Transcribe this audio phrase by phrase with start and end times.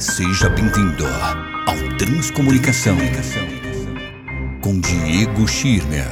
[0.00, 1.04] Seja bem-vindo
[1.66, 2.96] ao Transcomunicação
[4.62, 6.06] com Diego Schirmer.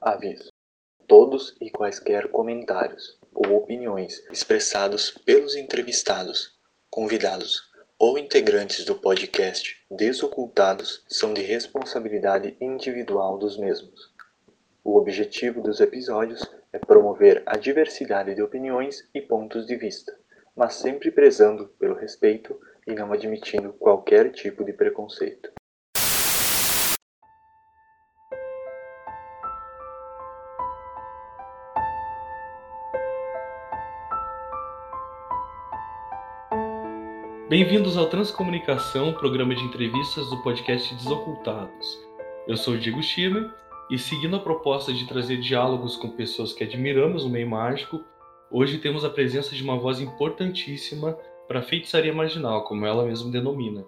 [0.00, 0.48] Aviso:
[1.06, 6.56] todos e quaisquer comentários ou opiniões expressados pelos entrevistados,
[6.88, 14.12] convidados ou integrantes do podcast Desocultados são de responsabilidade individual dos mesmos.
[14.84, 16.42] O objetivo dos episódios
[16.74, 20.14] é promover a diversidade de opiniões e pontos de vista,
[20.54, 25.50] mas sempre prezando pelo respeito e não admitindo qualquer tipo de preconceito.
[37.48, 41.96] Bem-vindos ao Transcomunicação, programa de entrevistas do podcast Desocultados.
[42.44, 43.48] Eu sou o Diego Schirmer
[43.88, 48.04] e, seguindo a proposta de trazer diálogos com pessoas que admiramos no meio mágico,
[48.50, 53.30] hoje temos a presença de uma voz importantíssima para a feitiçaria marginal, como ela mesma
[53.30, 53.86] denomina.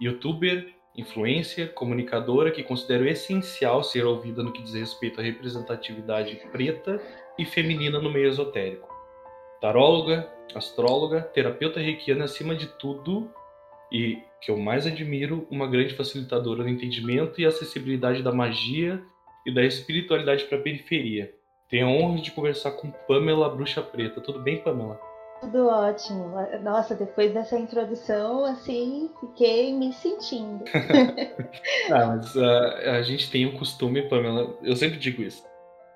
[0.00, 7.02] Youtuber, influencer, comunicadora que considero essencial ser ouvida no que diz respeito à representatividade preta
[7.36, 8.99] e feminina no meio esotérico.
[9.60, 13.30] Taróloga, astróloga, terapeuta reikiana acima de tudo
[13.92, 19.02] e, que eu mais admiro, uma grande facilitadora do entendimento e acessibilidade da magia
[19.44, 21.34] e da espiritualidade para a periferia.
[21.68, 24.20] Tenho a honra de conversar com Pamela Bruxa Preta.
[24.20, 24.98] Tudo bem, Pamela?
[25.40, 26.34] Tudo ótimo.
[26.62, 30.64] Nossa, depois dessa introdução, assim, fiquei me sentindo.
[31.92, 35.49] ah, mas uh, a gente tem o costume, Pamela, eu sempre digo isso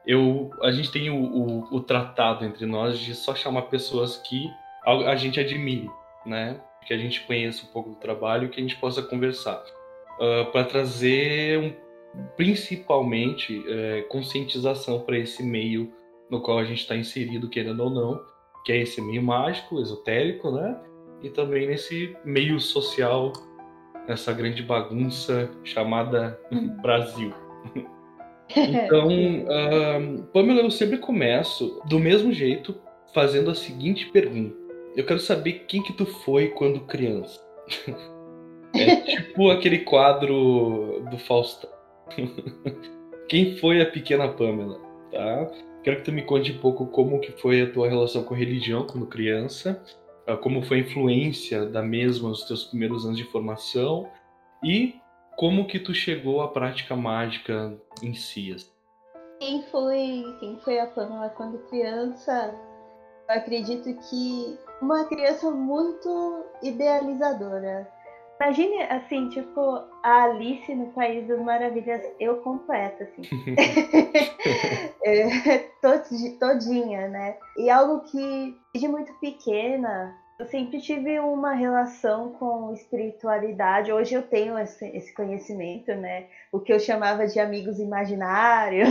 [0.07, 4.51] eu, a gente tem o, o, o, tratado entre nós de só chamar pessoas que
[4.85, 5.91] a, a, gente admire,
[6.27, 6.61] né?
[6.87, 9.63] Que a gente conheça um pouco do trabalho que a gente possa conversar.
[10.21, 11.73] Uh, ah, para trazer um,
[12.37, 15.93] principalmente é, conscientização para esse meio
[16.31, 18.21] no qual a gente está inserido, querendo ou não,
[18.65, 20.79] que é esse meio mágico, esotérico, né?
[21.23, 23.33] E também nesse meio social,
[24.07, 26.39] essa grande bagunça chamada.
[26.83, 27.33] Brasil.
[28.51, 32.75] Então, uh, Pamela, eu sempre começo do mesmo jeito,
[33.13, 34.57] fazendo a seguinte pergunta.
[34.97, 37.41] Eu quero saber quem que tu foi quando criança.
[38.75, 41.71] é tipo aquele quadro do Faustão.
[43.29, 44.81] quem foi a pequena Pamela,
[45.11, 45.51] tá?
[45.83, 48.37] Quero que tu me conte um pouco como que foi a tua relação com a
[48.37, 49.83] religião quando criança,
[50.27, 54.09] ah, como foi a influência da mesma nos teus primeiros anos de formação
[54.63, 54.95] e
[55.37, 58.55] como que tu chegou à prática mágica em si?
[59.41, 62.55] Quem foi, quem foi a Pamela quando criança?
[63.29, 67.89] Eu acredito que uma criança muito idealizadora.
[68.41, 73.23] Imagine, assim, tipo, a Alice no País das Maravilhas, eu completa, assim.
[75.05, 75.59] é,
[76.39, 77.37] todinha, né?
[77.57, 83.93] E algo que, de muito pequena, eu sempre tive uma relação com espiritualidade.
[83.93, 86.27] Hoje eu tenho esse, esse conhecimento, né?
[86.51, 88.89] O que eu chamava de amigos imaginários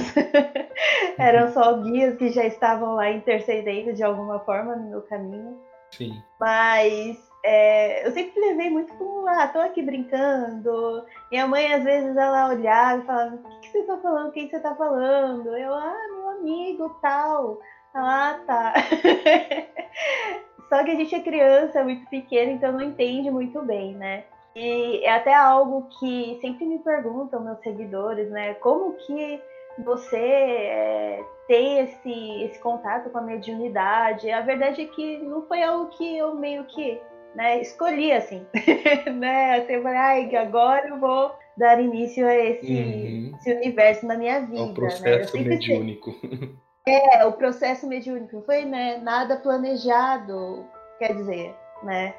[1.19, 5.59] eram só guias que já estavam lá intercedendo de alguma forma no meu caminho.
[5.91, 6.13] Sim.
[6.39, 11.05] Mas é, eu sempre levei muito como, ah, tô aqui brincando.
[11.29, 14.31] Minha mãe, às vezes, ela olhava e falava: O que, que você tá falando?
[14.31, 15.57] Quem você tá falando?
[15.57, 17.59] Eu, ah, meu amigo, tal.
[17.93, 18.73] Ah, tá.
[20.73, 24.23] Só que a gente é criança, é muito pequena, então não entende muito bem, né?
[24.56, 28.56] E é até algo que sempre me perguntam meus seguidores, né?
[28.56, 29.39] Como que
[29.85, 34.31] você é, tem esse, esse contato com a mediunidade?
[34.31, 37.00] A verdade é que não foi algo que eu meio que
[37.35, 38.44] né, escolhi, assim,
[39.13, 39.59] né?
[39.59, 43.31] Assim, eu falei, ai, agora eu vou dar início a esse, uhum.
[43.38, 44.57] esse universo na minha vida.
[44.57, 45.44] É um processo né?
[45.44, 46.16] mediúnico.
[46.85, 50.66] É, o processo mediúnico foi né, nada planejado,
[50.99, 52.13] quer dizer, né?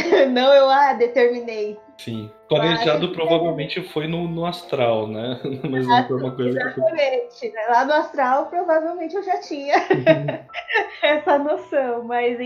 [0.30, 1.78] Não eu ah, determinei.
[1.96, 5.38] Sim, planejado Mas, provavelmente foi no, no, astral, né?
[5.70, 7.40] Mas não foi uma coisa Exatamente.
[7.40, 7.50] Que...
[7.50, 7.66] Né?
[7.68, 9.76] Lá no astral provavelmente eu já tinha
[11.02, 12.38] essa noção, mas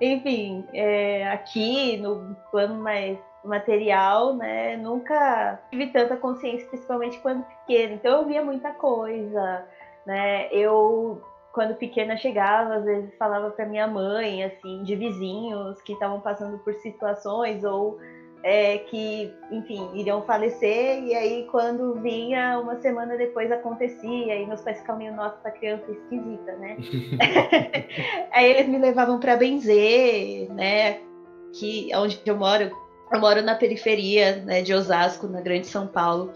[0.00, 7.94] enfim, é, aqui no plano mais material, né, nunca tive tanta consciência, principalmente quando pequena.
[7.94, 9.64] Então eu via muita coisa,
[10.06, 10.48] né?
[10.52, 11.20] Eu
[11.52, 16.58] quando pequena chegava, às vezes falava para minha mãe, assim, de vizinhos que estavam passando
[16.58, 17.98] por situações ou
[18.42, 24.60] é, que, enfim, iriam falecer, e aí quando vinha, uma semana depois acontecia, e meus
[24.60, 26.76] pais ficavam meio, nossa, essa criança é esquisita, né?
[28.32, 31.00] aí eles me levavam para benzer, né?
[31.54, 32.70] Que onde eu moro
[33.12, 36.32] eu moro na periferia né, de Osasco, na Grande São Paulo.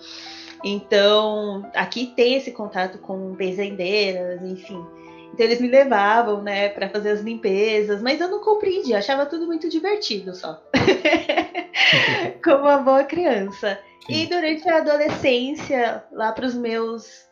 [0.64, 4.84] Então, aqui tem esse contato com benzendeiras, enfim.
[5.32, 9.46] Então eles me levavam, né, para fazer as limpezas, mas eu não compreendia, achava tudo
[9.46, 10.62] muito divertido só.
[12.44, 13.78] Como uma boa criança.
[14.06, 14.22] Sim.
[14.22, 17.24] E durante a adolescência, lá para os meus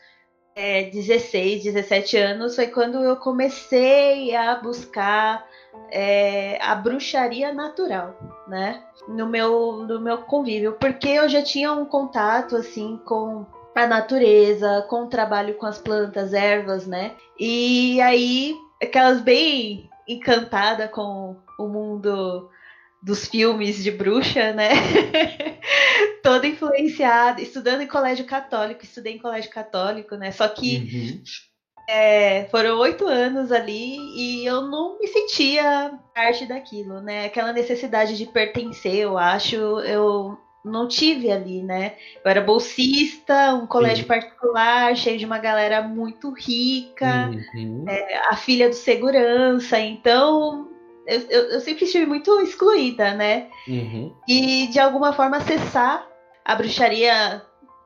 [0.54, 5.46] é, 16, 17 anos, foi quando eu comecei a buscar
[5.90, 8.16] é, a bruxaria natural,
[8.48, 8.82] né?
[9.08, 14.84] No meu, no meu convívio, porque eu já tinha um contato assim com a natureza,
[14.88, 17.12] com o trabalho com as plantas, ervas, né?
[17.38, 22.50] E aí, aquelas bem encantada com o mundo
[23.02, 24.70] dos filmes de bruxa, né?
[26.22, 30.32] Toda influenciada, estudando em colégio católico, estudei em colégio católico, né?
[30.32, 31.22] Só que uhum.
[31.88, 37.24] É, foram oito anos ali e eu não me sentia parte daquilo, né?
[37.24, 41.94] Aquela necessidade de pertencer, eu acho, eu não tive ali, né?
[42.22, 47.86] Eu era bolsista, um colégio particular, cheio de uma galera muito rica, uhum.
[47.88, 50.68] é, a filha do segurança, então
[51.06, 53.46] eu, eu, eu, sempre estive muito excluída, né?
[53.66, 54.14] Uhum.
[54.28, 56.06] E de alguma forma acessar
[56.44, 57.40] a bruxaria,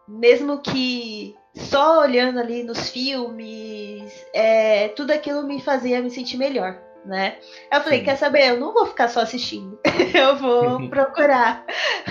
[0.08, 6.78] mesmo que só olhando ali nos filmes, é, tudo aquilo me fazia me sentir melhor
[7.04, 7.36] né?
[7.70, 8.04] Eu falei, Sim.
[8.04, 8.50] quer saber?
[8.50, 9.78] Eu não vou ficar só assistindo.
[10.14, 11.64] eu vou procurar.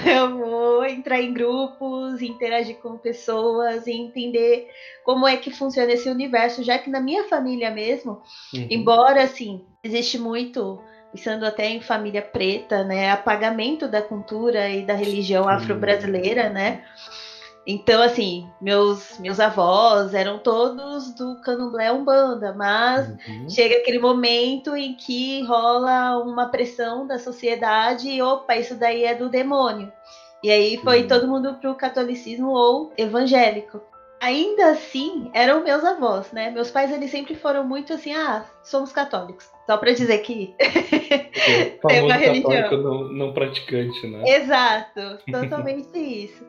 [0.05, 4.67] Eu vou entrar em grupos, interagir com pessoas e entender
[5.03, 8.21] como é que funciona esse universo, já que na minha família mesmo,
[8.53, 8.67] uhum.
[8.69, 14.93] embora assim, existe muito pensando até em família preta, né, apagamento da cultura e da
[14.93, 16.85] religião afro-brasileira, né?
[17.65, 23.49] Então, assim, meus, meus avós eram todos do candomblé umbanda, mas uhum.
[23.49, 29.13] chega aquele momento em que rola uma pressão da sociedade e, opa, isso daí é
[29.13, 29.91] do demônio.
[30.43, 31.07] E aí foi uhum.
[31.07, 33.79] todo mundo pro catolicismo ou evangélico.
[34.19, 36.51] Ainda assim, eram meus avós, né?
[36.51, 39.49] Meus pais, eles sempre foram muito assim, ah, somos católicos.
[39.67, 40.53] Só para dizer que
[41.87, 42.83] tem uma religião.
[42.83, 44.23] Não, não praticante, né?
[44.27, 46.45] Exato, totalmente isso.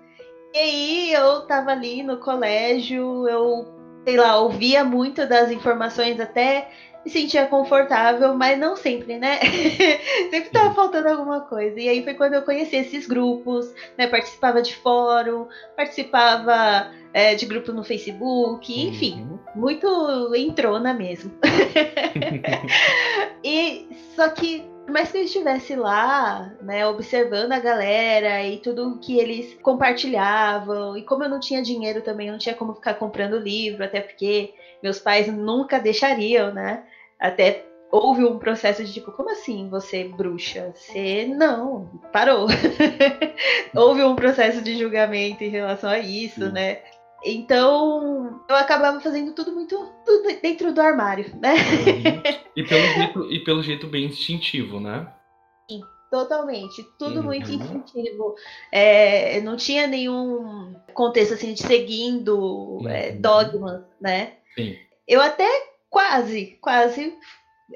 [0.54, 3.66] E aí eu tava ali no colégio, eu,
[4.04, 6.68] sei lá, ouvia muito das informações até
[7.04, 9.40] me sentia confortável, mas não sempre, né?
[10.30, 11.78] sempre tava faltando alguma coisa.
[11.80, 14.06] E aí foi quando eu conheci esses grupos, né?
[14.06, 19.38] Participava de fórum, participava é, de grupo no Facebook, enfim, uhum.
[19.56, 21.32] muito entrona mesmo.
[23.42, 29.18] e só que mais que eu estivesse lá, né, observando a galera e tudo que
[29.18, 33.38] eles compartilhavam, e como eu não tinha dinheiro também, eu não tinha como ficar comprando
[33.38, 34.52] livro, até porque
[34.82, 36.82] meus pais nunca deixariam, né?
[37.18, 40.72] Até houve um processo de tipo, como assim você bruxa?
[40.74, 42.46] Você não, parou.
[43.76, 46.78] houve um processo de julgamento em relação a isso, né?
[47.24, 51.54] Então, eu acabava fazendo tudo muito tudo dentro do armário, né?
[51.54, 52.42] Uhum.
[52.56, 55.10] E, pelo jeito, e pelo jeito bem instintivo, né?
[55.70, 55.80] Sim,
[56.10, 56.82] totalmente.
[56.98, 57.26] Tudo uhum.
[57.26, 58.34] muito instintivo.
[58.70, 62.88] É, não tinha nenhum contexto assim de seguindo é, uhum.
[62.88, 64.34] é, dogmas, né?
[64.54, 64.76] Sim.
[65.06, 65.48] Eu até
[65.88, 67.16] quase, quase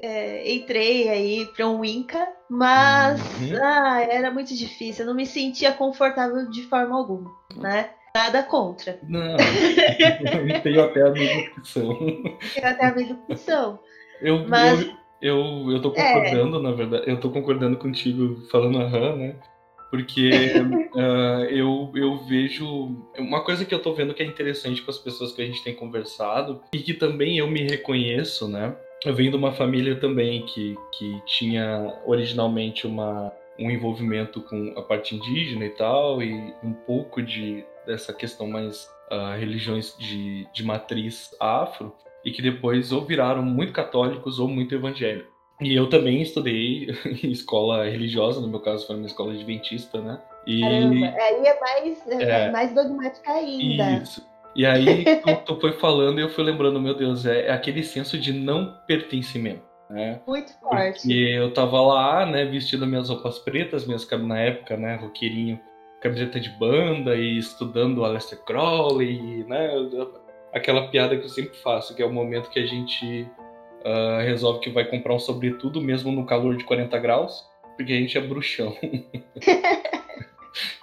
[0.01, 3.63] é, entrei aí para um Inca, mas uhum.
[3.63, 5.03] ah, era muito difícil.
[5.03, 7.91] Eu não me sentia confortável de forma alguma, né?
[8.17, 8.97] Nada contra.
[9.07, 9.37] Não, eu
[10.63, 11.95] tenho até amigos que são.
[11.95, 13.79] Tenho até amigos que são.
[14.19, 14.81] Eu, Mas...
[14.81, 16.13] eu, eu, eu tô é.
[16.13, 16.61] concordando, é.
[16.63, 17.03] na verdade.
[17.07, 19.35] Eu tô concordando contigo falando aham, né?
[19.91, 20.31] Porque
[20.95, 22.65] uh, eu, eu vejo.
[23.19, 25.63] Uma coisa que eu tô vendo que é interessante com as pessoas que a gente
[25.63, 28.75] tem conversado, e que também eu me reconheço, né?
[29.05, 34.81] Eu venho de uma família também que, que tinha originalmente uma, um envolvimento com a
[34.81, 36.33] parte indígena e tal, e
[36.63, 42.91] um pouco de dessa questão mais uh, religiões de, de matriz afro e que depois
[42.91, 45.35] ou viraram muito católicos ou muito evangélicos.
[45.61, 46.89] E eu também estudei
[47.23, 50.21] em escola religiosa, no meu caso foi uma escola adventista, né?
[50.45, 50.61] E...
[50.61, 53.91] Caramba, aí é mais, é, é mais dogmática ainda.
[54.03, 54.23] Isso.
[54.55, 57.81] E aí tu, tu foi falando e eu fui lembrando, meu Deus, é, é aquele
[57.81, 59.65] senso de não pertencimento.
[59.89, 60.19] Né?
[60.27, 61.01] Muito forte.
[61.01, 65.59] Porque eu tava lá, né, vestindo minhas roupas pretas, minhas na época, né, roqueirinho
[66.07, 69.69] camiseta de banda e estudando Aleister Crowley, né?
[70.53, 73.27] Aquela piada que eu sempre faço, que é o momento que a gente
[73.85, 77.45] uh, resolve que vai comprar um sobretudo mesmo no calor de 40 graus,
[77.75, 78.75] porque a gente é bruxão.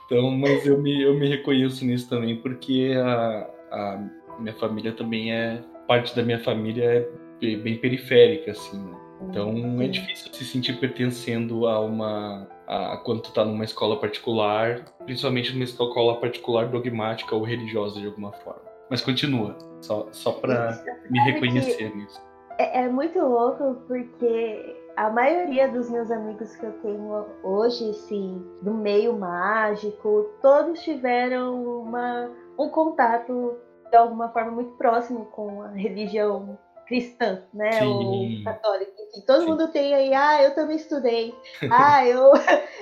[0.07, 5.33] então, mas eu me, eu me reconheço nisso também, porque a, a minha família também
[5.33, 5.62] é.
[5.87, 7.07] Parte da minha família
[7.43, 8.97] é bem periférica, assim, né?
[9.21, 12.49] Então é difícil se sentir pertencendo a uma.
[12.66, 18.06] A, quando tu tá numa escola particular, principalmente numa escola particular dogmática ou religiosa de
[18.06, 18.62] alguma forma.
[18.90, 22.21] Mas continua, só, só pra me reconhecer nisso.
[22.59, 28.44] É, é muito louco porque a maioria dos meus amigos que eu tenho hoje, assim,
[28.62, 33.56] do meio mágico, todos tiveram uma, um contato
[33.90, 37.73] de alguma forma muito próximo com a religião cristã, né?
[37.73, 37.87] Sim.
[37.87, 38.93] Ou católica.
[38.93, 39.47] Enfim, todo Sim.
[39.47, 41.35] mundo tem aí, ah, eu também estudei.
[41.71, 42.33] Ah, eu,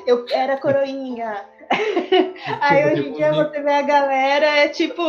[0.07, 1.45] eu era coroinha.
[2.61, 5.03] aí hoje em dia você vê a galera, é tipo.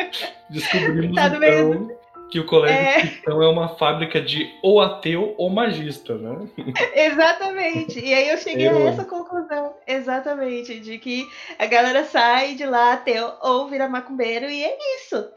[0.48, 1.98] Descobrimos tá então,
[2.30, 3.00] que o colégio é...
[3.00, 6.48] cristão é uma fábrica de ou ateu ou magista, né?
[6.94, 7.98] Exatamente.
[8.00, 8.76] E aí eu cheguei eu...
[8.76, 11.26] a essa conclusão, exatamente, de que
[11.58, 15.28] a galera sai de lá ateu ou vira macumbeiro e é isso.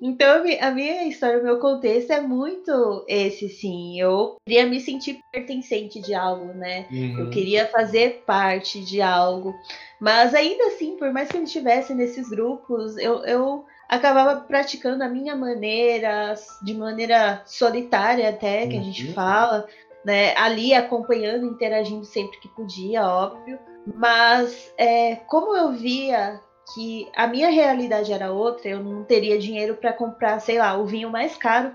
[0.00, 4.00] Então, a minha história, o meu contexto é muito esse, sim.
[4.00, 6.86] Eu queria me sentir pertencente de algo, né?
[6.90, 7.18] Uhum.
[7.20, 9.54] Eu queria fazer parte de algo.
[10.00, 15.08] Mas ainda assim, por mais que eu estivesse nesses grupos, eu, eu acabava praticando a
[15.08, 18.80] minha maneira, de maneira solitária até, que uhum.
[18.80, 19.12] a gente uhum.
[19.12, 19.66] fala,
[20.04, 20.34] né?
[20.36, 23.58] Ali acompanhando, interagindo sempre que podia, óbvio.
[23.94, 26.40] Mas é, como eu via
[26.74, 30.86] que a minha realidade era outra, eu não teria dinheiro para comprar, sei lá, o
[30.86, 31.74] vinho mais caro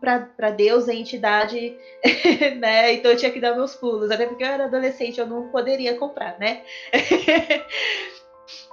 [0.00, 1.76] para Deus, a entidade,
[2.58, 2.92] né?
[2.92, 5.96] Então eu tinha que dar meus pulos, até porque eu era adolescente, eu não poderia
[5.96, 6.62] comprar, né?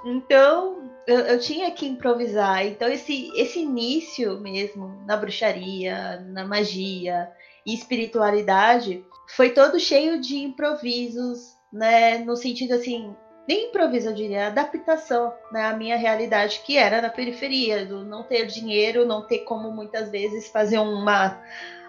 [0.04, 2.66] então eu, eu, tinha que improvisar.
[2.66, 7.28] Então esse, esse início mesmo na bruxaria, na magia
[7.66, 9.04] e espiritualidade
[9.34, 12.18] foi todo cheio de improvisos, né?
[12.18, 13.14] No sentido assim,
[13.46, 18.22] nem improviso, eu diria, adaptação né, à minha realidade, que era na periferia, do não
[18.22, 21.38] ter dinheiro, não ter como muitas vezes fazer uma,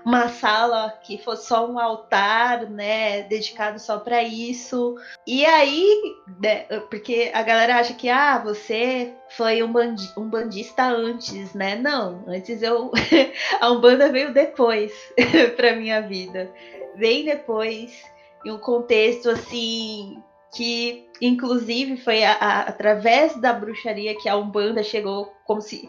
[0.04, 4.96] uma sala que fosse só um altar, né, dedicado só para isso.
[5.26, 6.02] E aí,
[6.42, 11.76] né, porque a galera acha que, ah, você foi um, bandi um bandista antes, né?
[11.76, 12.92] Não, antes eu.
[13.60, 14.92] a Umbanda veio depois
[15.56, 16.52] para minha vida.
[16.96, 18.04] Bem depois,
[18.46, 20.22] em um contexto assim
[20.56, 25.88] que inclusive foi a, a, através da bruxaria que a Umbanda chegou como se.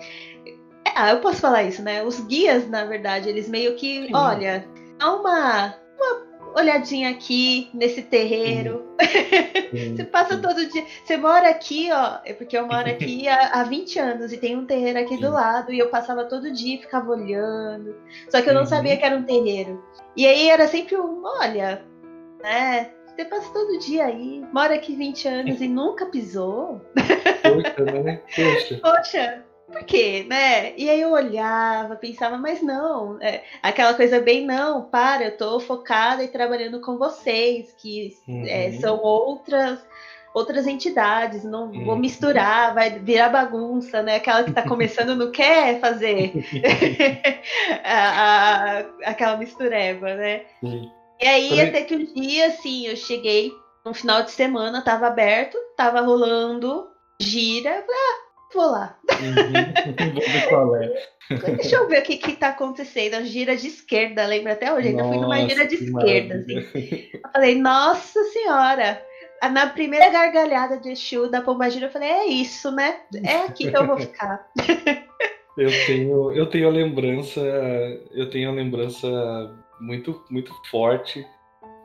[0.94, 2.02] Ah, eu posso falar isso, né?
[2.02, 4.14] Os guias, na verdade, eles meio que, Sim.
[4.14, 4.66] olha,
[4.98, 8.86] dá uma, uma olhadinha aqui nesse terreiro.
[9.94, 10.84] você passa todo dia.
[11.04, 12.18] Você mora aqui, ó.
[12.24, 15.30] É porque eu moro aqui há, há 20 anos e tem um terreiro aqui do
[15.30, 15.70] lado.
[15.70, 17.94] E eu passava todo dia e ficava olhando.
[18.30, 18.66] Só que eu não uhum.
[18.66, 19.84] sabia que era um terreiro.
[20.16, 21.84] E aí era sempre um, olha,
[22.42, 22.90] né?
[23.16, 26.82] Você passa todo dia aí, mora aqui 20 anos e nunca pisou.
[27.42, 28.20] Poxa, né?
[28.36, 28.76] Poxa.
[28.84, 30.76] Poxa, por quê, né?
[30.76, 35.58] E aí eu olhava, pensava, mas não, é, aquela coisa bem, não, para, eu tô
[35.58, 38.46] focada e trabalhando com vocês, que é, uhum.
[38.46, 39.82] é, são outras
[40.34, 41.86] outras entidades, não uhum.
[41.86, 44.16] vou misturar, vai virar bagunça, né?
[44.16, 46.34] Aquela que está começando não quer fazer
[47.82, 50.42] a, a, aquela mistureba, né?
[50.62, 50.90] Uhum.
[51.20, 51.68] E aí, Também...
[51.68, 53.52] até que um dia, assim, eu cheguei
[53.84, 56.88] no final de semana, tava aberto, tava rolando
[57.20, 58.18] gira, eu falei, ah,
[58.52, 58.98] vou lá.
[59.10, 60.12] Uhum.
[60.12, 60.92] vou ver qual é.
[61.56, 63.14] Deixa eu ver o que que tá acontecendo.
[63.14, 64.88] A gira de esquerda, lembra até hoje?
[64.88, 67.10] Ainda fui numa gira de esquerda, assim.
[67.14, 69.02] Eu falei, nossa senhora!
[69.52, 73.00] Na primeira gargalhada de Exu da Pombagira, eu falei, é isso, né?
[73.22, 74.46] É aqui que eu vou ficar.
[75.56, 77.40] Eu tenho, eu tenho a lembrança,
[78.12, 79.08] eu tenho a lembrança
[79.80, 81.26] muito, muito forte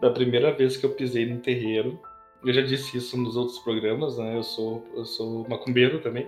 [0.01, 1.99] da primeira vez que eu pisei num terreiro.
[2.43, 4.35] Eu já disse isso nos outros programas, né?
[4.35, 6.27] Eu sou, eu sou macumbeiro também.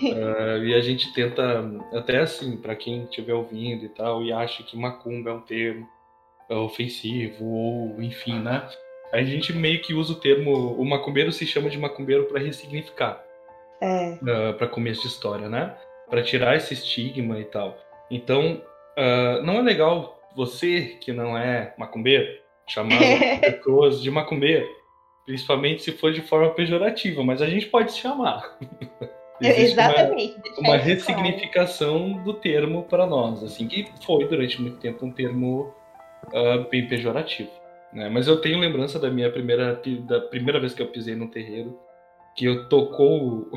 [0.00, 4.62] uh, e a gente tenta, até assim, para quem estiver ouvindo e tal, e acha
[4.62, 5.88] que macumba é um termo
[6.48, 8.68] ofensivo, ou enfim, né?
[9.12, 10.74] A gente meio que usa o termo.
[10.74, 13.22] O macumbeiro se chama de macumbeiro para ressignificar.
[13.80, 14.18] É.
[14.22, 15.76] Uh, para começo de história, né?
[16.08, 17.76] Para tirar esse estigma e tal.
[18.10, 18.62] Então,
[18.96, 22.26] uh, não é legal você que não é macumbeiro,
[22.68, 22.98] chamar
[23.40, 24.68] pessoas de macumbeiro,
[25.24, 28.58] principalmente se for de forma pejorativa, mas a gente pode chamar.
[29.40, 30.36] Exatamente.
[30.58, 32.24] Uma, uma ressignificação claro.
[32.24, 35.74] do termo para nós, assim, que foi durante muito tempo um termo
[36.28, 37.50] uh, bem pejorativo.
[37.92, 38.08] Né?
[38.08, 41.76] Mas eu tenho lembrança da minha primeira, da primeira vez que eu pisei no terreiro,
[42.36, 43.50] que eu tocou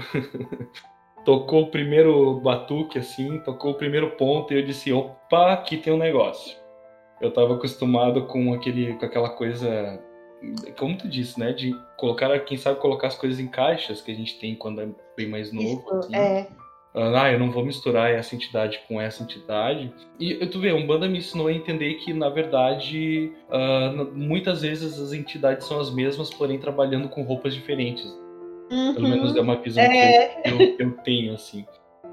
[1.24, 5.94] tocou o primeiro batuque assim, tocou o primeiro ponto e eu disse, opa, aqui tem
[5.94, 6.65] um negócio
[7.22, 10.00] eu estava acostumado com aquele com aquela coisa
[10.78, 14.16] como tu disse, né, de colocar, quem sabe colocar as coisas em caixas que a
[14.16, 16.16] gente tem quando é bem mais novo, Isso, assim.
[16.16, 16.48] é.
[16.94, 19.94] ah, eu não vou misturar essa entidade com essa entidade.
[20.20, 25.00] E tu vê, um banda me ensinou a entender que, na verdade, uh, muitas vezes
[25.00, 28.06] as entidades são as mesmas, porém trabalhando com roupas diferentes.
[28.72, 28.94] Uhum.
[28.96, 30.28] Pelo menos é uma visão é...
[30.28, 31.66] que eu, eu, eu, tenho, assim.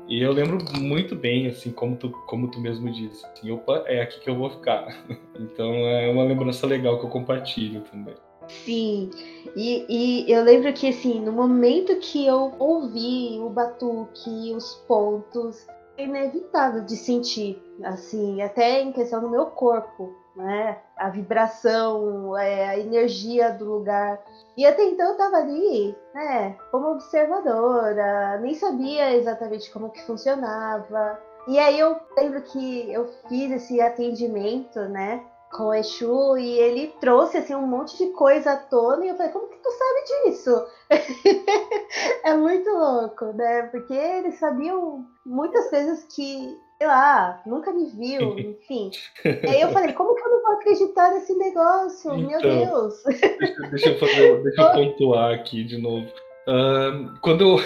[0.08, 3.24] E eu lembro muito bem, assim, como tu, como tu mesmo disse.
[3.26, 5.04] Assim, opa, é aqui que eu vou ficar.
[5.38, 8.14] então é uma lembrança legal que eu compartilho também.
[8.48, 9.10] Sim,
[9.56, 9.86] e,
[10.26, 15.64] e eu lembro que assim, no momento que eu ouvi o batuque, os pontos,
[15.96, 20.78] é inevitável de sentir, assim, até em questão do meu corpo, né?
[20.96, 24.20] A vibração, é, a energia do lugar.
[24.56, 31.20] E até então eu tava ali, né, como observadora, nem sabia exatamente como que funcionava.
[31.48, 35.24] E aí eu lembro que eu fiz esse atendimento, né?
[35.52, 39.16] com o Exu e ele trouxe assim um monte de coisa à tona e eu
[39.16, 40.66] falei, como que tu sabe disso?
[42.24, 43.64] é muito louco, né?
[43.64, 48.90] Porque eles sabiam muitas coisas que, sei lá, nunca me viu, enfim.
[49.24, 52.12] e aí eu falei, como que eu não vou acreditar nesse negócio?
[52.12, 53.02] Então, Meu Deus!
[53.04, 56.06] Deixa, deixa, eu fazer, deixa eu pontuar aqui de novo.
[56.48, 57.56] Uh, quando, eu,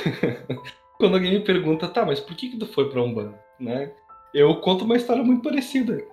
[1.00, 3.42] quando alguém me pergunta, tá, mas por que, que tu foi pra Umbanda?
[3.58, 3.90] Né?
[4.34, 6.04] Eu conto uma história muito parecida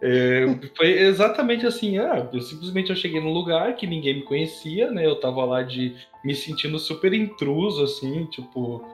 [0.00, 4.92] é, foi exatamente assim, ah, eu simplesmente eu cheguei num lugar que ninguém me conhecia,
[4.92, 5.04] né?
[5.04, 5.92] Eu tava lá de
[6.24, 8.84] me sentindo super intruso, assim, tipo,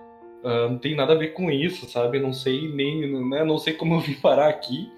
[0.44, 2.20] uh, não tem nada a ver com isso, sabe?
[2.20, 3.42] Não sei nem, né?
[3.42, 4.88] Não sei como eu vim parar aqui.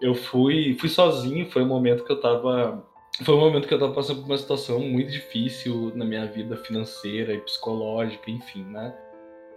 [0.00, 2.84] Eu fui, fui sozinho, foi um momento que eu tava,
[3.22, 6.56] foi um momento que eu tava passando por uma situação muito difícil na minha vida
[6.56, 8.94] financeira e psicológica, enfim, né?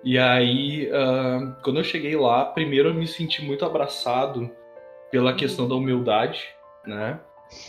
[0.04, 4.50] E aí, uh, quando eu cheguei lá, primeiro eu me senti muito abraçado
[5.12, 5.38] pela uhum.
[5.38, 6.48] questão da humildade,
[6.86, 7.20] né?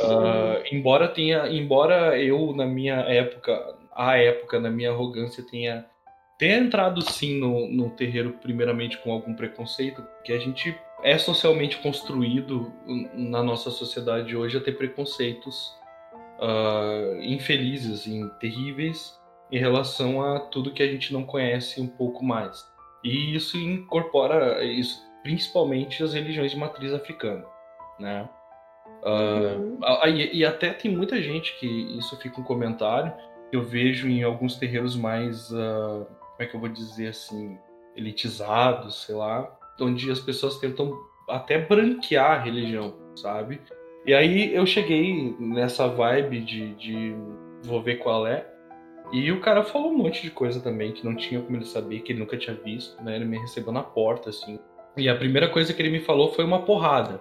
[0.00, 5.86] Uh, embora tenha, embora eu na minha época, a época na minha arrogância tenha
[6.38, 11.78] tenha entrado sim no, no terreiro primeiramente com algum preconceito, porque a gente é socialmente
[11.78, 12.72] construído
[13.12, 15.76] na nossa sociedade hoje a ter preconceitos
[16.38, 19.18] uh, infelizes, assim, terríveis
[19.50, 22.66] em relação a tudo que a gente não conhece um pouco mais.
[23.02, 27.44] E isso incorpora, isso principalmente as religiões de matriz africana,
[27.98, 28.28] né?
[29.02, 33.12] Uh, e, e, até tem muita gente que isso fica um comentário
[33.48, 36.06] que eu vejo em alguns terreiros mais, uh,
[36.38, 37.58] como é que eu vou dizer assim,
[37.96, 40.96] elitizados, sei lá, onde as pessoas tentam
[41.28, 43.60] até branquear a religião, sabe?
[44.06, 47.16] E aí eu cheguei nessa vibe de, de
[47.64, 48.46] vou ver qual é.
[49.12, 52.00] E o cara falou um monte de coisa também que não tinha como ele saber,
[52.02, 53.16] que ele nunca tinha visto, né?
[53.16, 54.60] Ele me recebeu na porta, assim.
[54.96, 57.20] E a primeira coisa que ele me falou foi uma porrada.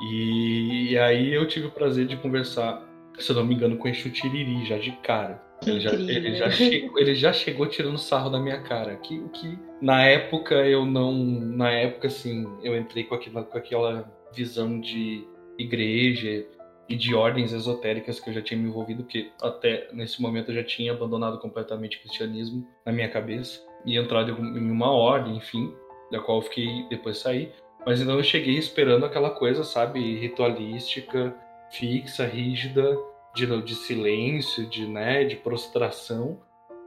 [0.00, 2.82] E, e aí eu tive o prazer de conversar,
[3.18, 5.42] se eu não me engano, com o Exu Tiriri, já de cara.
[5.66, 8.96] Ele já, ele, já chegou, ele já chegou tirando sarro da minha cara.
[8.96, 11.14] Que, que na época eu não.
[11.14, 15.24] Na época, assim, eu entrei com aquela, com aquela visão de
[15.58, 16.44] igreja
[16.88, 20.56] e de ordens esotéricas que eu já tinha me envolvido, que até nesse momento eu
[20.56, 25.72] já tinha abandonado completamente o cristianismo na minha cabeça e entrado em uma ordem, enfim
[26.10, 27.52] da qual eu fiquei depois saí.
[27.86, 31.34] Mas então eu cheguei esperando aquela coisa, sabe, ritualística,
[31.70, 32.96] fixa, rígida,
[33.34, 36.40] de, de silêncio, de, né, de prostração.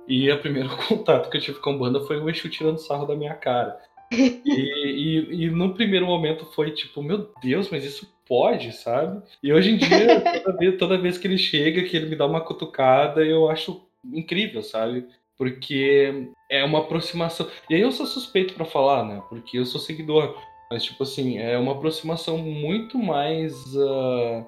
[0.07, 3.05] E o primeiro contato que eu tive com a banda foi o Exu tirando sarro
[3.05, 3.77] da minha cara.
[4.09, 9.21] E, e, e, no primeiro momento foi tipo, meu Deus, mas isso pode, sabe?
[9.43, 12.25] E hoje em dia, toda vez, toda vez que ele chega, que ele me dá
[12.25, 15.05] uma cutucada, eu acho incrível, sabe?
[15.37, 17.47] porque é uma aproximação.
[17.69, 19.21] E aí eu sou suspeito para falar, né?
[19.29, 20.35] Porque eu sou seguidor.
[20.69, 23.53] Mas, tipo assim, é uma aproximação muito mais.
[23.75, 24.45] Uh,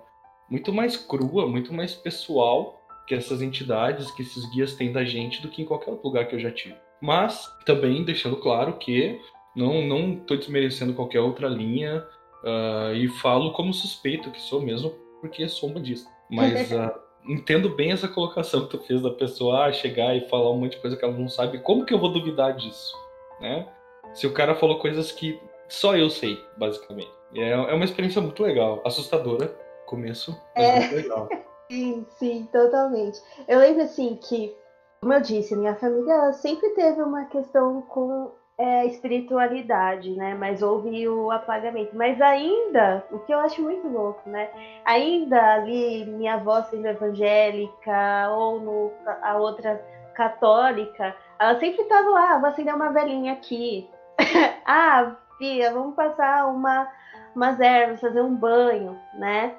[0.49, 5.41] muito mais crua, muito mais pessoal que essas entidades, que esses guias têm da gente
[5.41, 6.75] do que em qualquer outro lugar que eu já tive.
[7.01, 9.19] Mas também deixando claro que
[9.55, 12.05] não não estou desmerecendo qualquer outra linha
[12.43, 16.09] uh, e falo como suspeito que sou mesmo, porque sou budista.
[16.29, 16.91] Mas uh,
[17.27, 20.73] entendo bem essa colocação que tu fez da pessoa ah, chegar e falar um monte
[20.73, 21.59] de coisa que ela não sabe.
[21.59, 22.93] Como que eu vou duvidar disso?
[23.41, 23.67] Né?
[24.13, 27.12] Se o cara falou coisas que só eu sei, basicamente.
[27.35, 29.55] É, é uma experiência muito legal, assustadora,
[29.89, 30.80] começo, é...
[30.80, 31.30] muito legal.
[31.69, 33.21] Sim, sim, totalmente.
[33.47, 34.56] Eu lembro assim que,
[35.02, 40.36] como eu disse, minha família sempre teve uma questão com é, espiritualidade, né?
[40.36, 41.95] Mas houve o apagamento.
[41.95, 44.49] Mas ainda, o que eu acho muito louco, né?
[44.86, 49.82] Ainda ali, minha avó sendo evangélica, ou no, a outra
[50.13, 53.89] católica, ela sempre estava lá, ah, vou acender uma velhinha aqui.
[54.65, 56.91] ah, filha, vamos passar uma,
[57.34, 59.56] umas ervas, fazer um banho, né?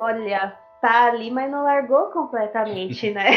[0.00, 3.30] Olha, tá ali, mas não largou completamente, né?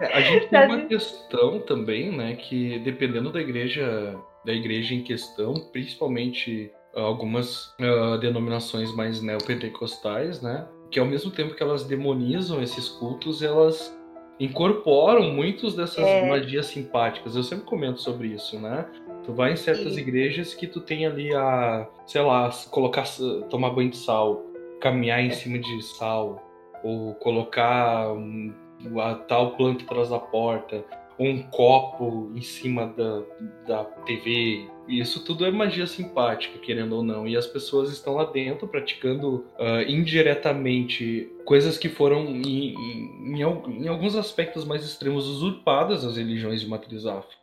[0.00, 5.02] É, a gente tem uma questão também, né, que dependendo da igreja da igreja em
[5.02, 10.66] questão, principalmente algumas uh, denominações mais neopentecostais, né?
[10.90, 13.96] Que ao mesmo tempo que elas demonizam esses cultos, elas
[14.40, 16.26] incorporam muitos dessas é.
[16.26, 17.36] magias simpáticas.
[17.36, 18.86] Eu sempre comento sobre isso, né?
[19.24, 20.00] Tu vai em certas Sim.
[20.00, 23.04] igrejas que tu tem ali a, sei lá, colocar,
[23.50, 24.42] tomar banho de sal,
[24.80, 26.42] caminhar em cima de sal,
[26.82, 28.52] ou colocar um,
[29.00, 30.84] a tal planta atrás da porta,
[31.20, 33.22] um copo em cima da,
[33.66, 34.66] da TV.
[34.88, 37.28] Isso tudo é magia simpática, querendo ou não.
[37.28, 43.88] E as pessoas estão lá dentro praticando uh, indiretamente coisas que foram, em, em, em,
[43.88, 47.36] alguns aspectos mais extremos, usurpadas as religiões de matriz afro.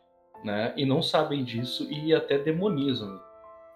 [0.44, 0.74] Né?
[0.76, 3.20] E não sabem disso e até demonizam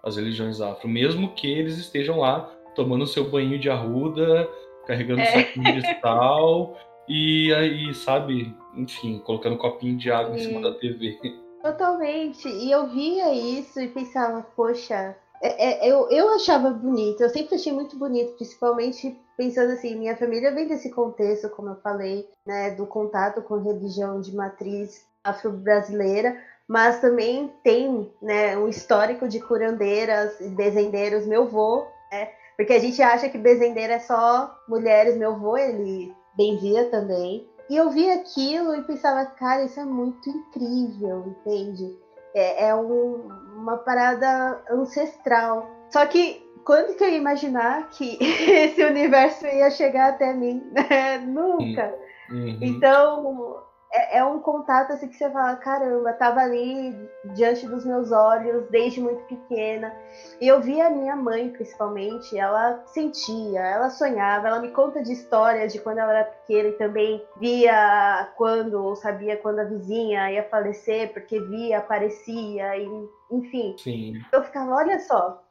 [0.03, 4.49] as religiões afro, mesmo que eles estejam lá tomando seu banho de arruda,
[4.85, 5.25] carregando é.
[5.25, 10.39] saquinho de sal e aí, sabe, enfim, colocando um copinho de água Sim.
[10.39, 11.17] em cima da TV.
[11.61, 12.47] Totalmente.
[12.47, 17.55] E eu via isso e pensava, poxa, é, é, eu, eu achava bonito, eu sempre
[17.55, 22.71] achei muito bonito, principalmente pensando assim, minha família vem desse contexto, como eu falei, né,
[22.71, 30.39] do contato com religião de matriz afro-brasileira, mas também tem né, um histórico de curandeiras
[30.39, 31.27] e bezendeiros.
[31.27, 36.13] Meu avô, né, porque a gente acha que bezendeira é só mulheres, meu avô, ele
[36.35, 37.47] benzia também.
[37.69, 41.97] E eu via aquilo e pensava, cara, isso é muito incrível, entende?
[42.35, 45.67] É, é um, uma parada ancestral.
[45.89, 50.63] Só que quando que eu ia imaginar que esse universo ia chegar até mim?
[51.27, 51.93] Nunca.
[52.29, 52.57] Uhum.
[52.61, 56.97] Então, é, é, um contato assim que você fala, caramba, tava ali
[57.35, 59.93] diante dos meus olhos desde muito pequena.
[60.41, 65.13] E eu via a minha mãe, principalmente, ela sentia, ela sonhava, ela me conta de
[65.13, 70.31] histórias de quando ela era pequena e também via quando, ou sabia quando a vizinha
[70.31, 72.89] ia falecer, porque via, aparecia, e,
[73.31, 73.75] enfim.
[73.77, 74.13] Sim.
[74.31, 75.43] Eu ficava, olha só,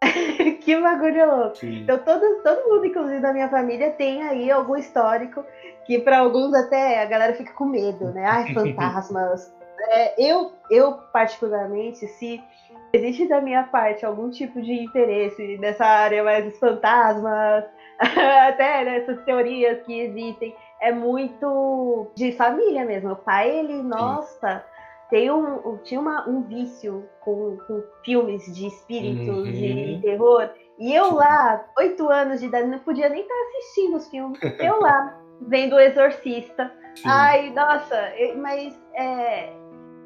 [0.62, 1.56] que bagulho louco.
[1.56, 1.82] Sim.
[1.82, 5.44] Então todo, todo mundo, inclusive da minha família, tem aí algum histórico
[5.88, 8.22] que para alguns até a galera fica com medo, né?
[8.26, 9.50] Ai, fantasmas.
[9.90, 12.44] é, eu, eu, particularmente, se
[12.92, 17.64] existe da minha parte algum tipo de interesse nessa área mais dos fantasmas,
[18.46, 23.12] até nessas teorias que existem, é muito de família mesmo.
[23.12, 24.62] O pai, ele, nossa,
[25.08, 29.52] tem um, tinha uma, um vício com, com filmes de espíritos, uhum.
[29.52, 30.50] de terror.
[30.78, 34.38] E eu lá, oito anos de idade, não podia nem estar assistindo os filmes.
[34.60, 36.72] Eu lá, vendo o Exorcista.
[36.96, 37.08] Sim.
[37.08, 39.52] Ai, nossa, mas é.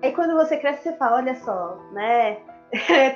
[0.03, 2.38] Aí quando você cresce, você fala, olha só, né?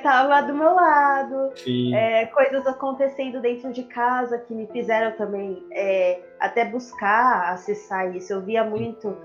[0.03, 1.51] Tava do meu lado,
[1.95, 8.33] é, coisas acontecendo dentro de casa que me fizeram também é, até buscar acessar isso.
[8.33, 9.17] Eu via muito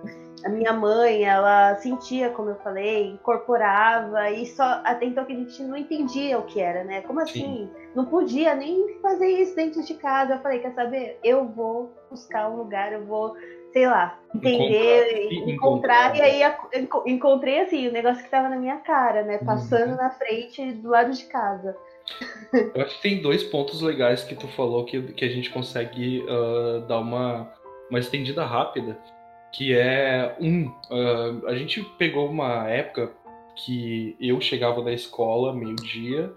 [0.44, 5.36] a minha mãe, ela sentia, como eu falei, incorporava, e só até então que a
[5.36, 7.02] gente não entendia o que era, né?
[7.02, 7.40] Como assim?
[7.40, 7.70] Sim.
[7.94, 10.34] Não podia nem fazer isso dentro de casa.
[10.34, 11.18] Eu falei, quer saber?
[11.22, 13.36] Eu vou buscar um lugar, eu vou,
[13.72, 16.54] sei lá, entender, encontrar, encontrar, e aí
[17.06, 19.38] encontrei assim, o negócio que estava na minha cara, né?
[19.38, 19.96] Passando uhum.
[19.96, 21.76] na frente do lado de casa.
[22.52, 26.20] Eu acho que tem dois pontos legais que tu falou que, que a gente consegue
[26.20, 27.50] uh, dar uma,
[27.88, 28.98] uma estendida rápida
[29.52, 30.66] que é um.
[30.66, 33.12] Uh, a gente pegou uma época
[33.64, 36.32] que eu chegava da escola meio-dia,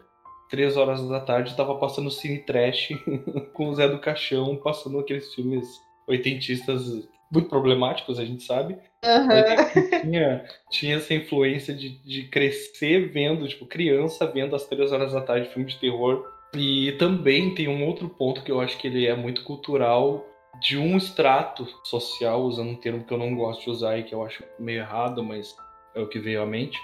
[0.49, 2.89] três horas da tarde, estava passando cine trash
[3.53, 5.65] com o Zé do Caixão, passando aqueles filmes
[6.07, 8.77] oitentistas muito problemáticos, a gente sabe.
[9.03, 10.01] Uhum.
[10.01, 15.21] Tinha, tinha essa influência de, de crescer vendo, tipo, criança vendo às três horas da
[15.21, 16.25] tarde filme de terror.
[16.55, 20.25] E também tem um outro ponto que eu acho que ele é muito cultural
[20.61, 24.15] de um extrato social, usando um termo que eu não gosto de usar e que
[24.15, 25.55] eu acho meio errado, mas
[25.93, 26.79] é o que veio à mente,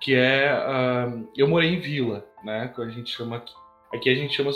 [0.00, 2.72] que é uh, eu morei em vila, né?
[2.74, 3.52] Que a gente chama aqui.
[3.92, 4.50] Aqui a gente chama,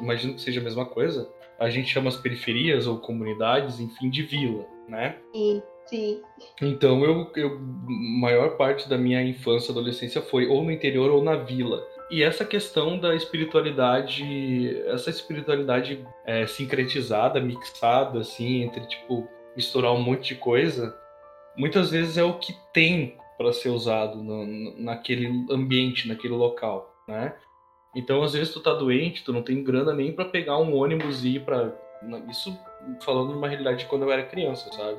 [0.00, 1.30] imagino que seja a mesma coisa.
[1.58, 5.16] A gente chama as periferias ou comunidades, enfim, de vila, né?
[5.32, 6.22] Sim, sim.
[6.60, 11.36] Então eu, eu maior parte da minha infância, adolescência foi ou no interior ou na
[11.36, 11.86] vila.
[12.10, 20.02] E essa questão da espiritualidade, essa espiritualidade é, sincretizada, mixada, assim, entre, tipo, misturar um
[20.02, 20.96] monte de coisa,
[21.56, 24.46] muitas vezes é o que tem para ser usado no,
[24.78, 27.34] naquele ambiente, naquele local, né?
[27.96, 31.24] Então, às vezes tu tá doente, tu não tem grana nem para pegar um ônibus
[31.24, 31.72] e ir para
[32.28, 32.56] isso
[33.00, 34.98] falando de uma realidade de quando eu era criança, sabe?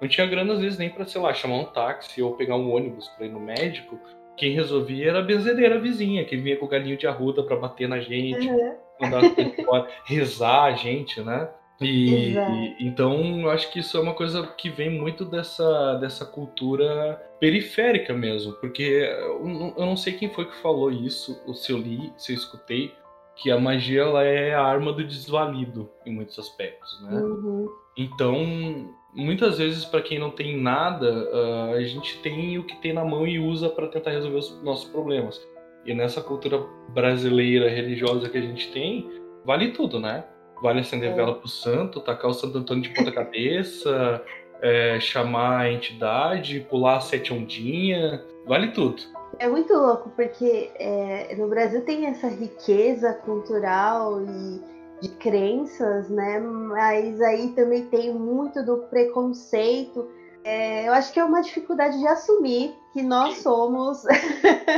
[0.00, 2.74] Não tinha grana às vezes nem para, sei lá, chamar um táxi ou pegar um
[2.74, 3.98] ônibus para ir no médico,
[4.36, 7.88] quem resolvia era a benzedeira vizinha, que vinha com o galinho de arruda para bater
[7.88, 8.74] na gente, uhum.
[9.00, 9.22] mandar
[9.64, 11.48] fora, rezar a gente, né?
[11.80, 16.24] E, e, então eu acho que isso é uma coisa que vem muito dessa, dessa
[16.24, 21.72] cultura periférica mesmo, porque eu, eu não sei quem foi que falou isso, ou se
[21.72, 22.94] eu li, se eu escutei,
[23.36, 27.20] que a magia ela é a arma do desvalido em muitos aspectos, né?
[27.20, 27.68] Uhum.
[27.96, 32.92] Então, muitas vezes para quem não tem nada, uh, a gente tem o que tem
[32.92, 35.40] na mão e usa para tentar resolver os nossos problemas.
[35.84, 39.08] E nessa cultura brasileira religiosa que a gente tem,
[39.44, 40.24] vale tudo, né?
[40.62, 41.14] Vale acender é.
[41.14, 44.22] vela pro santo, tacar o Santo Antônio de ponta cabeça,
[44.62, 49.02] é, chamar a entidade, pular a sete ondinha, vale tudo.
[49.38, 56.38] É muito louco, porque é, no Brasil tem essa riqueza cultural e de crenças, né?
[56.40, 60.08] Mas aí também tem muito do preconceito.
[60.44, 64.02] É, eu acho que é uma dificuldade de assumir que nós somos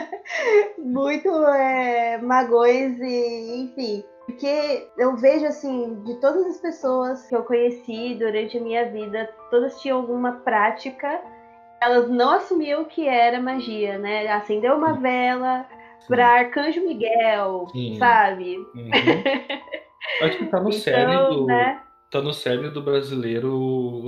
[0.78, 4.04] muito é, magões e, enfim.
[4.26, 9.28] Porque eu vejo assim, de todas as pessoas que eu conheci durante a minha vida,
[9.50, 11.20] todas tinham alguma prática
[11.80, 14.26] elas não assumiam que era magia, né?
[14.28, 15.66] Acendeu uma vela
[16.08, 17.96] para Arcanjo Miguel, Sim.
[17.98, 18.56] sabe?
[18.56, 18.90] Uhum.
[20.22, 21.46] Acho que tá no então, cerne do.
[21.46, 21.80] Né?
[22.10, 24.06] Tá no cerne do brasileiro,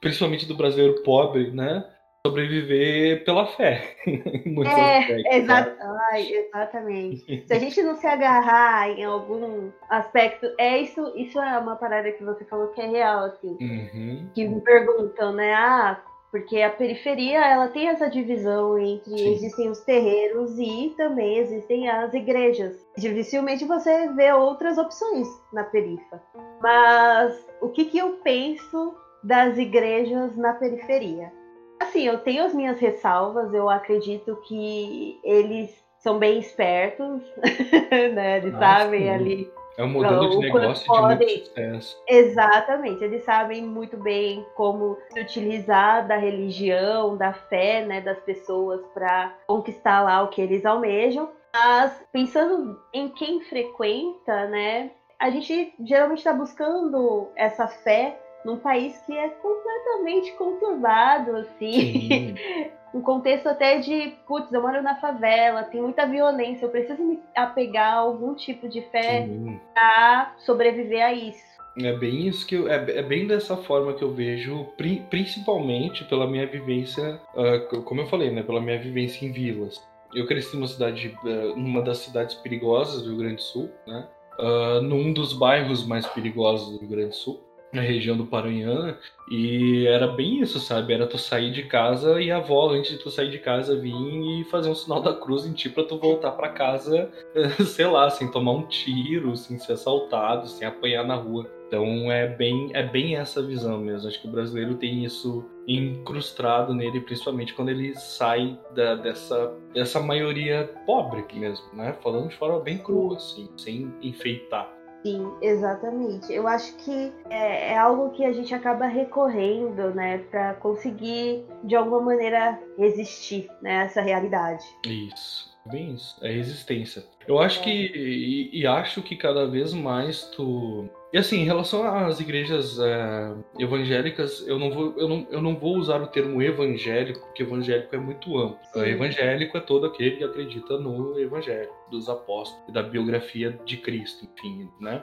[0.00, 1.84] principalmente do brasileiro pobre, né?
[2.26, 3.96] Sobreviver pela fé.
[4.06, 5.76] é, exa
[6.12, 7.44] Ai, exatamente.
[7.46, 12.10] Se a gente não se agarrar em algum aspecto, é isso, isso é uma parada
[12.12, 13.56] que você falou que é real, assim.
[13.60, 14.30] Uhum.
[14.34, 15.54] Que me perguntam, né?
[15.54, 19.32] Ah, porque a periferia ela tem essa divisão entre Sim.
[19.34, 22.86] existem os terreiros e também existem as igrejas.
[22.96, 26.22] Dificilmente você vê outras opções na perifa.
[26.60, 31.32] Mas o que, que eu penso das igrejas na periferia?
[31.80, 37.22] Assim, eu tenho as minhas ressalvas, eu acredito que eles são bem espertos,
[38.14, 38.38] né?
[38.38, 39.08] Eles Nossa, sabem sim.
[39.08, 42.02] ali é um modelo então, de negócio podem, de muito sucesso.
[42.08, 48.84] Exatamente, eles sabem muito bem como se utilizar da religião, da fé, né, das pessoas
[48.92, 51.30] para conquistar lá o que eles almejam.
[51.54, 59.00] Mas pensando em quem frequenta, né, a gente geralmente está buscando essa fé num país
[59.02, 62.34] que é completamente conturbado, assim.
[62.92, 67.20] um contexto até de, putz, eu moro na favela, tem muita violência, eu preciso me
[67.34, 69.28] apegar a algum tipo de fé
[69.74, 71.48] para sobreviver a isso.
[71.80, 76.04] É bem isso que eu, é, é, bem dessa forma que eu vejo, pri, principalmente
[76.04, 79.80] pela minha vivência, uh, como eu falei, né, pela minha vivência em vilas.
[80.12, 84.08] Eu cresci numa cidade, uh, numa das cidades perigosas do Rio Grande do Sul, né,
[84.40, 88.98] uh, num dos bairros mais perigosos do Rio Grande do Sul na região do Paranhana
[89.30, 90.94] e era bem isso, sabe?
[90.94, 93.92] Era tu sair de casa e a avó, antes de tu sair de casa, vir
[93.92, 97.10] e fazer um sinal da cruz em ti pra tu voltar para casa,
[97.66, 101.46] sei lá, sem tomar um tiro, sem ser assaltado, sem apanhar na rua.
[101.66, 104.08] Então é bem, é bem essa visão mesmo.
[104.08, 110.00] Acho que o brasileiro tem isso incrustado nele, principalmente quando ele sai da, dessa, dessa
[110.00, 111.94] maioria pobre mesmo, né?
[112.02, 114.77] Falando de forma bem crua, assim, sem enfeitar.
[115.02, 116.32] Sim, exatamente.
[116.32, 121.76] Eu acho que é, é, algo que a gente acaba recorrendo, né, para conseguir de
[121.76, 124.64] alguma maneira resistir, né, essa realidade.
[124.84, 127.04] Isso, bem isso, é resistência.
[127.26, 127.64] Eu acho é.
[127.64, 132.78] que e, e, acho que cada vez mais tu e assim, em relação às igrejas
[132.78, 137.42] é, evangélicas, eu não, vou, eu, não, eu não vou usar o termo evangélico, porque
[137.42, 138.58] evangélico é muito amplo.
[138.74, 138.80] Sim.
[138.80, 144.26] Evangélico é todo aquele que acredita no evangelho dos apóstolos e da biografia de Cristo,
[144.26, 145.02] enfim, né?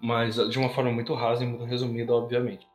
[0.00, 2.66] Mas de uma forma muito rasa e muito resumida, obviamente.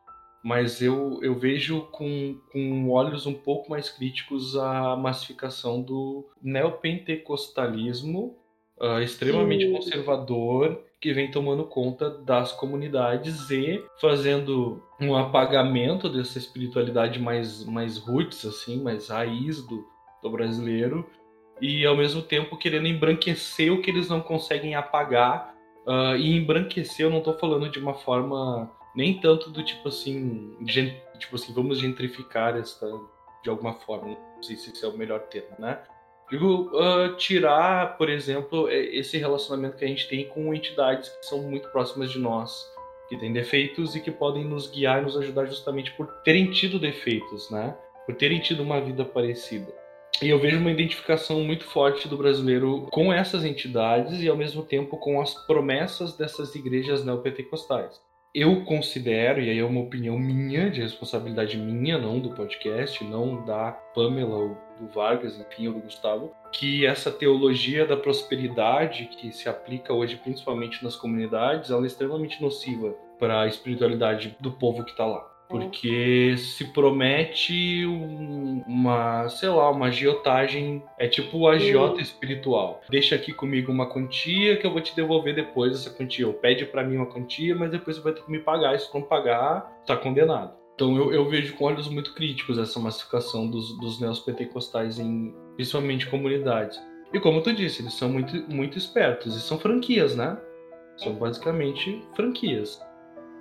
[0.48, 8.38] Mas eu, eu vejo com, com olhos um pouco mais críticos a massificação do neopentecostalismo
[8.80, 9.74] uh, extremamente Sim.
[9.74, 17.98] conservador que vem tomando conta das comunidades e fazendo um apagamento dessa espiritualidade mais, mais
[17.98, 19.86] roots, assim, mais raiz do,
[20.24, 21.06] do brasileiro,
[21.60, 25.54] e ao mesmo tempo querendo embranquecer o que eles não conseguem apagar.
[25.86, 30.58] Uh, e embranquecer, eu não estou falando de uma forma nem tanto do tipo assim,
[30.66, 32.88] gent, tipo assim, vamos gentrificar esta
[33.44, 35.80] de alguma forma, não sei se esse é o melhor termo, né?
[36.32, 41.44] Digo, uh, tirar, por exemplo, esse relacionamento que a gente tem com entidades que são
[41.44, 42.52] muito próximas de nós,
[43.08, 46.80] que têm defeitos e que podem nos guiar e nos ajudar justamente por terem tido
[46.80, 47.78] defeitos, né?
[48.04, 49.72] Por terem tido uma vida parecida.
[50.22, 54.64] E eu vejo uma identificação muito forte do brasileiro com essas entidades e ao mesmo
[54.64, 60.70] tempo com as promessas dessas igrejas neopentecostais eu considero, e aí é uma opinião minha,
[60.70, 65.82] de responsabilidade minha, não do podcast, não da Pamela ou do Vargas, enfim, ou do
[65.82, 71.88] Gustavo, que essa teologia da prosperidade que se aplica hoje principalmente nas comunidades, ela é
[71.88, 75.37] extremamente nociva para a espiritualidade do povo que está lá.
[75.50, 80.84] Porque se promete um, uma, sei lá, uma agiotagem.
[80.98, 82.82] É tipo o agiota espiritual.
[82.90, 86.28] Deixa aqui comigo uma quantia que eu vou te devolver depois essa quantia.
[86.28, 88.76] Ou pede para mim uma quantia, mas depois você vai ter que me pagar.
[88.76, 90.54] E se não pagar, tá condenado.
[90.76, 96.08] Então eu, eu vejo com olhos muito críticos essa massificação dos, dos neopentecostais em principalmente
[96.08, 96.80] comunidades.
[97.14, 100.38] E como tu disse, eles são muito, muito espertos e são franquias, né?
[100.98, 102.80] São basicamente franquias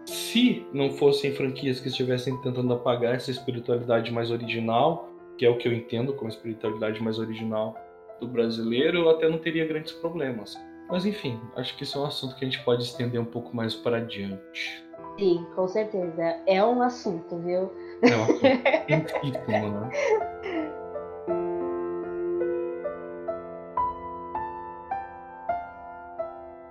[0.07, 5.59] se não fossem franquias que estivessem tentando apagar essa espiritualidade mais original, que é o
[5.59, 7.77] que eu entendo como espiritualidade mais original
[8.21, 10.57] do brasileiro, eu até não teria grandes problemas.
[10.89, 13.55] Mas enfim, acho que isso é um assunto que a gente pode estender um pouco
[13.55, 14.87] mais para adiante.
[15.19, 16.37] Sim, com certeza.
[16.47, 17.73] É um assunto, viu?
[18.03, 19.91] É um assunto né?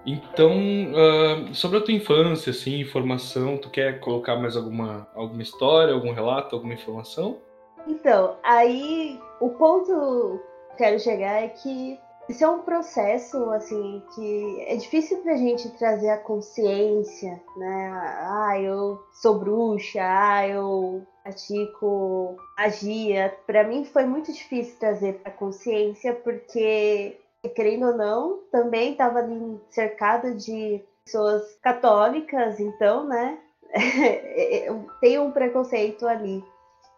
[0.06, 5.94] Então, uh, sobre a tua infância, assim, informação, tu quer colocar mais alguma, alguma história,
[5.94, 7.38] algum relato, alguma informação?
[7.88, 10.40] Então, aí o ponto
[10.72, 15.70] que quero chegar é que isso é um processo, assim, que é difícil pra gente
[15.78, 17.92] trazer a consciência, né?
[17.94, 23.36] Ah, eu sou bruxa, ah, eu pratico magia.
[23.46, 27.18] Para mim foi muito difícil trazer pra consciência, porque
[27.50, 33.38] querendo ou não, também estava ali cercada de pessoas católicas, então, né?
[35.00, 36.44] Tem um preconceito ali.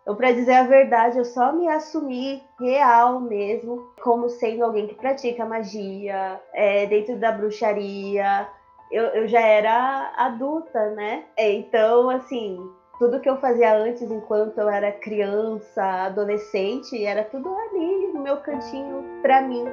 [0.02, 4.96] Então, para dizer a verdade, eu só me assumi real mesmo, como sendo alguém que
[4.96, 8.48] pratica magia, é, dentro da bruxaria.
[8.90, 11.26] Eu, eu já era adulta, né?
[11.38, 12.58] Então, assim,
[12.98, 18.38] tudo que eu fazia antes, enquanto eu era criança, adolescente, era tudo ali no meu
[18.38, 19.66] cantinho para mim.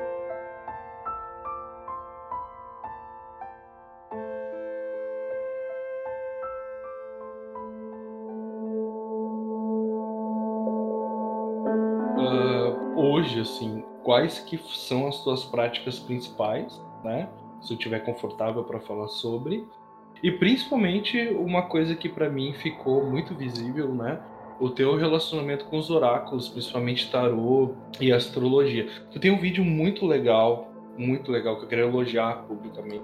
[14.04, 17.28] Quais que são as tuas práticas principais, né?
[17.60, 19.66] Se eu estiver confortável para falar sobre.
[20.22, 24.20] E principalmente uma coisa que para mim ficou muito visível, né?
[24.60, 28.88] O teu relacionamento com os oráculos, principalmente tarô e astrologia.
[29.10, 33.02] Tu tem um vídeo muito legal, muito legal que eu quero elogiar publicamente,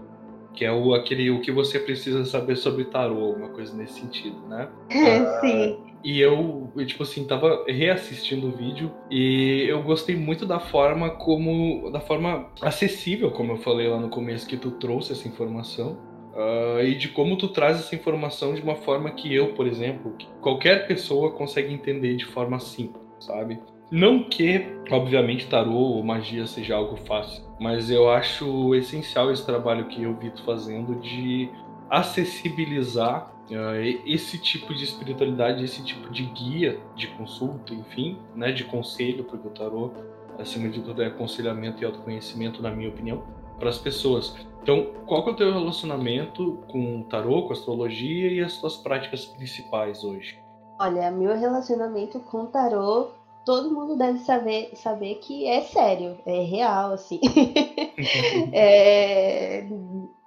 [0.55, 4.37] que é o aquele o que você precisa saber sobre tarô, alguma coisa nesse sentido,
[4.49, 4.69] né?
[5.41, 5.91] Sim.
[6.03, 11.91] E eu, tipo assim, tava reassistindo o vídeo e eu gostei muito da forma como.
[11.91, 15.99] da forma acessível, como eu falei lá no começo, que tu trouxe essa informação.
[16.31, 20.15] Uh, e de como tu traz essa informação de uma forma que eu, por exemplo,
[20.17, 23.59] que qualquer pessoa consegue entender de forma simples, sabe?
[23.91, 29.89] Não que, obviamente, tarô ou magia seja algo fácil, mas eu acho essencial esse trabalho
[29.89, 31.51] que eu vi tu fazendo de
[31.91, 38.63] acessibilizar uh, esse tipo de espiritualidade, esse tipo de guia de consulta, enfim, né, de
[38.63, 39.91] conselho, porque o tarô,
[40.39, 43.25] acima de tudo, é aconselhamento e autoconhecimento, na minha opinião,
[43.59, 44.37] para as pessoas.
[44.63, 48.57] Então, qual que é o teu relacionamento com o tarô, com a astrologia e as
[48.59, 50.39] tuas práticas principais hoje?
[50.79, 53.11] Olha, meu relacionamento com o tarô,
[53.45, 57.21] todo mundo deve saber, saber que é sério, é real, assim.
[58.53, 59.65] é,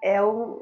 [0.02, 0.60] é um,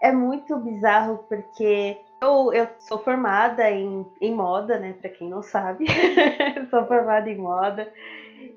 [0.00, 4.94] é muito bizarro porque eu, eu sou formada em, em moda, né?
[5.00, 5.86] Para quem não sabe,
[6.70, 7.88] sou formada em moda.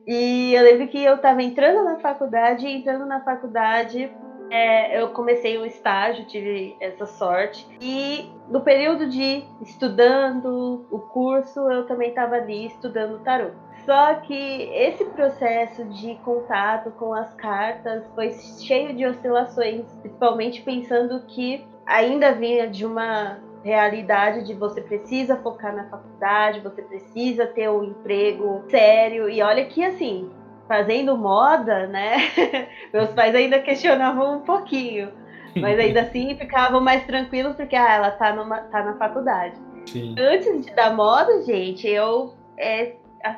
[0.08, 4.12] E eu lembro que eu estava entrando na faculdade, e entrando na faculdade,
[4.50, 7.68] é, eu comecei um estágio, tive essa sorte.
[7.82, 13.54] E no período de estudando o curso, eu também estava ali estudando tarot.
[13.86, 14.34] Só que
[14.74, 22.32] esse processo de contato com as cartas foi cheio de oscilações, principalmente pensando que ainda
[22.32, 28.64] vinha de uma realidade de você precisa focar na faculdade, você precisa ter um emprego
[28.70, 29.30] sério.
[29.30, 30.32] E olha que assim,
[30.68, 32.18] fazendo moda, né?
[32.94, 35.12] Meus pais ainda questionavam um pouquinho.
[35.56, 39.56] Mas ainda assim ficavam mais tranquilos porque ah, ela tá, numa, tá na faculdade.
[39.86, 40.16] Sim.
[40.20, 42.94] Antes de, da moda, gente, eu é,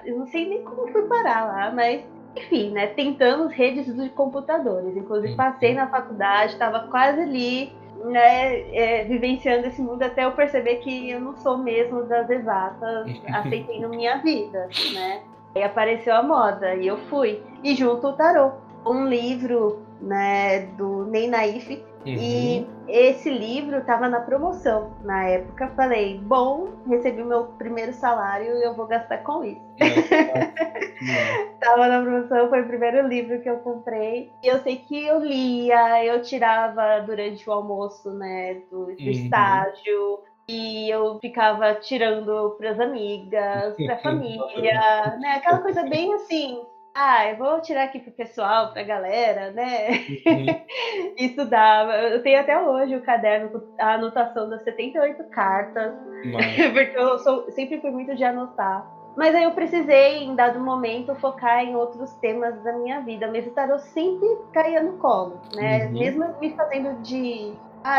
[0.05, 2.03] eu não sei nem como fui parar lá, mas
[2.35, 2.87] enfim, né?
[2.87, 4.95] Tentamos redes de computadores.
[4.95, 7.73] Inclusive, passei na faculdade, estava quase ali,
[8.05, 8.61] né?
[8.75, 13.79] É, vivenciando esse mundo até eu perceber que eu não sou mesmo das exatas, aceitei
[13.79, 15.21] na minha vida, né?
[15.57, 17.41] Aí apareceu a moda e eu fui.
[17.63, 18.51] E junto o tarô.
[18.85, 22.15] Um livro, né, do Ney Naif, Uhum.
[22.15, 25.67] E esse livro estava na promoção na época.
[25.75, 29.61] Falei, bom, recebi meu primeiro salário e eu vou gastar com isso.
[31.59, 34.31] Tava na promoção, foi o primeiro livro que eu comprei.
[34.41, 38.95] E eu sei que eu lia, eu tirava durante o almoço, né, do, do uhum.
[39.09, 40.19] estágio.
[40.49, 45.35] E eu ficava tirando para as amigas, para a família, né?
[45.35, 46.57] Aquela coisa bem assim,
[46.95, 49.89] ah, eu vou tirar aqui pro pessoal, pra galera, né?
[50.25, 51.13] Uhum.
[51.19, 51.85] Estudar.
[52.11, 55.93] Eu tenho até hoje o caderno com a anotação das 78 cartas,
[56.73, 58.89] porque eu sou, sempre fui muito de anotar.
[59.17, 63.27] Mas aí eu precisei, em dado momento, focar em outros temas da minha vida.
[63.27, 65.87] Mas o tarot sempre caía no colo, né?
[65.87, 65.91] Uhum.
[65.91, 67.53] Mesmo me fazendo de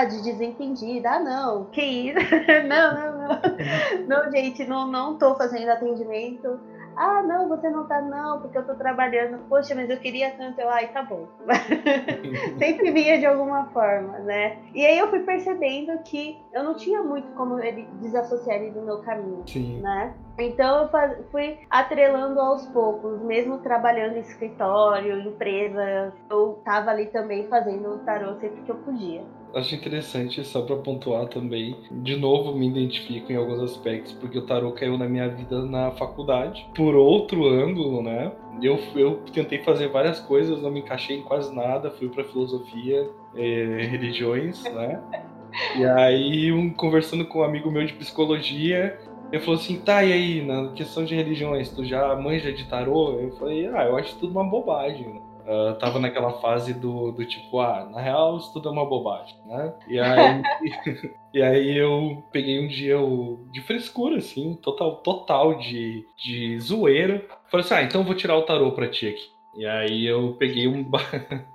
[0.05, 1.11] de desentendida.
[1.11, 2.19] Ah, não, que isso?
[2.69, 3.29] não, não, não.
[4.07, 6.59] Não, gente, não, não tô fazendo atendimento
[6.99, 9.39] ah, não, você não tá não, porque eu tô trabalhando.
[9.49, 10.61] Poxa, mas eu queria tanto.
[10.61, 11.29] Eu, ai, tá bom.
[12.59, 14.59] Sempre vinha de alguma forma, né?
[14.75, 18.83] E aí eu fui percebendo que eu não tinha muito como ele desassociar ele do
[18.83, 19.81] meu caminho, Sim.
[19.81, 20.13] né?
[20.39, 27.49] Então eu fui atrelando aos poucos, mesmo trabalhando em escritório, empresa, eu tava ali também
[27.49, 29.23] fazendo o tarô sempre que eu podia
[29.55, 31.77] acho interessante, só para pontuar também.
[31.91, 35.91] De novo, me identifico em alguns aspectos, porque o tarô caiu na minha vida na
[35.93, 36.67] faculdade.
[36.75, 38.33] Por outro ângulo, né?
[38.63, 41.91] Eu, eu tentei fazer várias coisas, não me encaixei em quase nada.
[41.91, 45.01] Fui para filosofia, eh, religiões, né?
[45.77, 48.99] E aí, um, conversando com um amigo meu de psicologia,
[49.31, 53.21] ele falou assim, tá, e aí, na questão de religiões, tu já manja de tarô?
[53.21, 55.21] Eu falei, ah, eu acho tudo uma bobagem.
[55.49, 59.35] Uh, tava naquela fase do, do tipo, ah, na real isso tudo é uma bobagem,
[59.47, 59.73] né?
[59.89, 60.43] E aí,
[61.33, 62.99] e aí eu peguei um dia
[63.51, 67.27] de frescura, assim, total, total de, de zoeira.
[67.51, 69.39] Falei assim, ah, então eu vou tirar o tarô pra ti aqui.
[69.57, 70.89] E aí eu peguei um.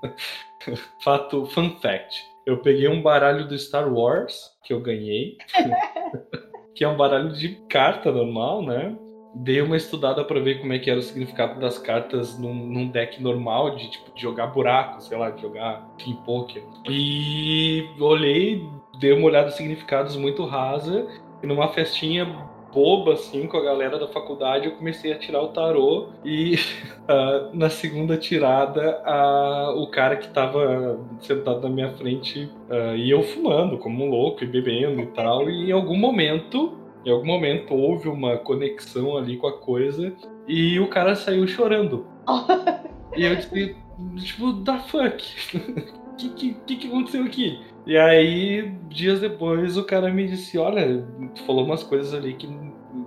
[1.00, 2.24] Fato, fun fact.
[2.46, 5.38] Eu peguei um baralho do Star Wars que eu ganhei.
[6.76, 8.96] que é um baralho de carta normal, né?
[9.36, 12.88] dei uma estudada para ver como é que era o significado das cartas num, num,
[12.88, 16.64] deck normal, de tipo de jogar buraco, sei lá, de jogar em poker.
[16.88, 18.64] E olhei,
[19.00, 21.08] dei uma olhada em significados muito rasa,
[21.42, 22.26] e numa festinha
[22.74, 27.50] boba, assim, com a galera da faculdade, eu comecei a tirar o tarô e uh,
[27.56, 33.22] na segunda tirada uh, o cara que tava sentado na minha frente uh, e eu
[33.24, 37.74] fumando como um louco e bebendo e tal, e em algum momento em algum momento
[37.74, 40.14] houve uma conexão ali com a coisa
[40.48, 42.06] e o cara saiu chorando.
[43.16, 43.76] e eu disse,
[44.20, 45.24] tipo, da fuck?
[46.14, 47.60] O que, que, que aconteceu aqui?
[47.86, 51.06] E aí, dias depois, o cara me disse: Olha,
[51.36, 52.48] tu falou umas coisas ali que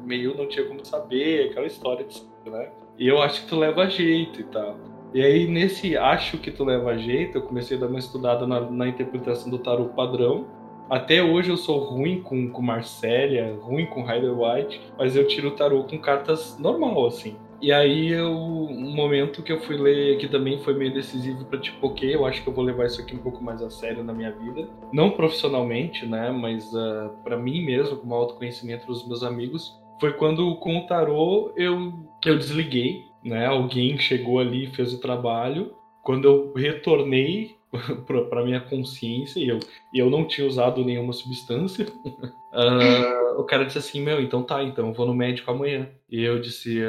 [0.05, 2.68] meio não tinha como saber, aquela história, de, né?
[2.99, 4.77] E eu acho que tu leva jeito e tal.
[5.14, 8.61] E aí, nesse acho que tu leva jeito, eu comecei a dar uma estudada na,
[8.61, 10.47] na interpretação do tarot padrão.
[10.91, 15.49] Até hoje eu sou ruim com, com Marcélia, ruim com Rider White, mas eu tiro
[15.49, 17.37] o tarô com cartas normal, assim.
[17.61, 21.59] E aí, eu, um momento que eu fui ler, que também foi meio decisivo para
[21.59, 24.04] tipo, ok, eu acho que eu vou levar isso aqui um pouco mais a sério
[24.04, 24.68] na minha vida.
[24.92, 30.12] Não profissionalmente, né, mas uh, ah, para mim mesmo, como autoconhecimento dos meus amigos, foi
[30.12, 31.92] quando com o tarô eu,
[32.24, 35.74] eu desliguei, né, alguém chegou ali e fez o trabalho.
[36.02, 37.57] Quando eu retornei,
[38.29, 39.59] para minha consciência e eu,
[39.93, 41.87] e eu não tinha usado nenhuma substância.
[42.05, 45.89] uh, o cara disse assim: Meu, então tá, então eu vou no médico amanhã.
[46.11, 46.81] E eu disse: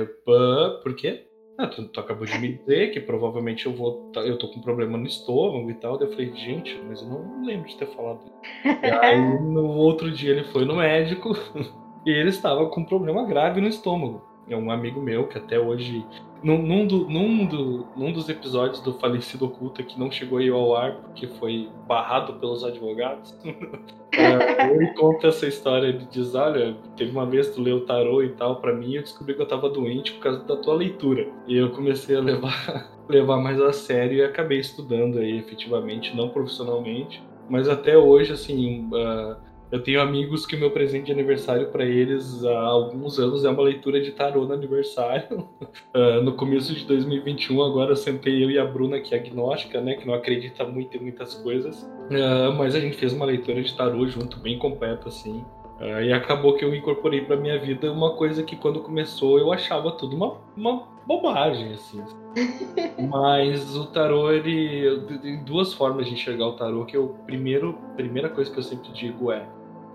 [0.84, 1.28] Por quê?
[1.58, 4.12] Ah, tu, tu, acabou de me dizer que provavelmente eu vou.
[4.14, 5.98] Tá, eu tô com problema no estômago e tal.
[5.98, 8.20] Daí eu falei, gente, mas eu não lembro de ter falado.
[8.64, 11.36] e aí no outro dia ele foi no médico
[12.06, 14.27] e ele estava com um problema grave no estômago.
[14.50, 16.06] É um amigo meu que até hoje
[16.44, 20.50] num, num, do, num, do, num dos episódios do Falecido Oculta que não chegou aí
[20.50, 23.36] ao ar porque foi barrado pelos advogados,
[24.14, 25.88] é, ele conta essa história.
[25.88, 29.34] Ele diz: Olha, teve uma vez tu leu tarô e tal para mim, eu descobri
[29.34, 31.28] que eu tava doente por causa da tua leitura.
[31.48, 36.30] E eu comecei a levar, levar mais a sério e acabei estudando aí efetivamente, não
[36.30, 37.22] profissionalmente.
[37.50, 39.38] Mas até hoje, assim, uh,
[39.72, 43.50] eu tenho amigos que o meu presente de aniversário para eles há alguns anos é
[43.50, 45.50] uma leitura de tarô no aniversário.
[45.94, 49.82] Uh, no começo de 2021, agora eu sentei eu e a Bruna, que é agnóstica,
[49.82, 53.62] né, que não acredita muito em muitas coisas, uh, mas a gente fez uma leitura
[53.62, 55.44] de tarô junto, bem completa, assim.
[55.82, 59.52] Uh, e acabou que eu incorporei para minha vida uma coisa que quando começou eu
[59.52, 62.02] achava tudo uma, uma bobagem, assim.
[63.10, 68.30] Mas o tarô, ele tem duas formas de enxergar o tarô, que eu primeiro, primeira
[68.30, 69.46] coisa que eu sempre digo é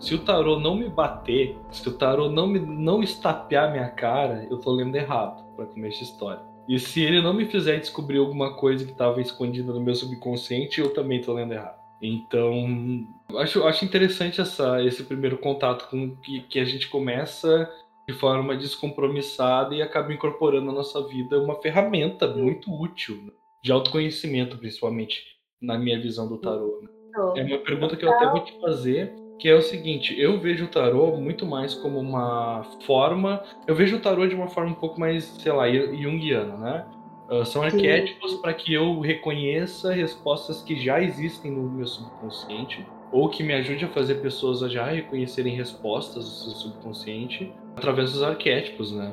[0.03, 4.46] se o tarô não me bater, se o tarô não me não estapear minha cara,
[4.50, 6.42] eu tô lendo errado para começar a história.
[6.68, 10.80] E se ele não me fizer descobrir alguma coisa que estava escondida no meu subconsciente,
[10.80, 11.80] eu também tô lendo errado.
[12.03, 17.70] Então, acho, acho interessante essa, esse primeiro contato com que, que a gente começa
[18.09, 23.32] de forma descompromissada e acaba incorporando na nossa vida uma ferramenta muito útil, né?
[23.62, 25.22] de autoconhecimento, principalmente,
[25.61, 26.80] na minha visão do tarô.
[26.82, 26.88] Né?
[27.36, 30.66] É uma pergunta que eu até vou te fazer, que é o seguinte, eu vejo
[30.66, 34.74] o tarô muito mais como uma forma, eu vejo o tarô de uma forma um
[34.74, 36.86] pouco mais, sei lá, junguiana, né?
[37.28, 43.28] Uh, são arquétipos para que eu reconheça respostas que já existem no meu subconsciente ou
[43.28, 48.22] que me ajude a fazer pessoas a já reconhecerem respostas do seu subconsciente através dos
[48.22, 49.12] arquétipos, né?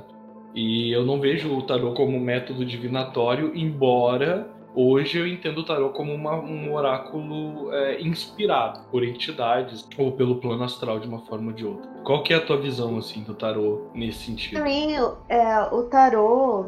[0.54, 5.89] E eu não vejo o tarô como método divinatório, embora hoje eu entendo o tarô
[5.89, 11.47] como uma, um oráculo é, inspirado por entidades ou pelo plano astral de uma forma
[11.47, 11.89] ou de outra.
[12.03, 14.63] Qual que é a tua visão assim do tarô nesse sentido?
[14.63, 14.93] Mim,
[15.28, 16.65] é, o tarô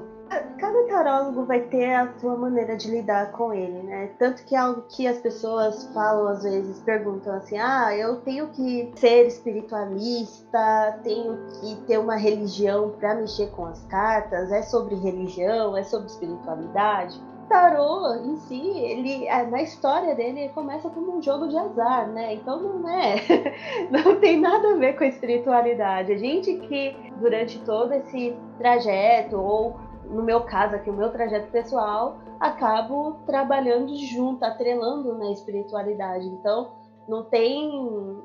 [0.57, 4.11] cada tarólogo vai ter a sua maneira de lidar com ele, né?
[4.17, 8.47] Tanto que é algo que as pessoas falam às vezes, perguntam assim: ah, eu tenho
[8.49, 14.95] que ser espiritualista, tenho que ter uma religião para mexer com as cartas, é sobre
[14.95, 17.19] religião, é sobre espiritualidade.
[17.51, 22.35] Tarô em si, ele na história dele ele começa como um jogo de azar, né?
[22.35, 23.15] Então não é,
[23.91, 26.13] não tem nada a ver com a espiritualidade.
[26.13, 29.75] A gente que durante todo esse trajeto ou
[30.05, 36.25] no meu caso aqui, o meu trajeto pessoal, acabo trabalhando junto, atrelando na espiritualidade.
[36.27, 36.71] Então,
[37.05, 37.69] não tem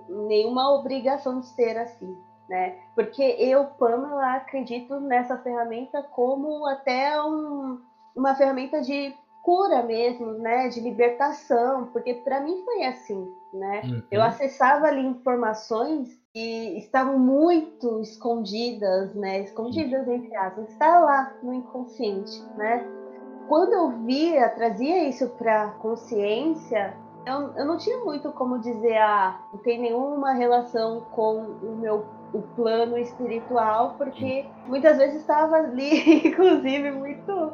[0.08, 2.16] nenhuma obrigação de ser assim,
[2.48, 2.76] né?
[2.94, 7.80] Porque eu, Pamela, acredito nessa ferramenta como até um,
[8.16, 10.68] uma ferramenta de cura mesmo, né?
[10.68, 13.82] De libertação, porque para mim foi assim, né?
[13.84, 14.02] Uhum.
[14.10, 19.42] Eu acessava ali informações que estavam muito escondidas, né?
[19.42, 22.84] Escondidas entre aspas, está lá no inconsciente, né?
[23.48, 29.40] Quando eu via, trazia isso para consciência, eu, eu não tinha muito como dizer, ah,
[29.52, 36.26] não tem nenhuma relação com o meu o plano espiritual, porque muitas vezes estava ali,
[36.28, 37.52] inclusive, muito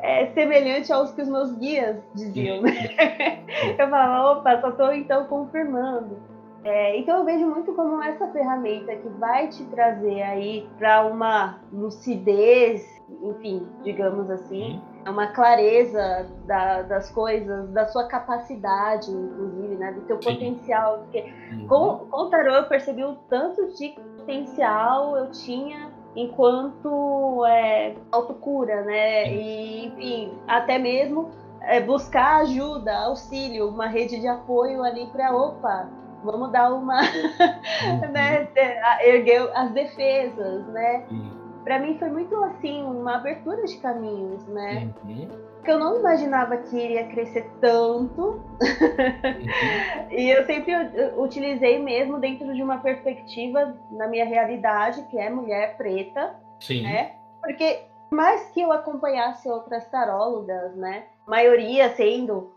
[0.00, 2.62] é, semelhante aos que os meus guias diziam.
[2.62, 2.72] Né?
[3.78, 6.16] Eu falava, opa, só estou então confirmando.
[6.64, 11.60] É, então eu vejo muito como essa ferramenta que vai te trazer aí para uma
[11.72, 12.84] lucidez,
[13.22, 15.12] enfim, digamos assim, uhum.
[15.12, 20.32] uma clareza da, das coisas, da sua capacidade, inclusive, né, do teu Sim.
[20.32, 20.98] potencial.
[21.04, 21.68] Porque uhum.
[21.68, 23.94] com, com o tarô eu percebi o tanto de
[24.26, 29.32] potencial eu tinha enquanto é, autocura, né?
[29.32, 35.88] E, enfim, até mesmo é, buscar ajuda, auxílio, uma rede de apoio ali para, opa,
[36.24, 38.10] vamos dar uma, uhum.
[38.10, 38.48] né,
[39.02, 41.04] erguer as defesas, né?
[41.62, 44.88] Para mim foi muito assim uma abertura de caminhos, né?
[45.04, 45.28] Uhum.
[45.66, 48.22] Que eu não imaginava que iria crescer tanto.
[48.22, 48.46] Uhum.
[50.16, 50.72] e eu sempre
[51.16, 56.84] utilizei mesmo dentro de uma perspectiva na minha realidade, que é mulher preta, Sim.
[56.84, 57.16] né?
[57.42, 57.80] Porque
[58.12, 61.06] mais que eu acompanhasse outras tarólogas, né?
[61.26, 62.54] Maioria sendo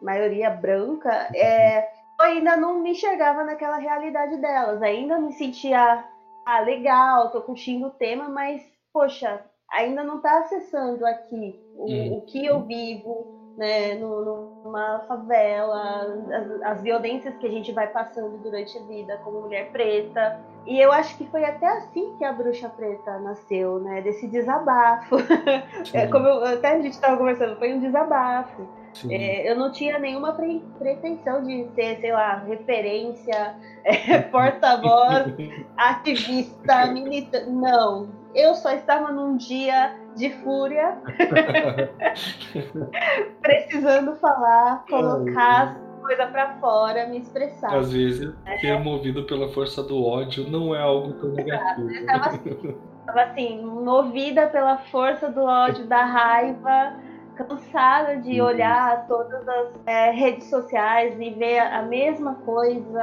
[0.00, 1.88] maioria branca, é
[2.20, 4.82] eu ainda não me enxergava naquela realidade delas.
[4.82, 6.04] Ainda me sentia,
[6.46, 8.62] ah, legal, tô curtindo o tema, mas,
[8.92, 12.18] poxa, ainda não tá acessando aqui o, hum.
[12.18, 17.86] o que eu vivo, né, no, numa favela, as, as, violências que a gente vai
[17.88, 20.40] passando durante a vida como mulher preta.
[20.66, 25.16] E eu acho que foi até assim que a Bruxa Preta nasceu, né, desse desabafo.
[25.92, 28.66] é, como eu, até a gente estava conversando, foi um desabafo.
[29.08, 35.34] É, eu não tinha nenhuma pre pretensão de ser, sei lá, referência, é, porta-voz,
[35.76, 37.48] ativista, militante.
[37.50, 38.19] Não.
[38.34, 40.98] Eu só estava num dia de fúria,
[43.42, 47.76] precisando falar, colocar coisa para fora, me expressar.
[47.76, 48.58] Às vezes, é.
[48.58, 51.90] ser movido pela força do ódio não é algo tão negativo.
[51.90, 52.76] Estava assim,
[53.16, 57.09] assim, movida pela força do ódio, da raiva
[57.44, 58.46] cansada de uhum.
[58.46, 63.02] olhar todas as é, redes sociais e ver a mesma coisa,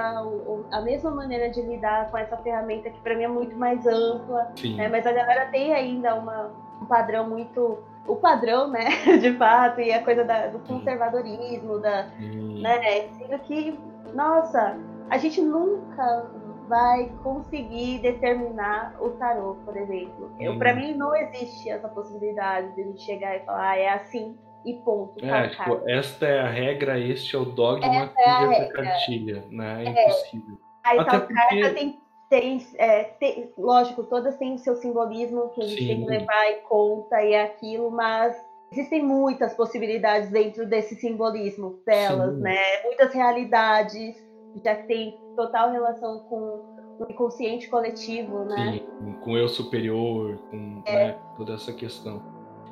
[0.72, 4.52] a mesma maneira de lidar com essa ferramenta que para mim é muito mais ampla.
[4.76, 4.88] Né?
[4.90, 8.86] Mas a galera tem ainda uma, um padrão muito o padrão, né,
[9.20, 13.78] de fato, e a coisa da, do conservadorismo, da, né, sendo que,
[14.14, 14.78] nossa,
[15.10, 16.26] a gente nunca
[16.68, 20.32] vai conseguir determinar o tarô, por exemplo.
[20.40, 23.90] Eu, para mim não existe essa possibilidade de a gente chegar e falar, ah, é
[23.90, 25.24] assim e ponto.
[25.24, 29.84] É, tipo, esta é a regra, este é o dogma, essa é a, cartilha, né?
[29.84, 30.04] É, é.
[30.04, 30.58] impossível.
[30.84, 31.34] Aí Até tal porque...
[31.34, 32.00] carta tem,
[32.30, 35.88] tem, é, tem, lógico, todas têm o seu simbolismo que a gente Sim.
[35.88, 38.36] tem que levar em conta e aquilo, mas
[38.72, 42.42] existem muitas possibilidades dentro desse simbolismo delas, Sim.
[42.42, 42.84] né?
[42.84, 44.16] Muitas realidades
[44.64, 48.74] já tem total relação com o inconsciente coletivo, né?
[48.74, 50.94] Sim, com o eu superior, com é.
[50.94, 52.22] né, toda essa questão.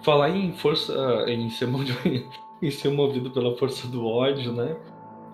[0.02, 0.94] Falar em força,
[1.28, 1.98] em ser, movido,
[2.62, 4.76] em ser movido pela força do ódio, né?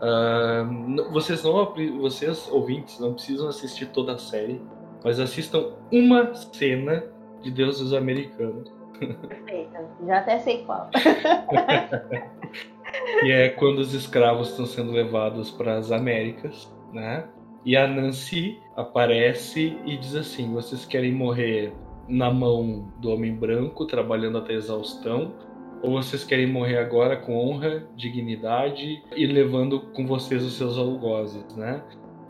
[0.01, 4.61] Uh, vocês não, vocês ouvintes não precisam assistir toda a série,
[5.03, 7.03] mas assistam uma cena
[7.41, 8.71] de Deuses Americanos.
[8.99, 10.89] Perfeito, já até sei qual.
[13.23, 17.25] e é quando os escravos estão sendo levados para as Américas, né?
[17.63, 21.73] E a Nancy aparece e diz assim: vocês querem morrer
[22.07, 25.33] na mão do homem branco, trabalhando até exaustão,
[25.81, 31.55] ou vocês querem morrer agora com honra, dignidade e levando com vocês os seus algozes,
[31.55, 31.83] né?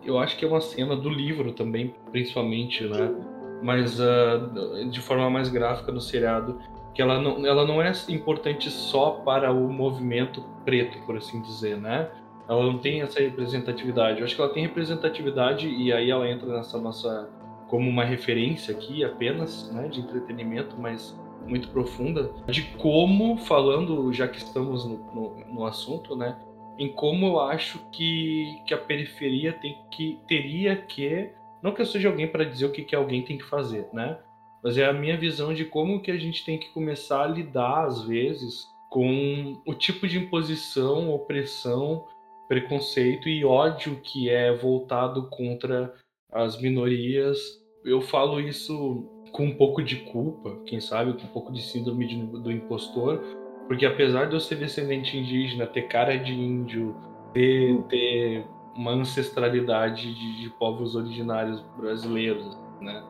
[0.04, 3.14] Eu acho que é uma cena do livro também, principalmente, né?
[3.62, 6.60] Mas uh, de forma mais gráfica no seriado,
[6.94, 11.78] que ela não, ela não é importante só para o movimento preto, por assim dizer,
[11.78, 12.10] né?
[12.52, 14.20] Ela não tem essa representatividade.
[14.20, 17.30] Eu acho que ela tem representatividade e aí ela entra nessa nossa
[17.70, 24.28] como uma referência aqui apenas, né, de entretenimento, mas muito profunda, de como, falando, já
[24.28, 26.38] que estamos no, no, no assunto, né,
[26.78, 31.32] em como eu acho que, que a periferia tem que, teria que,
[31.64, 34.20] não que eu seja alguém para dizer o que, que alguém tem que fazer, né,
[34.62, 37.86] mas é a minha visão de como que a gente tem que começar a lidar,
[37.86, 42.06] às vezes, com o tipo de imposição, opressão,
[42.52, 45.94] preconceito e ódio que é voltado contra
[46.30, 47.40] as minorias.
[47.86, 52.06] Eu falo isso com um pouco de culpa, quem sabe, com um pouco de síndrome
[52.06, 53.24] de, do impostor,
[53.70, 56.94] porque apesar de eu ser descendente indígena, ter cara de índio,
[57.34, 58.46] ter, ter
[58.76, 63.02] uma ancestralidade de, de povos originários brasileiros, né?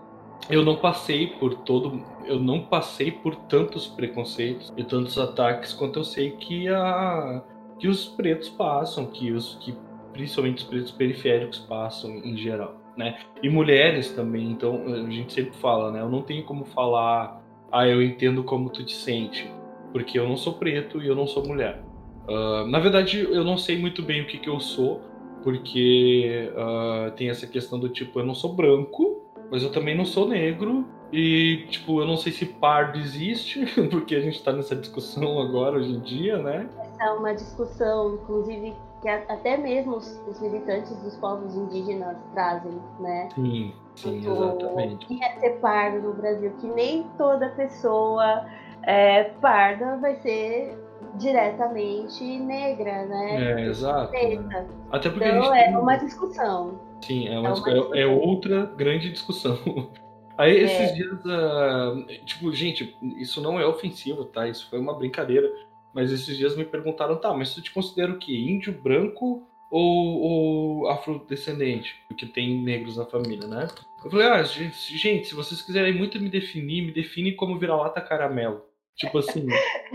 [0.51, 5.97] Eu não passei por todo, eu não passei por tantos preconceitos e tantos ataques quanto
[5.97, 7.43] eu sei que a
[7.81, 9.75] que os pretos passam, que os que
[10.13, 13.17] principalmente os pretos periféricos passam em geral né?
[13.41, 16.01] E mulheres também, então a gente sempre fala, né?
[16.01, 19.51] Eu não tenho como falar, ah, eu entendo como tu te sente,
[19.91, 21.81] porque eu não sou preto e eu não sou mulher.
[22.27, 25.01] Uh, na verdade, eu não sei muito bem o que, que eu sou,
[25.43, 30.05] porque uh, tem essa questão do tipo, eu não sou branco, mas eu também não
[30.05, 34.75] sou negro, e, tipo, eu não sei se pardo existe, porque a gente tá nessa
[34.75, 36.69] discussão agora, hoje em dia, né?
[36.79, 42.79] Essa é uma discussão, inclusive, que até mesmo os, os, militantes dos povos indígenas trazem,
[42.99, 43.27] né?
[43.35, 45.05] Sim, sim, tipo, exatamente.
[45.05, 46.53] O que é ser pardo no Brasil?
[46.61, 48.45] Que nem toda pessoa
[48.83, 50.77] é, parda vai ser
[51.15, 53.63] diretamente negra, né?
[53.63, 54.13] É, exato.
[54.13, 54.65] Né?
[54.91, 56.79] Até porque então é uma discussão.
[57.01, 57.95] Sim, é, uma, é, uma discussão.
[57.95, 59.57] é outra grande discussão.
[60.41, 60.93] Aí esses é.
[60.93, 64.47] dias, uh, tipo, gente, isso não é ofensivo, tá?
[64.47, 65.47] Isso foi uma brincadeira.
[65.93, 68.33] Mas esses dias me perguntaram, tá, mas tu te considera o quê?
[68.33, 71.95] Índio, branco ou, ou afrodescendente?
[72.07, 73.67] Porque tem negros na família, né?
[74.03, 78.63] Eu falei, ah, gente, se vocês quiserem muito me definir, me define como vira-lata caramelo.
[78.95, 79.45] Tipo assim,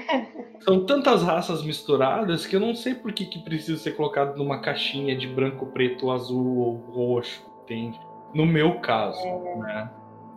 [0.63, 4.61] são tantas raças misturadas que eu não sei por que, que precisa ser colocado numa
[4.61, 7.99] caixinha de branco, preto, azul ou roxo, entende?
[8.33, 9.57] No meu caso, é.
[9.59, 9.91] né?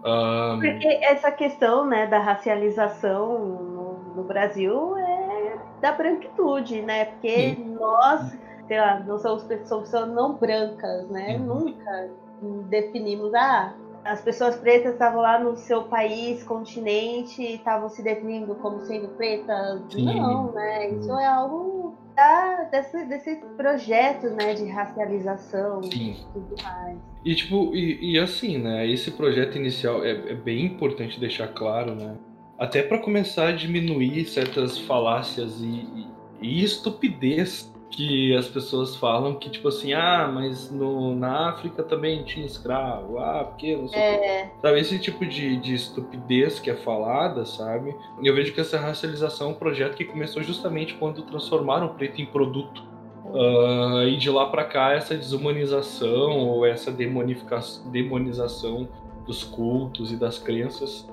[0.04, 0.60] Um...
[0.60, 7.06] Porque essa questão né, da racialização no, no Brasil é da branquitude, né?
[7.06, 7.78] Porque Sim.
[7.80, 8.38] nós,
[8.68, 11.38] sei lá, não somos pessoas não brancas, né?
[11.38, 11.46] Uhum.
[11.46, 12.10] Nunca
[12.70, 13.74] definimos, ah,
[14.06, 19.82] as pessoas pretas estavam lá no seu país, continente, estavam se definindo como sendo pretas.
[19.90, 20.06] Sim.
[20.06, 20.90] Não, né?
[20.90, 26.12] Isso é algo da, desse, desse projeto, né, de racialização Sim.
[26.12, 26.98] e tudo mais.
[27.24, 31.96] E tipo, e, e, assim, né, esse projeto inicial é, é bem importante deixar claro,
[31.96, 32.16] né,
[32.58, 36.08] até para começar a diminuir certas falácias e, e,
[36.42, 42.24] e, estupidez que as pessoas falam que tipo assim ah mas no, na África também
[42.24, 44.52] tinha escravo ah porque não sei é.
[44.62, 48.80] sabe esse tipo de, de estupidez que é falada sabe e eu vejo que essa
[48.80, 52.84] racialização é um projeto que começou justamente quando transformaram o preto em produto
[53.26, 58.88] uh, e de lá para cá essa desumanização ou essa demonização
[59.26, 61.08] dos cultos e das crenças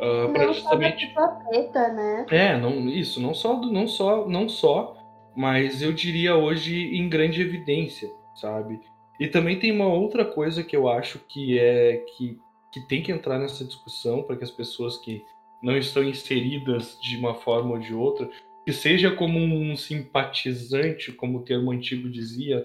[0.00, 1.12] Uh, não justamente...
[1.12, 2.24] só preta, né?
[2.30, 4.96] É, não, isso, não só, não só, não só,
[5.40, 8.78] mas eu diria hoje em grande evidência, sabe?
[9.18, 12.38] E também tem uma outra coisa que eu acho que é que,
[12.70, 15.24] que tem que entrar nessa discussão para que as pessoas que
[15.62, 18.28] não estão inseridas de uma forma ou de outra,
[18.66, 22.62] que seja como um simpatizante, como o termo antigo dizia,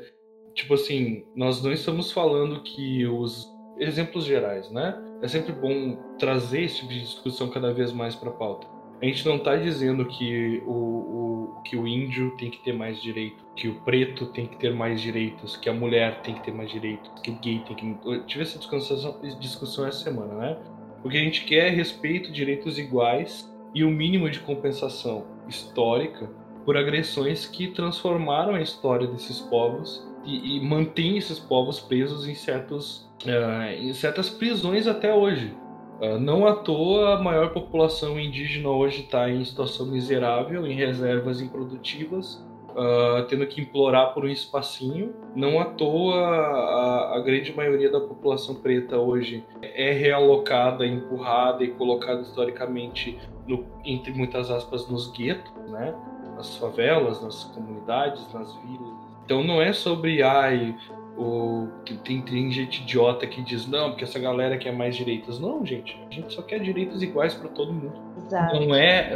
[0.53, 3.47] tipo assim, nós não estamos falando que os
[3.79, 5.01] exemplos gerais, né?
[5.21, 8.74] É sempre bom trazer esse tipo de discussão cada vez mais para a pauta.
[9.01, 13.01] A gente não está dizendo que o, o, que o índio tem que ter mais
[13.01, 16.53] direito, que o preto tem que ter mais direitos, que a mulher tem que ter
[16.53, 17.97] mais direitos, que o gay tem que.
[18.05, 20.57] Eu tive essa discussão, discussão essa semana, né?
[21.03, 25.25] O que a gente quer é respeito, direitos iguais e o um mínimo de compensação
[25.47, 26.29] histórica
[26.63, 32.33] por agressões que transformaram a história desses povos e, e mantém esses povos presos em,
[32.33, 35.53] certos, uh, em certas prisões até hoje.
[35.99, 41.39] Uh, não à toa a maior população indígena hoje está em situação miserável, em reservas
[41.39, 42.35] improdutivas,
[42.71, 45.13] uh, tendo que implorar por um espacinho.
[45.33, 51.69] Não à toa a, a, grande maioria da população preta hoje é realocada, empurrada e
[51.69, 53.17] colocada historicamente,
[53.47, 55.95] no, entre muitas aspas, nos guetos, né?
[56.35, 58.95] nas favelas, nas comunidades, nas vilas.
[59.23, 60.75] Então não é sobre ai,
[61.17, 61.67] o,
[62.03, 65.39] tem, tem gente idiota que diz não, porque essa galera quer mais direitos.
[65.39, 67.93] Não, gente, a gente só quer direitos iguais para todo mundo.
[68.17, 68.59] Exato.
[68.59, 69.15] Não é,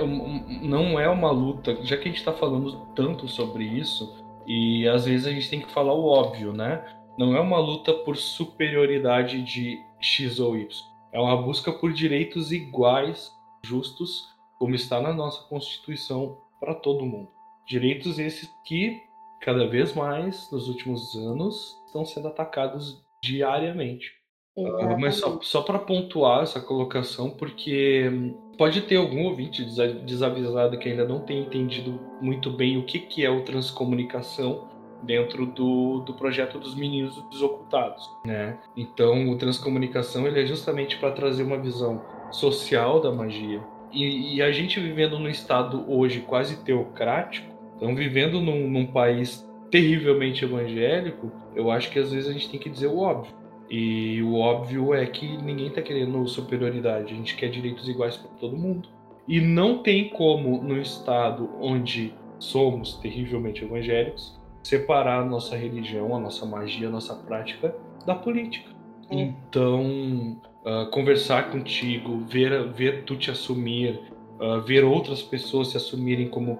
[0.61, 5.05] não é uma luta, já que a gente está falando tanto sobre isso, e às
[5.05, 6.83] vezes a gente tem que falar o óbvio, né?
[7.17, 10.67] Não é uma luta por superioridade de X ou Y.
[11.11, 13.31] É uma busca por direitos iguais,
[13.63, 17.29] justos, como está na nossa Constituição para todo mundo.
[17.67, 19.03] Direitos esses que
[19.41, 24.11] cada vez mais nos últimos anos estão sendo atacados diariamente.
[24.57, 29.63] Uh, mas só, só para pontuar essa colocação, porque pode ter algum ouvinte
[30.05, 34.67] desavisado que ainda não tem entendido muito bem o que, que é o transcomunicação
[35.03, 38.59] dentro do, do projeto dos meninos desocultados, né?
[38.75, 43.61] Então, o transcomunicação ele é justamente para trazer uma visão social da magia.
[43.93, 49.48] E, e, a gente vivendo num estado hoje quase teocrático, então, vivendo num, num país
[49.69, 53.33] terrivelmente evangélico, eu acho que às vezes a gente tem que dizer o óbvio.
[53.69, 58.29] E o óbvio é que ninguém está querendo superioridade, a gente quer direitos iguais para
[58.31, 58.89] todo mundo.
[59.27, 66.19] E não tem como, no estado onde somos terrivelmente evangélicos, separar a nossa religião, a
[66.19, 67.75] nossa magia, a nossa prática
[68.07, 68.71] da política.
[69.11, 69.21] É.
[69.21, 73.99] Então, uh, conversar contigo, ver, ver tu te assumir,
[74.39, 76.57] uh, ver outras pessoas se assumirem como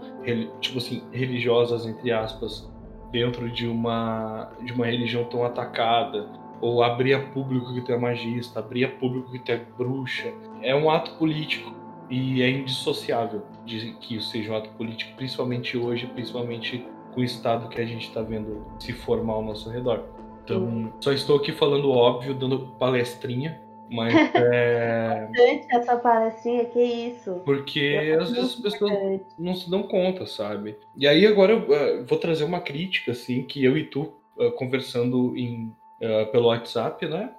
[0.59, 2.68] tipo assim religiosas entre aspas
[3.11, 6.27] dentro de uma de uma religião tão atacada
[6.61, 10.33] ou abrir a público que tu é magista, abrir a público que tu é bruxa,
[10.61, 11.73] é um ato político
[12.09, 17.23] e é indissociável de que isso seja um ato político, principalmente hoje, principalmente com o
[17.23, 20.03] estado que a gente está vendo se formar ao nosso redor.
[20.43, 25.27] Então, só estou aqui falando óbvio, dando palestrinha, mas é.
[25.29, 27.41] Importante essa palestrinha, que isso?
[27.45, 30.77] Porque às vezes as pessoas não se dão conta, sabe?
[30.97, 34.51] E aí agora eu uh, vou trazer uma crítica, assim, que eu e tu uh,
[34.51, 35.71] conversando em,
[36.01, 37.33] uh, pelo WhatsApp, né?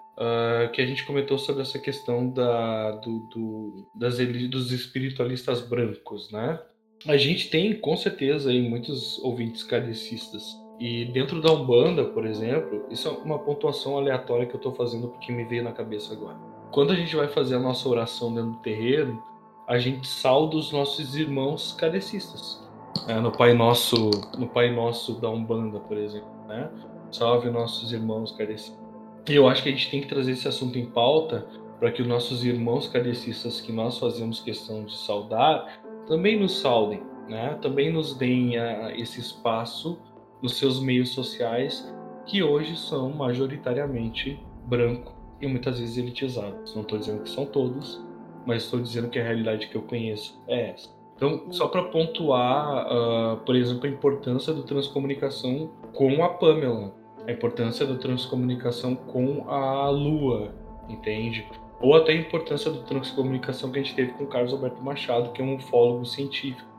[0.74, 4.18] que a gente comentou sobre essa questão da, do, do, das,
[4.50, 6.60] dos espiritualistas brancos, né?
[7.06, 12.86] A gente tem, com certeza, aí, muitos ouvintes kardecistas e dentro da Umbanda, por exemplo,
[12.88, 16.38] isso é uma pontuação aleatória que eu estou fazendo porque me veio na cabeça agora.
[16.70, 19.22] Quando a gente vai fazer a nossa oração dentro do terreiro,
[19.68, 22.66] a gente sauda os nossos irmãos cadecistas.
[23.06, 26.70] É, no Pai Nosso, no Pai Nosso da Umbanda, por exemplo, né?
[27.12, 28.82] Salve nossos irmãos cadecistas.
[29.28, 31.46] E eu acho que a gente tem que trazer esse assunto em pauta
[31.78, 37.02] para que os nossos irmãos cadecistas que nós fazemos questão de saudar também nos saudem,
[37.28, 37.58] né?
[37.60, 39.98] Também nos deem a, ah, esse espaço
[40.42, 41.92] nos seus meios sociais,
[42.26, 46.74] que hoje são majoritariamente branco e muitas vezes elitizados.
[46.74, 48.02] Não estou dizendo que são todos,
[48.46, 50.88] mas estou dizendo que a realidade que eu conheço é essa.
[51.16, 56.94] Então, só para pontuar, uh, por exemplo, a importância do transcomunicação com a Pamela,
[57.26, 60.54] a importância da transcomunicação com a Lua,
[60.88, 61.46] entende?
[61.78, 65.42] Ou até a importância da transcomunicação que a gente teve com Carlos Alberto Machado, que
[65.42, 66.69] é um ufólogo científico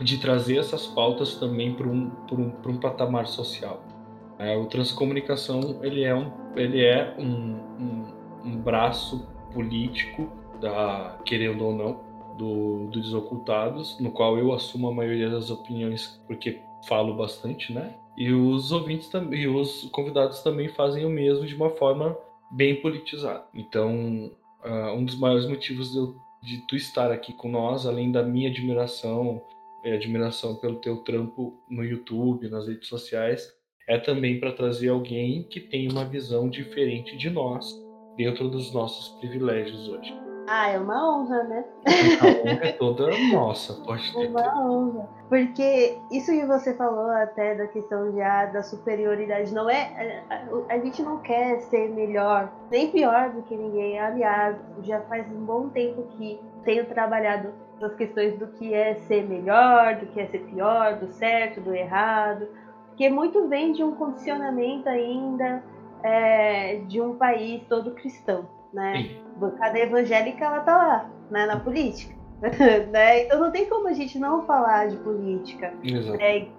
[0.00, 3.82] de trazer essas pautas também para um, um, um patamar social.
[4.38, 8.06] É, o transcomunicação ele é um, ele é um, um,
[8.44, 12.00] um braço político da querendo ou não
[12.38, 17.94] do, do Desocultados, no qual eu assumo a maioria das opiniões porque falo bastante, né?
[18.16, 22.16] E os ouvintes também, os convidados também fazem o mesmo de uma forma
[22.50, 23.44] bem politizada.
[23.54, 24.30] Então,
[24.64, 26.00] uh, um dos maiores motivos de,
[26.42, 29.42] de tu estar aqui com nós, além da minha admiração
[29.84, 33.52] é, admiração pelo teu trampo no YouTube, nas redes sociais,
[33.88, 37.74] é também para trazer alguém que tem uma visão diferente de nós
[38.16, 40.14] dentro dos nossos privilégios hoje.
[40.48, 41.64] Ah, é uma honra, né?
[41.86, 44.28] A honra é toda nossa, pode ter.
[44.28, 45.08] Uma honra.
[45.28, 50.24] Porque isso que você falou até da questão já da superioridade, não é.
[50.28, 53.98] A, a, gente não quer ser melhor, nem pior do que ninguém.
[54.00, 59.26] Aliás, já faz um bom tempo que tenho trabalhado essas questões do que é ser
[59.26, 62.46] melhor, do que é ser pior, do certo, do errado,
[62.88, 65.62] porque muito vem de um condicionamento ainda
[66.02, 68.92] é, de um país todo cristão, né?
[68.96, 69.16] Sim.
[69.36, 72.14] Bancada evangélica ela tá lá, né, na política.
[72.90, 73.24] né?
[73.24, 75.72] Então não tem como a gente não falar de política.
[75.82, 76.20] Exato.
[76.20, 76.50] É, e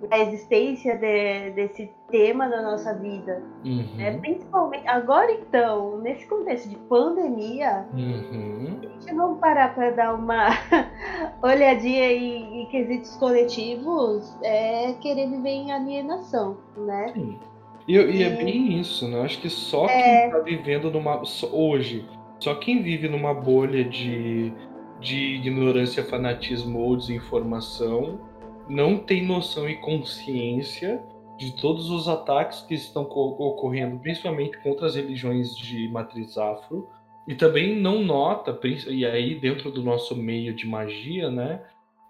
[0.00, 3.42] tirar a existência de, desse tema na nossa vida.
[3.64, 3.96] Uhum.
[3.96, 4.18] Né?
[4.18, 8.78] Principalmente agora então, nesse contexto de pandemia, uhum.
[8.78, 10.48] a gente não parar para dar uma
[11.42, 17.12] olhadinha em, em, quesitos coletivos, é querer viver em alienação, né?
[17.14, 17.38] Sim.
[17.86, 19.22] E, e, é bem isso, né?
[19.22, 20.02] Acho que só é...
[20.02, 21.22] quem está vivendo numa.
[21.52, 22.06] Hoje,
[22.38, 24.52] só quem vive numa bolha de,
[25.00, 28.29] de ignorância, fanatismo ou desinformação
[28.70, 31.02] não tem noção e consciência
[31.36, 36.88] de todos os ataques que estão ocorrendo, principalmente contra as religiões de matriz afro,
[37.26, 38.58] e também não nota,
[38.88, 41.62] e aí dentro do nosso meio de magia, né,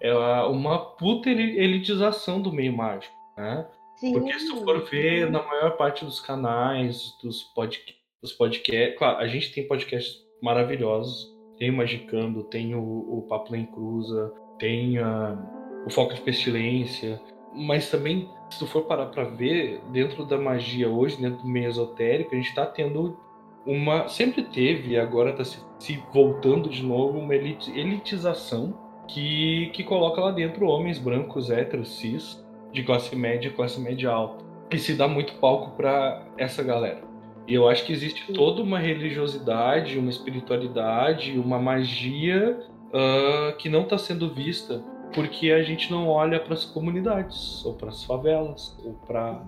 [0.02, 3.66] é uma puta elitização do meio mágico, né?
[3.96, 4.12] Sim.
[4.12, 9.18] Porque se tu for ver na maior parte dos canais, dos, podcasts, dos podcasts, claro,
[9.18, 14.96] a gente tem podcasts maravilhosos, tem o Magicando, tem o, o Papo em Cruza, tem
[14.98, 15.38] a
[15.86, 17.20] o foco de pestilência,
[17.52, 21.68] mas também, se tu for parar para ver, dentro da magia hoje, dentro do meio
[21.68, 23.18] esotérico, a gente está tendo
[23.66, 24.08] uma.
[24.08, 28.78] Sempre teve, e agora está se, se, voltando de novo, uma elitização
[29.08, 34.10] que, que coloca lá dentro homens brancos, héteros, cis, de classe média e classe média
[34.10, 37.02] alta, que se dá muito palco para essa galera.
[37.48, 42.60] E eu acho que existe toda uma religiosidade, uma espiritualidade, uma magia
[42.90, 44.84] uh, que não está sendo vista
[45.14, 49.42] porque a gente não olha para as comunidades, ou para as favelas, ou para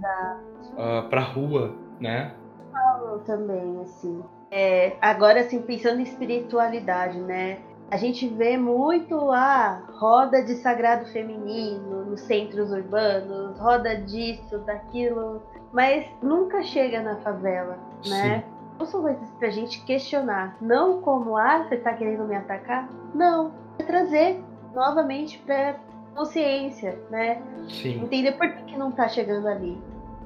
[0.72, 2.34] uh, para rua, né?
[2.72, 4.22] Falo também assim.
[4.50, 7.58] É, agora assim pensando em espiritualidade, né?
[7.90, 15.42] A gente vê muito a roda de sagrado feminino nos centros urbanos, roda disso, daquilo,
[15.72, 18.44] mas nunca chega na favela, né?
[18.78, 20.56] Não são coisas pra gente questionar.
[20.60, 22.88] Não como, ah, você tá querendo me atacar?
[23.14, 23.52] Não.
[23.78, 24.42] É trazer
[24.74, 25.80] novamente para
[26.14, 27.42] consciência, né?
[27.68, 28.02] Sim.
[28.02, 29.78] Entender por que, que não está chegando ali.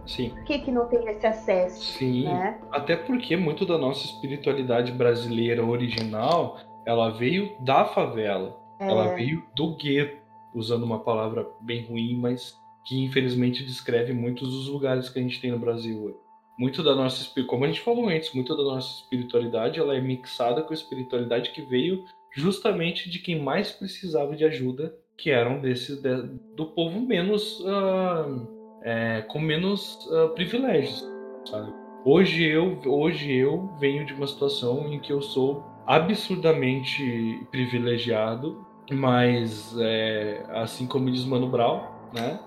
[0.07, 0.31] Sim.
[0.31, 1.83] Por que, que não tem esse acesso?
[1.99, 2.25] Sim.
[2.25, 2.61] Né?
[2.71, 8.57] Até porque muito da nossa espiritualidade brasileira original, ela veio da favela.
[8.79, 8.89] É.
[8.89, 10.19] Ela veio do gueto,
[10.55, 15.41] usando uma palavra bem ruim, mas que infelizmente descreve muitos dos lugares que a gente
[15.41, 16.17] tem no Brasil hoje.
[16.59, 20.63] Muito da nossa, como a gente falou antes, muito da nossa espiritualidade, ela é mixada
[20.63, 22.05] com a espiritualidade que veio
[22.37, 26.23] justamente de quem mais precisava de ajuda, que eram desses de,
[26.55, 28.47] do povo menos uh,
[28.83, 31.03] é, com menos uh, privilégios.
[31.47, 31.73] Sabe?
[32.05, 37.03] Hoje eu hoje eu venho de uma situação em que eu sou absurdamente
[37.51, 41.81] privilegiado, mas é, assim como diz Mano Brown,
[42.13, 42.39] né?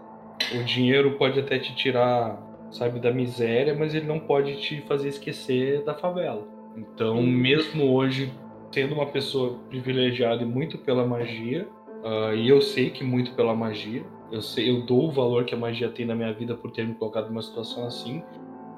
[0.54, 2.40] O dinheiro pode até te tirar,
[2.72, 6.48] sabe, da miséria, mas ele não pode te fazer esquecer da favela.
[6.78, 8.32] Então, mesmo hoje
[8.72, 11.68] sendo uma pessoa privilegiada muito pela magia,
[12.04, 15.56] uh, e eu sei que muito pela magia, eu sei, eu dou o valor que
[15.56, 18.24] a magia tem na minha vida por ter me colocado numa situação assim.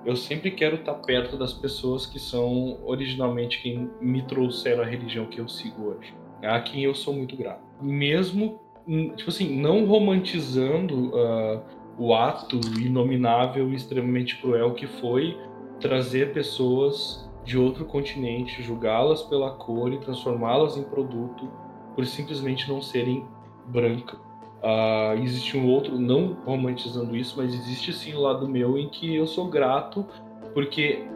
[0.05, 5.25] Eu sempre quero estar perto das pessoas que são originalmente quem me trouxeram a religião
[5.25, 7.61] que eu sigo hoje, a quem eu sou muito grato.
[7.81, 11.61] Mesmo, hum, tipo assim, não romantizando uh,
[11.97, 15.37] o ato inominável e extremamente cruel que foi
[15.79, 21.49] trazer pessoas de outro continente, julgá-las pela cor e transformá-las em produto
[21.95, 23.25] por simplesmente não serem
[23.67, 24.19] brancas.
[24.61, 29.15] Uh, existe um outro, não romantizando isso, mas existe sim o lado meu em que
[29.15, 30.05] eu sou grato
[30.53, 31.07] porque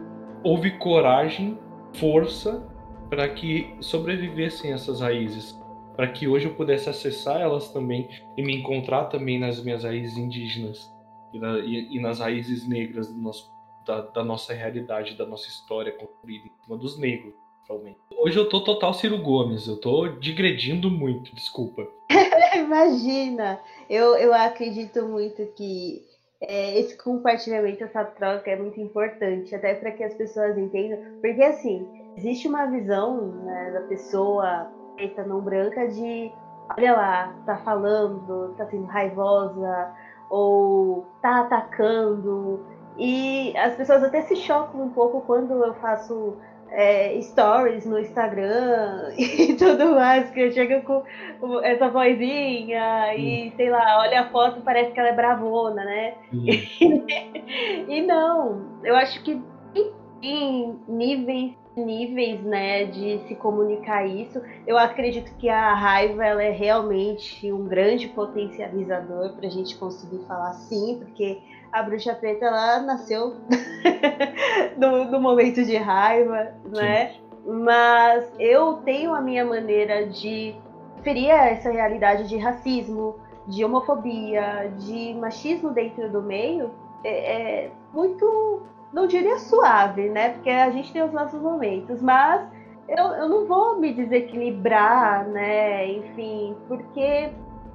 [0.42, 1.56] houve coragem,
[1.94, 2.66] força
[3.08, 5.56] para que sobrevivessem essas raízes,
[5.94, 10.18] para que hoje eu pudesse acessar elas também e me encontrar também nas minhas raízes
[10.18, 10.92] indígenas
[11.32, 13.55] e, na, e, e nas raízes negras do nosso
[13.86, 17.32] da, da, nossa realidade, da nossa história construída em cima dos negros,
[17.68, 17.98] realmente.
[18.18, 21.86] Hoje eu tô total Ciro Gomes, eu tô digredindo muito, desculpa.
[22.56, 23.60] Imagina!
[23.88, 26.02] Eu, eu acredito muito que
[26.40, 31.42] é, esse compartilhamento, essa troca é muito importante, até para que as pessoas entendam, porque
[31.42, 36.32] assim, existe uma visão né, da pessoa preta não branca de
[36.76, 39.94] olha lá, tá falando, tá sendo raivosa,
[40.28, 42.60] ou tá atacando,
[42.98, 46.36] e as pessoas até se chocam um pouco quando eu faço
[46.70, 53.70] é, stories no Instagram e tudo mais, que eu chego com essa vozinha e, sei
[53.70, 56.14] lá, olha a foto parece que ela é bravona, né?
[57.88, 59.40] e não, eu acho que
[60.22, 64.40] em níveis níveis, né, de se comunicar isso.
[64.66, 70.24] Eu acredito que a raiva ela é realmente um grande potencializador para a gente conseguir
[70.26, 71.38] falar sim, porque
[71.76, 73.36] a bruxa preta ela nasceu
[74.78, 77.14] no, no, momento de raiva, né?
[77.44, 80.54] Mas eu tenho a minha maneira de
[81.02, 83.16] ferir essa realidade de racismo,
[83.46, 86.70] de homofobia, de machismo dentro do meio,
[87.04, 90.30] é, é muito não diria suave, né?
[90.30, 92.48] Porque a gente tem os nossos momentos, mas
[92.88, 95.86] eu, eu não vou me desequilibrar, né?
[95.90, 97.30] Enfim, porque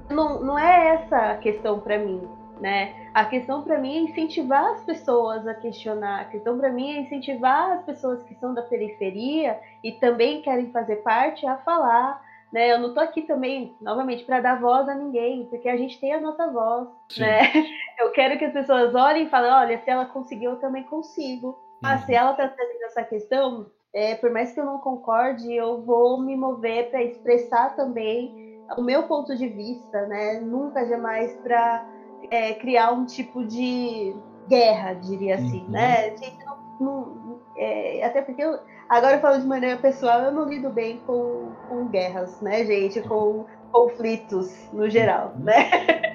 [0.09, 2.27] não, não é essa a questão para mim,
[2.61, 2.93] né?
[3.11, 6.21] A questão para mim é incentivar as pessoas a questionar.
[6.21, 10.71] A questão para mim é incentivar as pessoas que são da periferia e também querem
[10.71, 12.21] fazer parte a falar,
[12.53, 12.71] né?
[12.71, 16.13] Eu não tô aqui também, novamente, para dar voz a ninguém, porque a gente tem
[16.13, 17.21] a nossa voz, Sim.
[17.21, 17.39] né?
[17.99, 21.59] Eu quero que as pessoas olhem e falem, olha, se ela conseguiu, eu também consigo.
[21.83, 22.17] Ah, se uhum.
[22.17, 26.35] ela tá trazendo essa questão, é, por mais que eu não concorde, eu vou me
[26.35, 30.39] mover para expressar também o meu ponto de vista, né?
[30.39, 31.85] Nunca jamais para
[32.29, 34.15] é, criar um tipo de
[34.47, 35.71] guerra, diria assim, uhum.
[35.71, 36.15] né?
[36.17, 38.59] Gente, não, não, é, até porque eu,
[38.91, 42.99] Agora, falando de maneira pessoal, eu não lido bem com, com guerras, né, gente?
[42.99, 45.45] Com conflitos no geral, uhum.
[45.45, 45.69] né?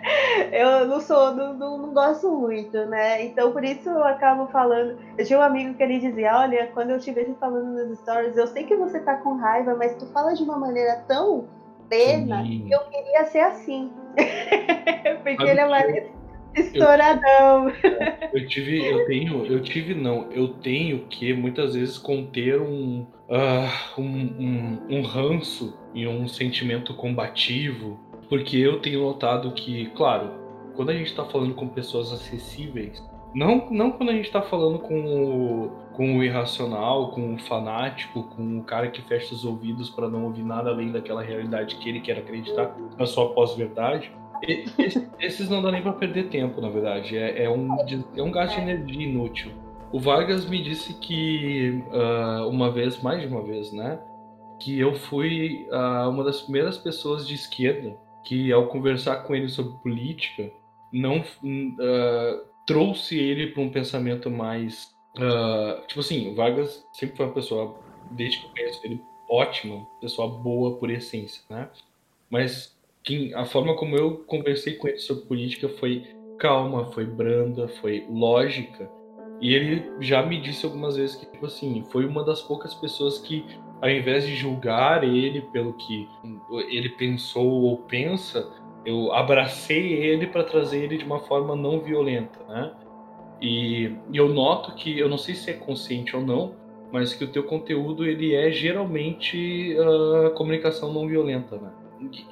[0.53, 3.25] Eu não sou, não, não, não, gosto muito, né?
[3.25, 4.99] Então, por isso eu acabo falando.
[5.17, 8.37] Eu tinha um amigo que ele dizia: Olha, quando eu te vejo falando nas stories,
[8.37, 11.47] eu sei que você tá com raiva, mas tu fala de uma maneira tão
[11.89, 13.91] plena que eu queria ser assim.
[15.23, 16.17] Porque ele é mais
[16.57, 17.69] Estouradão.
[17.69, 23.07] Eu, eu, tive, eu tenho, eu tive não, eu tenho que muitas vezes conter um,
[23.29, 30.31] uh, um, um, um ranço e um sentimento combativo, porque eu tenho notado que, claro,
[30.75, 33.03] quando a gente está falando com pessoas acessíveis,
[33.35, 38.25] não, não quando a gente está falando com o, com o irracional, com o fanático,
[38.25, 41.89] com o cara que fecha os ouvidos para não ouvir nada além daquela realidade que
[41.89, 44.13] ele quer acreditar na sua pós-verdade
[45.19, 47.17] esses não dá nem para perder tempo, na verdade.
[47.17, 47.69] É, é, um,
[48.17, 49.53] é um gasto de energia inútil.
[49.93, 53.99] O Vargas me disse que uh, uma vez, mais de uma vez, né?
[54.61, 59.49] Que eu fui uh, uma das primeiras pessoas de esquerda que, ao conversar com ele
[59.49, 60.51] sobre política,
[60.93, 64.96] não uh, trouxe ele para um pensamento mais.
[65.87, 67.79] Tipo assim, o Vargas sempre foi uma pessoa,
[68.11, 71.69] desde que eu conheço ele, ótima, pessoa boa por essência, né?
[72.31, 76.05] Mas que a forma como eu conversei com ele sobre política foi
[76.39, 78.91] calma, foi branda, foi lógica.
[79.41, 83.19] E ele já me disse algumas vezes que, tipo assim, foi uma das poucas pessoas
[83.19, 83.45] que,
[83.81, 86.09] ao invés de julgar ele pelo que
[86.69, 88.51] ele pensou ou pensa,
[88.85, 92.75] eu abracei ele para trazer ele de uma forma não violenta, né?
[93.41, 96.55] E, e eu noto que, eu não sei se é consciente ou não,
[96.93, 101.71] mas que o teu conteúdo ele é geralmente uh, comunicação não violenta, né?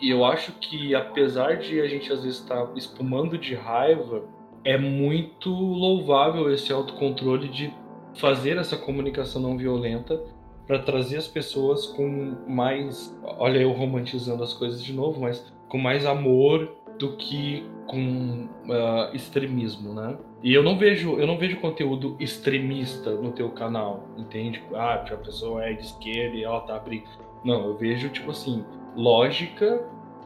[0.01, 4.23] E eu acho que apesar de a gente às vezes estar tá espumando de raiva,
[4.63, 7.73] é muito louvável esse autocontrole de
[8.15, 10.23] fazer essa comunicação não violenta
[10.67, 15.77] para trazer as pessoas com mais, olha eu romantizando as coisas de novo, mas com
[15.77, 20.17] mais amor do que com uh, extremismo, né?
[20.45, 24.63] E eu não vejo, eu não vejo conteúdo extremista no teu canal, entende?
[24.75, 27.09] Ah, a pessoa é de esquerda e ela tá abrindo.
[27.43, 28.63] Não, eu vejo tipo assim,
[28.95, 29.83] lógica,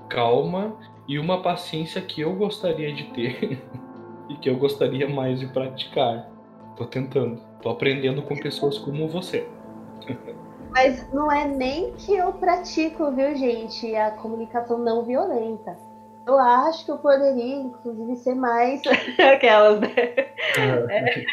[0.08, 0.74] calma
[1.06, 3.62] e uma paciência que eu gostaria de ter
[4.28, 6.28] e que eu gostaria mais de praticar.
[6.76, 9.46] Tô tentando, tô aprendendo com pessoas como você.
[10.72, 15.87] Mas não é nem que eu pratico, viu, gente, a comunicação não violenta.
[16.28, 18.82] Eu acho que eu poderia, inclusive, ser mais
[19.32, 19.88] aquelas, né?
[20.90, 21.24] É.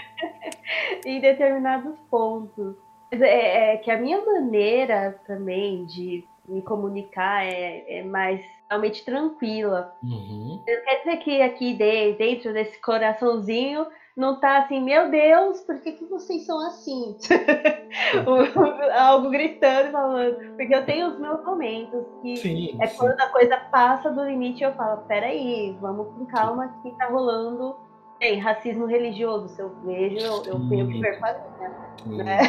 [1.05, 2.77] em determinados pontos.
[3.11, 9.93] É, é, que a minha maneira também de me comunicar é, é mais realmente tranquila.
[10.01, 10.61] Uhum.
[10.65, 11.73] Quer dizer que aqui
[12.17, 13.85] dentro desse coraçãozinho
[14.15, 17.17] não tá assim, meu Deus, por que, que vocês são assim?
[18.97, 20.55] Algo gritando, falando.
[20.55, 22.97] Porque eu tenho os meus momentos que sim, é sim.
[22.97, 27.75] quando a coisa passa do limite eu falo, peraí, vamos com calma que tá rolando
[28.19, 31.25] tem racismo religioso, se eu vejo, eu, eu tenho que ver com
[32.09, 32.23] minha.
[32.23, 32.39] Né?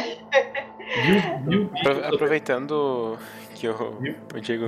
[2.13, 3.17] Aproveitando
[3.53, 3.73] que o,
[4.33, 4.65] o Diego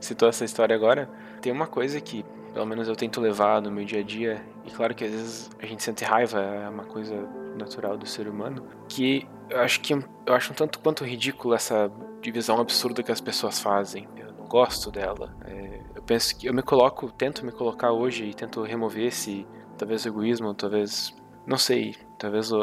[0.00, 1.08] citou essa história agora,
[1.40, 4.70] tem uma coisa que, pelo menos, eu tento levar no meu dia a dia, e
[4.70, 8.64] claro que às vezes a gente sente raiva, é uma coisa natural do ser humano,
[8.88, 11.90] que eu acho que eu acho um tanto quanto ridículo essa
[12.20, 14.08] divisão absurda que as pessoas fazem.
[14.16, 15.34] Eu não gosto dela.
[15.44, 19.46] É, eu penso que eu me coloco, tento me colocar hoje e tento remover esse
[19.76, 21.14] talvez egoísmo, talvez
[21.46, 22.58] não sei, talvez uh,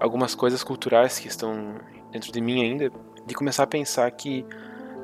[0.00, 1.76] algumas coisas culturais que estão
[2.10, 2.90] dentro de mim ainda,
[3.26, 4.44] de começar a pensar que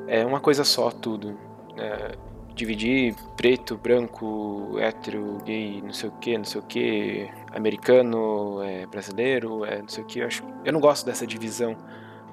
[0.07, 1.37] é uma coisa só tudo.
[1.77, 2.17] É,
[2.55, 8.85] dividir preto, branco, hétero, gay, não sei o que, não sei o que, americano, é,
[8.85, 10.19] brasileiro, é, não sei o que.
[10.19, 11.75] Eu, acho, eu não gosto dessa divisão,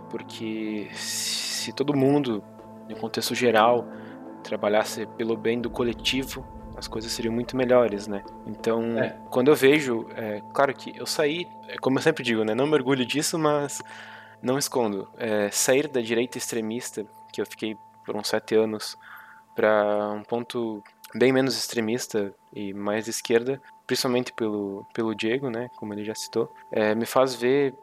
[0.09, 2.43] porque se todo mundo,
[2.89, 3.87] no contexto geral,
[4.45, 6.47] trabalhasse pelo bem do coletivo,
[6.77, 8.23] as coisas seriam muito melhores, né?
[8.47, 9.19] Então, é.
[9.29, 12.55] quando eu vejo, é, claro que eu saí, é como eu sempre digo, né?
[12.55, 13.83] Não me orgulho disso, mas
[14.41, 15.09] não escondo.
[15.19, 18.97] É, sair da direita extremista, que eu fiquei por uns sete anos,
[19.55, 20.83] para um ponto
[21.15, 26.15] bem menos extremista e mais de esquerda, principalmente pelo, pelo Diego, né, como ele já
[26.15, 27.75] citou, é, me faz ver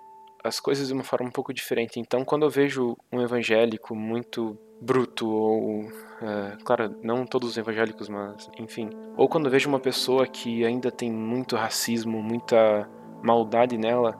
[0.43, 1.99] as coisas de uma forma um pouco diferente.
[1.99, 5.84] Então, quando eu vejo um evangélico muito bruto ou,
[6.22, 10.89] é, claro, não todos os evangélicos, mas enfim, ou quando vejo uma pessoa que ainda
[10.89, 12.89] tem muito racismo, muita
[13.22, 14.17] maldade nela,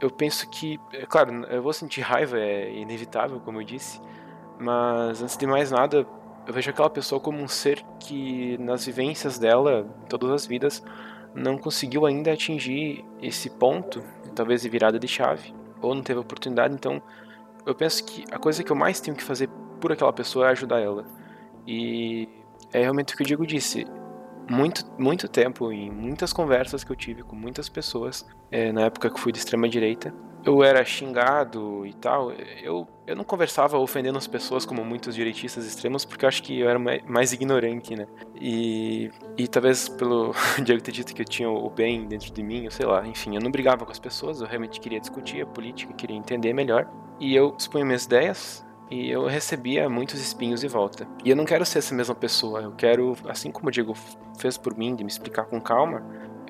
[0.00, 4.00] eu penso que, é claro, eu vou sentir raiva, é inevitável, como eu disse,
[4.58, 6.06] mas antes de mais nada,
[6.46, 10.82] eu vejo aquela pessoa como um ser que, nas vivências dela, todas as vidas,
[11.34, 14.02] não conseguiu ainda atingir esse ponto,
[14.34, 16.72] talvez de virada de chave, ou não teve oportunidade.
[16.72, 17.02] Então,
[17.66, 19.48] eu penso que a coisa que eu mais tenho que fazer
[19.80, 21.04] por aquela pessoa é ajudar ela.
[21.66, 22.28] E
[22.72, 23.86] é realmente o que o Diego disse.
[24.48, 29.10] Muito, muito tempo, em muitas conversas que eu tive com muitas pessoas, é, na época
[29.10, 30.14] que fui de extrema direita,
[30.46, 32.30] eu era xingado e tal,
[32.62, 36.60] eu, eu não conversava ofendendo as pessoas como muitos direitistas extremos, porque eu acho que
[36.60, 38.06] eu era mais ignorante, né?
[38.40, 40.32] E, e talvez pelo
[40.62, 43.34] Diego ter dito que eu tinha o bem dentro de mim, eu sei lá, enfim,
[43.34, 46.88] eu não brigava com as pessoas, eu realmente queria discutir a política, queria entender melhor.
[47.18, 51.08] E eu expunha minhas ideias, e eu recebia muitos espinhos de volta.
[51.24, 53.94] E eu não quero ser essa mesma pessoa, eu quero, assim como o Diego
[54.38, 56.02] fez por mim, de me explicar com calma,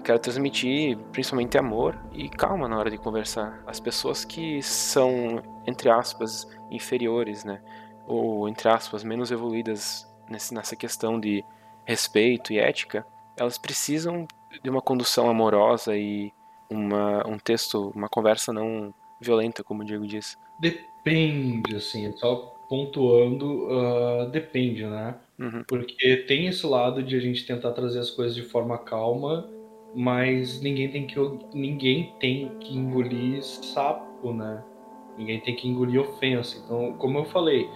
[0.07, 3.61] quero transmitir principalmente amor e calma na hora de conversar.
[3.67, 7.61] As pessoas que são, entre aspas, inferiores, né?
[8.07, 11.45] Ou, entre aspas, menos evoluídas nessa questão de
[11.85, 13.05] respeito e ética,
[13.37, 14.29] elas precisam
[14.63, 16.33] de uma condução amorosa e
[16.71, 20.37] uma, um texto, uma conversa não violenta, como o Diego disse.
[20.61, 25.17] Depende, assim, só pontuando, uh, depende, né?
[25.37, 25.65] Uhum.
[25.67, 29.56] Porque tem esse lado de a gente tentar trazer as coisas de forma calma
[29.97, 31.19] mas ninguém tem que
[31.55, 34.63] ninguém tem que engolir sapo, né?
[35.17, 36.63] Ninguém tem que engolir ofensa.
[36.63, 37.67] Então, como eu falei,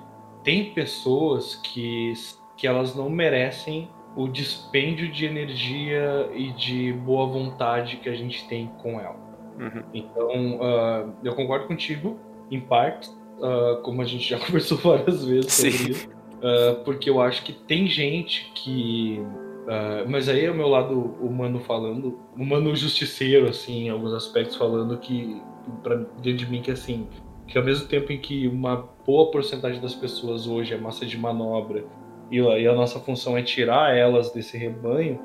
[0.44, 2.12] tem pessoas que
[2.58, 8.46] que elas não merecem o dispêndio de energia e de boa vontade que a gente
[8.48, 9.16] tem com ela.
[9.58, 9.82] Uhum.
[9.94, 12.18] Então, uh, eu concordo contigo,
[12.50, 13.08] em parte,
[13.38, 15.90] uh, como a gente já conversou várias vezes sobre Sim.
[15.90, 19.22] isso, uh, porque eu acho que tem gente que
[19.70, 24.56] Uh, mas aí é o meu lado humano falando, humano justiceiro, assim, em alguns aspectos,
[24.56, 25.40] falando que,
[25.80, 27.06] pra, dentro de mim, que assim,
[27.46, 31.16] que ao mesmo tempo em que uma boa porcentagem das pessoas hoje é massa de
[31.16, 31.84] manobra
[32.32, 35.20] e, e a nossa função é tirar elas desse rebanho,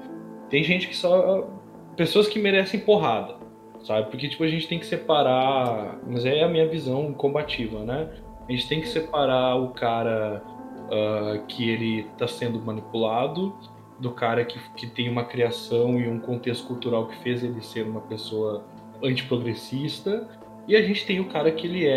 [0.47, 1.49] tem gente que só.
[1.97, 3.37] pessoas que merecem porrada,
[3.83, 4.11] sabe?
[4.11, 5.97] Porque, tipo, a gente tem que separar.
[6.07, 8.09] Mas é a minha visão combativa, né?
[8.47, 10.43] A gente tem que separar o cara
[10.85, 13.55] uh, que ele tá sendo manipulado
[13.99, 17.87] do cara que, que tem uma criação e um contexto cultural que fez ele ser
[17.87, 18.65] uma pessoa
[19.03, 20.27] antiprogressista,
[20.67, 21.93] e a gente tem o cara que ele é,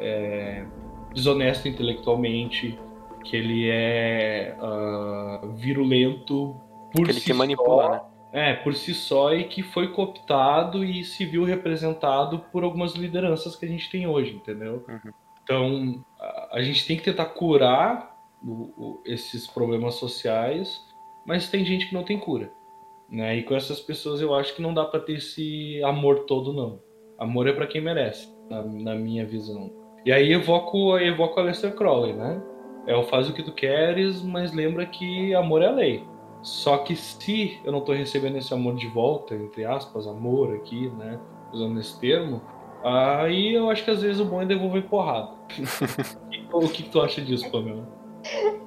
[0.00, 0.66] é
[1.12, 2.78] desonesto intelectualmente,
[3.24, 6.56] que ele é uh, virulento
[6.92, 8.00] por que ele si manipula, só, né?
[8.30, 13.56] É, por si só e que foi cooptado e se viu representado por algumas lideranças
[13.56, 14.84] que a gente tem hoje, entendeu?
[14.88, 15.12] Uhum.
[15.42, 20.86] Então, a, a, gente tem que tentar curar o, o, esses problemas sociais
[21.28, 22.50] mas tem gente que não tem cura.
[23.06, 23.36] Né?
[23.36, 26.80] E com essas pessoas eu acho que não dá para ter esse amor todo, não.
[27.18, 29.70] Amor é para quem merece, na, na, minha visão.
[30.06, 32.42] E aí evoco, evoco a Lester Crowley, né?
[32.86, 36.02] É o faz o que tu queres, mas lembra que amor é a lei.
[36.40, 40.88] Só que se eu não tô recebendo esse amor de volta, entre aspas, amor aqui,
[40.96, 41.20] né?
[41.52, 42.40] Usando esse termo,
[42.82, 45.32] aí eu acho que às vezes o bom é devolver porrada.
[46.50, 47.86] o que, que tu acha disso, Pamela?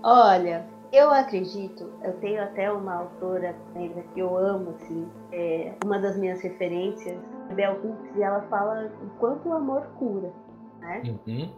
[0.03, 5.99] Olha, eu acredito, eu tenho até uma autora negra que eu amo, assim, é uma
[5.99, 7.17] das minhas referências,
[7.53, 10.31] Bell Hooks, e ela fala o quanto o amor cura,
[10.79, 11.03] né?
[11.05, 11.49] Uhum.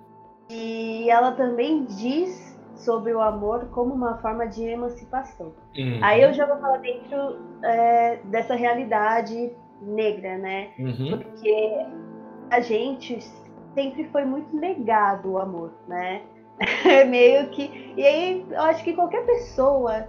[0.49, 5.53] E ela também diz sobre o amor como uma forma de emancipação.
[5.77, 5.99] Uhum.
[6.01, 9.51] Aí eu já vou falar dentro é, dessa realidade
[9.81, 10.69] negra, né?
[10.77, 11.17] Uhum.
[11.17, 11.85] Porque
[12.49, 13.19] a gente
[13.73, 16.21] sempre foi muito negado o amor, né?
[16.85, 17.93] É meio que.
[17.95, 20.07] E aí, eu acho que qualquer pessoa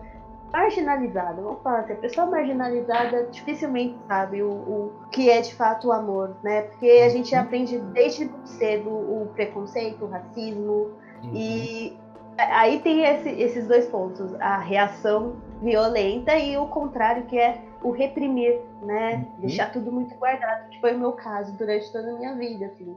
[0.55, 5.89] marginalizada, vamos falar assim, a pessoa marginalizada dificilmente sabe o, o que é de fato
[5.89, 6.63] o amor, né?
[6.63, 7.41] Porque a gente uhum.
[7.41, 10.93] aprende desde cedo o preconceito, o racismo,
[11.25, 11.31] uhum.
[11.35, 11.99] e
[12.39, 17.91] aí tem esse, esses dois pontos, a reação violenta e o contrário, que é o
[17.91, 19.17] reprimir, né?
[19.17, 19.41] Uhum.
[19.41, 22.97] Deixar tudo muito guardado, que foi o meu caso durante toda a minha vida, assim.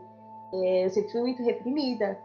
[0.54, 2.20] É, eu sempre fui muito reprimida.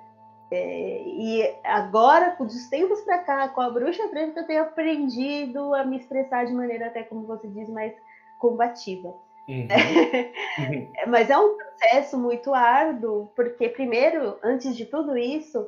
[0.54, 5.82] É, e agora, dos tempos para cá, com a bruxa preta, eu tenho aprendido a
[5.82, 7.94] me expressar de maneira até, como você diz, mais
[8.38, 9.14] combativa.
[9.48, 9.66] Uhum.
[10.58, 10.92] uhum.
[11.08, 15.66] Mas é um processo muito árduo, porque primeiro, antes de tudo isso,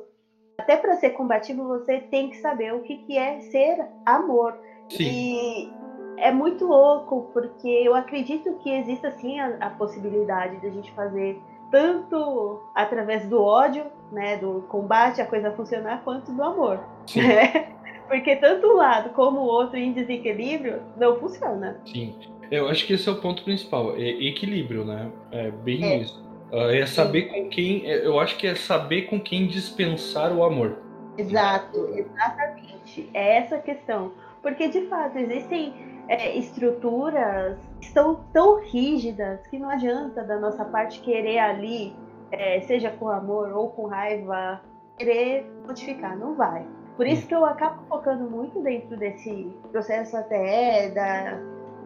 [0.59, 4.55] até para ser combativo, você tem que saber o que, que é ser amor.
[4.87, 5.03] Sim.
[5.03, 5.73] E
[6.17, 10.91] é muito louco, porque eu acredito que exista sim a, a possibilidade de a gente
[10.91, 11.41] fazer
[11.71, 16.79] tanto através do ódio, né, do combate, a coisa funcionar, quanto do amor.
[17.15, 17.73] Né?
[18.07, 21.79] Porque tanto um lado como o outro em desequilíbrio não funciona.
[21.85, 22.15] Sim.
[22.51, 25.11] Eu acho que esse é o ponto principal, é equilíbrio, né?
[25.31, 25.97] É bem é.
[25.97, 26.23] isso.
[26.53, 27.29] Ah, é saber Sim.
[27.29, 27.85] com quem.
[27.85, 30.77] É, eu acho que é saber com quem dispensar o amor.
[31.17, 33.09] Exato, exatamente.
[33.13, 34.11] É essa a questão.
[34.41, 35.73] Porque de fato existem
[36.07, 41.95] é, estruturas que são tão rígidas que não adianta da nossa parte querer ali,
[42.31, 44.61] é, seja com amor ou com raiva,
[44.97, 46.65] querer modificar, não vai.
[46.95, 51.39] Por isso que eu acabo focando muito dentro desse processo até da,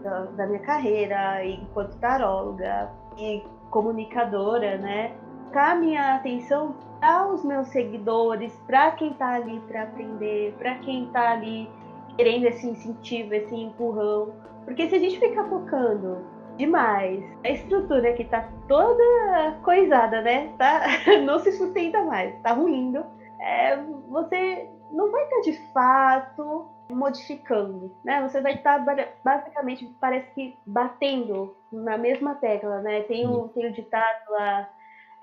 [0.03, 5.11] da, da minha carreira enquanto taróloga e comunicadora, né?
[5.51, 11.05] Cá minha atenção para os meus seguidores, para quem está ali para aprender, para quem
[11.05, 11.67] está ali
[12.15, 14.29] querendo esse incentivo, esse empurrão.
[14.65, 16.19] Porque se a gente ficar focando
[16.59, 20.53] demais, a estrutura que tá toda coisada, né?
[20.57, 20.83] Tá,
[21.25, 23.03] não se sustenta mais, tá ruindo.
[23.39, 23.77] É,
[24.09, 28.21] você não vai estar de fato modificando, né?
[28.27, 28.83] Você vai estar
[29.23, 33.03] basicamente parece que batendo na mesma tecla, né?
[33.03, 34.69] Tem o, tem o ditado lá,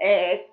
[0.00, 0.46] é,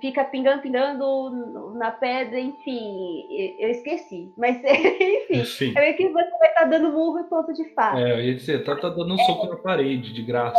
[0.00, 3.26] fica pingando, pingando na pedra, enfim,
[3.58, 4.32] eu esqueci.
[4.36, 5.72] Mas, enfim, Sim.
[5.76, 7.98] é que você vai estar tá dando murro e ponto de fato.
[7.98, 10.58] É, eu ia dizer, tá, tá dando um é, soco na parede, de graça.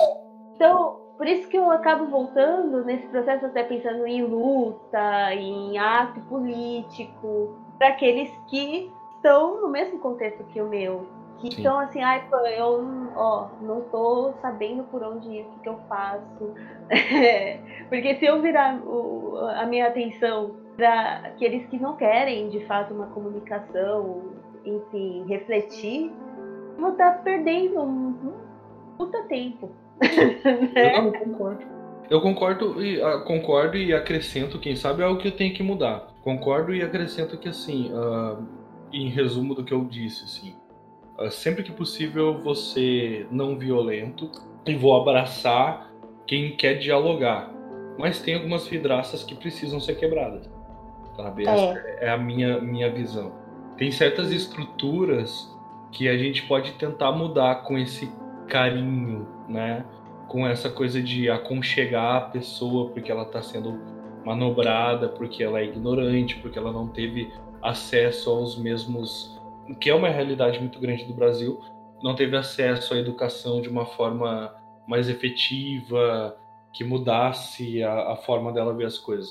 [0.55, 6.21] Então, por isso que eu acabo voltando nesse processo, até pensando em luta, em ato
[6.21, 11.07] político, para aqueles que estão no mesmo contexto que o meu,
[11.39, 11.57] que Sim.
[11.57, 15.69] estão assim, ai, pô, eu ó, não tô sabendo por onde ir, o que, que
[15.69, 16.53] eu faço.
[17.89, 22.93] Porque se eu virar o, a minha atenção para aqueles que não querem de fato
[22.93, 24.33] uma comunicação,
[24.65, 26.11] enfim, refletir,
[26.75, 28.33] eu vou estar tá perdendo um, um
[28.97, 29.71] puta tempo.
[30.73, 30.97] né?
[30.97, 31.79] Eu não concordo.
[32.09, 35.61] Eu concordo e, uh, concordo e acrescento, quem sabe, é o que eu tenho que
[35.61, 36.07] mudar.
[36.23, 38.43] Concordo e acrescento que, assim, uh,
[38.91, 40.55] em resumo do que eu disse, assim,
[41.29, 44.31] sempre que possível você não violento
[44.65, 45.91] e vou abraçar
[46.25, 47.51] quem quer dialogar.
[47.97, 50.49] Mas tem algumas vidraças que precisam ser quebradas.
[51.15, 51.45] Sabe?
[51.45, 51.49] É.
[51.49, 53.33] Essa é a minha, minha visão.
[53.77, 55.53] Tem certas estruturas
[55.91, 58.09] que a gente pode tentar mudar com esse
[58.47, 59.85] carinho, né?
[60.27, 63.79] Com essa coisa de aconchegar a pessoa porque ela está sendo
[64.23, 67.31] manobrada, porque ela é ignorante, porque ela não teve
[67.61, 69.38] acesso aos mesmos
[69.75, 71.59] que é uma realidade muito grande do Brasil,
[72.01, 74.53] não teve acesso à educação de uma forma
[74.87, 76.37] mais efetiva,
[76.73, 79.29] que mudasse a, a forma dela ver as coisas.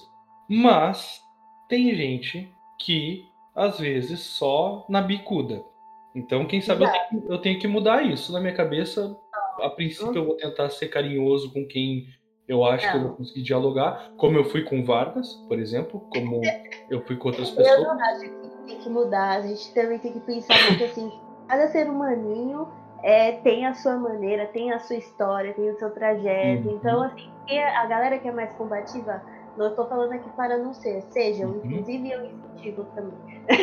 [0.48, 1.20] Mas
[1.69, 3.24] tem gente que,
[3.55, 5.62] às vezes, só na bicuda.
[6.15, 9.16] Então, quem sabe eu tenho, eu tenho, que mudar isso na minha cabeça.
[9.60, 12.06] A princípio, eu vou tentar ser carinhoso com quem
[12.47, 12.93] eu acho não.
[12.93, 16.40] que eu vou conseguir dialogar, como eu fui com Vargas, por exemplo, como
[16.89, 17.78] eu fui com outras pessoas.
[17.78, 21.11] Eu não acho que tem que mudar, a gente também tem que pensar muito assim,
[21.49, 22.69] cada ser humaninho
[23.03, 26.69] é, tem a sua maneira, tem a sua história, tem o seu trajeto.
[26.69, 26.77] Uhum.
[26.77, 29.23] Então, assim, a galera que é mais combativa,
[29.57, 31.61] não estou falando aqui para não ser, sejam, uhum.
[31.65, 33.43] inclusive eu incentivo também.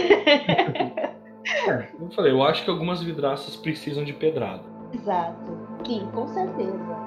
[1.69, 4.63] é, eu falei, eu acho que algumas vidraças precisam de pedrada.
[4.93, 5.35] Exato,
[5.85, 7.04] sim, com certeza.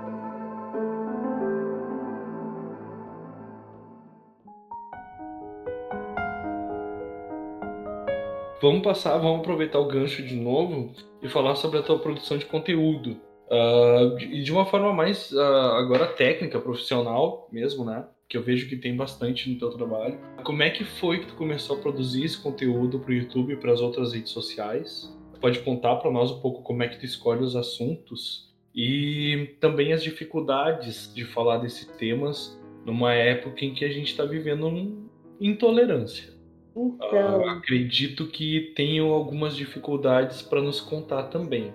[8.60, 12.44] Vamos passar, vamos aproveitar o gancho de novo e falar sobre a tua produção de
[12.44, 13.16] conteúdo.
[13.48, 18.04] Uh, e de uma forma mais uh, agora técnica, profissional mesmo, né?
[18.28, 20.18] Que eu vejo que tem bastante no teu trabalho.
[20.42, 23.56] Como é que foi que tu começou a produzir esse conteúdo para o YouTube e
[23.56, 25.16] para as outras redes sociais?
[25.40, 29.92] Pode contar para nós um pouco como é que tu escolhe os assuntos e também
[29.92, 35.08] as dificuldades de falar desses temas numa época em que a gente está vivendo
[35.40, 36.37] intolerância.
[36.86, 37.40] Então...
[37.40, 41.72] Uh, acredito que tenham algumas dificuldades para nos contar também.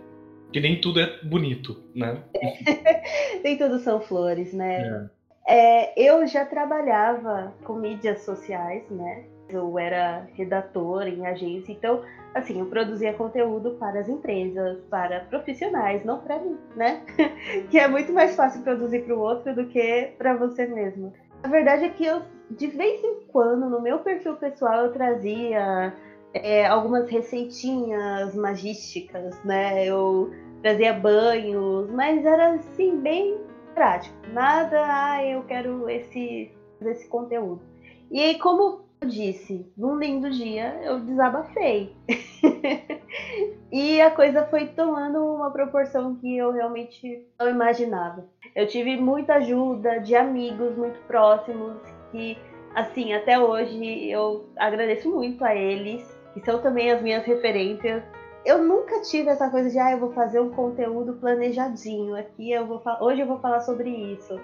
[0.52, 2.24] Que nem tudo é bonito, né?
[3.44, 5.10] nem tudo são flores, né?
[5.10, 5.24] É.
[5.46, 9.26] É, eu já trabalhava com mídias sociais, né?
[9.50, 12.02] Eu era redator em agência, então,
[12.34, 17.02] assim, eu produzia conteúdo para as empresas, para profissionais, não para mim, né?
[17.70, 21.14] que é muito mais fácil produzir para o outro do que para você mesmo.
[21.44, 22.22] A verdade é que eu,
[22.52, 25.94] de vez em quando, no meu perfil pessoal, eu trazia
[26.34, 29.86] é, algumas receitinhas magísticas, né?
[29.86, 33.38] Eu trazia banhos, mas era assim, bem
[33.74, 34.16] prático.
[34.32, 36.52] Nada, ah, eu quero esse,
[36.82, 37.62] esse conteúdo.
[38.10, 41.96] E aí, como eu disse, num lindo dia eu desabafei.
[43.72, 48.26] e a coisa foi tomando uma proporção que eu realmente não imaginava.
[48.56, 51.76] Eu tive muita ajuda de amigos muito próximos
[52.14, 52.38] que,
[52.76, 58.04] assim, até hoje eu agradeço muito a eles, que são também as minhas referências.
[58.46, 62.68] Eu nunca tive essa coisa de, ah, eu vou fazer um conteúdo planejadinho aqui, eu
[62.68, 64.40] vou hoje eu vou falar sobre isso.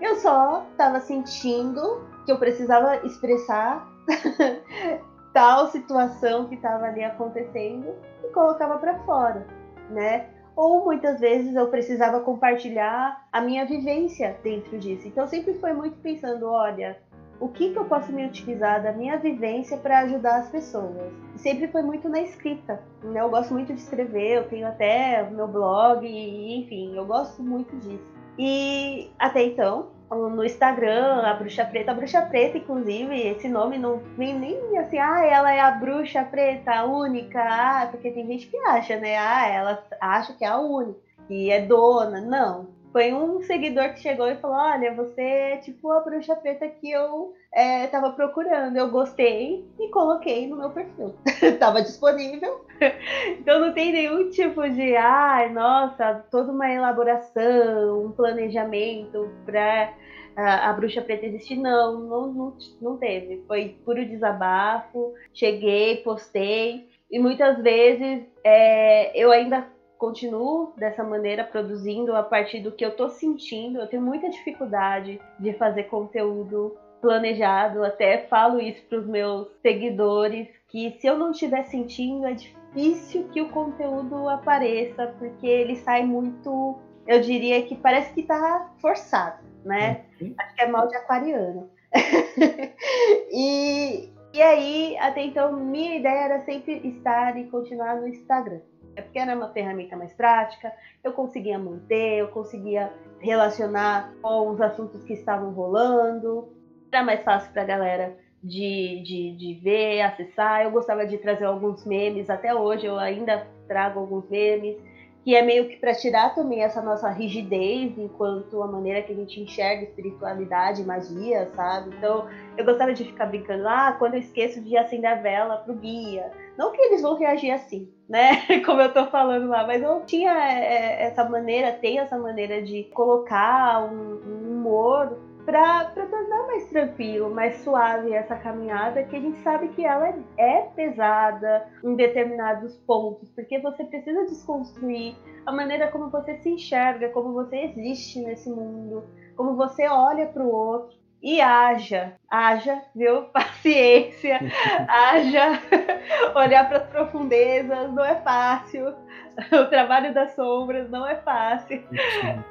[0.00, 3.88] Eu só estava sentindo que eu precisava expressar
[5.32, 9.46] tal situação que estava ali acontecendo e colocava para fora,
[9.88, 10.28] né?
[10.56, 15.08] Ou muitas vezes eu precisava compartilhar a minha vivência dentro disso.
[15.08, 16.96] Então sempre foi muito pensando, olha,
[17.40, 21.12] o que, que eu posso me utilizar da minha vivência para ajudar as pessoas.
[21.34, 22.80] E sempre foi muito na escrita.
[23.02, 23.20] Né?
[23.20, 28.14] Eu gosto muito de escrever, eu tenho até meu blog, enfim, eu gosto muito disso.
[28.38, 31.90] E até então, no Instagram, a Bruxa Preta.
[31.90, 36.24] A Bruxa Preta, inclusive, esse nome não vem nem assim, ah, ela é a Bruxa
[36.24, 39.16] Preta, a única, ah, porque tem gente que acha, né?
[39.16, 42.20] Ah, ela acha que é a única, que é dona.
[42.20, 42.68] Não.
[42.94, 46.92] Foi um seguidor que chegou e falou: Olha, você é tipo a bruxa preta que
[46.92, 48.76] eu é, tava procurando.
[48.76, 51.12] Eu gostei e coloquei no meu perfil.
[51.58, 52.64] tava disponível.
[53.40, 59.92] então não tem nenhum tipo de, ai, ah, nossa, toda uma elaboração, um planejamento para
[60.36, 61.56] a, a, bruxa preta existir.
[61.56, 63.42] Não, não, não, não teve.
[63.48, 65.14] Foi puro desabafo.
[65.32, 66.88] Cheguei, postei.
[67.10, 69.73] E muitas vezes é, eu ainda
[70.04, 73.78] continuo dessa maneira produzindo a partir do que eu tô sentindo.
[73.78, 80.48] Eu tenho muita dificuldade de fazer conteúdo planejado, até falo isso para os meus seguidores
[80.68, 86.04] que se eu não estiver sentindo é difícil que o conteúdo apareça porque ele sai
[86.04, 90.04] muito, eu diria que parece que tá forçado, né?
[90.20, 90.34] Uhum.
[90.38, 91.70] Acho que é mal de aquariano.
[93.30, 98.60] e, e aí, até então, minha ideia era sempre estar e continuar no Instagram.
[98.96, 100.72] É porque era uma ferramenta mais prática,
[101.02, 106.48] eu conseguia manter, eu conseguia relacionar com os assuntos que estavam rolando,
[106.92, 110.62] era mais fácil para a galera de, de, de ver, acessar.
[110.62, 114.76] Eu gostava de trazer alguns memes, até hoje eu ainda trago alguns memes,
[115.24, 119.16] que é meio que para tirar também essa nossa rigidez enquanto a maneira que a
[119.16, 121.96] gente enxerga espiritualidade, magia, sabe?
[121.96, 122.28] Então
[122.58, 126.30] eu gostava de ficar brincando, ah, quando eu esqueço de acender a vela pro guia.
[126.58, 128.42] Não que eles vão reagir assim, né?
[128.66, 132.84] Como eu tô falando lá, mas eu tinha é, essa maneira, tenho essa maneira de
[132.92, 134.20] colocar um
[134.50, 140.14] humor para tornar mais tranquilo, mais suave essa caminhada, que a gente sabe que ela
[140.38, 145.14] é pesada em determinados pontos, porque você precisa desconstruir
[145.44, 149.04] a maneira como você se enxerga, como você existe nesse mundo,
[149.36, 153.22] como você olha para o outro e haja, haja, viu?
[153.32, 154.40] Paciência,
[154.88, 155.58] haja
[156.36, 158.94] olhar para as profundezas, não é fácil.
[159.50, 161.82] O trabalho das sombras não é fácil.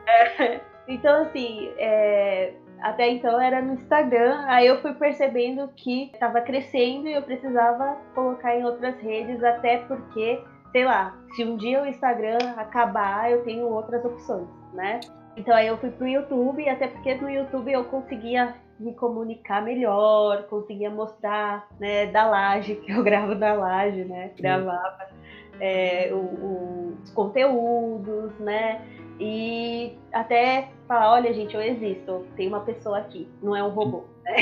[0.05, 2.51] É, então, assim, é,
[2.83, 7.97] até então era no Instagram, aí eu fui percebendo que estava crescendo e eu precisava
[8.13, 10.43] colocar em outras redes, até porque,
[10.73, 14.99] sei lá, se um dia o Instagram acabar, eu tenho outras opções, né?
[15.37, 20.43] Então aí eu fui pro YouTube, até porque no YouTube eu conseguia me comunicar melhor,
[20.43, 24.31] conseguia mostrar, né, da laje, que eu gravo da laje, né?
[24.37, 25.07] Gravava
[25.59, 28.81] é, o, o, os conteúdos, né?
[29.19, 34.03] E até falar, olha gente, eu existo, tem uma pessoa aqui, não é um robô.
[34.23, 34.35] Né?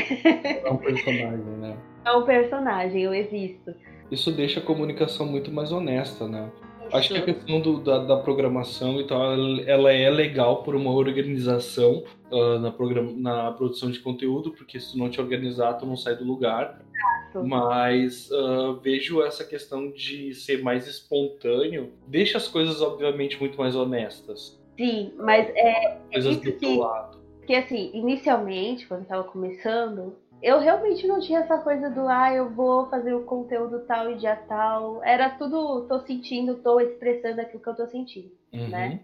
[0.64, 1.78] É um personagem, né?
[2.04, 3.76] É um personagem, eu existo.
[4.10, 6.52] Isso deixa a comunicação muito mais honesta, né?
[6.88, 6.98] Isso.
[6.98, 9.22] Acho que a questão do, da, da, programação e tal,
[9.68, 14.98] ela é legal por uma organização uh, na, program, na produção de conteúdo, porque se
[14.98, 16.82] não te organizar, tu não sai do lugar.
[17.30, 17.48] Exato.
[17.48, 23.76] Mas uh, vejo essa questão de ser mais espontâneo, deixa as coisas, obviamente, muito mais
[23.76, 24.61] honestas.
[24.78, 26.00] Sim, mas é.
[26.12, 27.20] Coisas do que, lado.
[27.38, 32.50] Porque, assim, inicialmente, quando estava começando, eu realmente não tinha essa coisa do ah, eu
[32.50, 35.04] vou fazer o conteúdo tal e dia tal.
[35.04, 38.70] Era tudo, tô sentindo, tô expressando aquilo que eu tô sentindo, uhum.
[38.70, 39.02] né?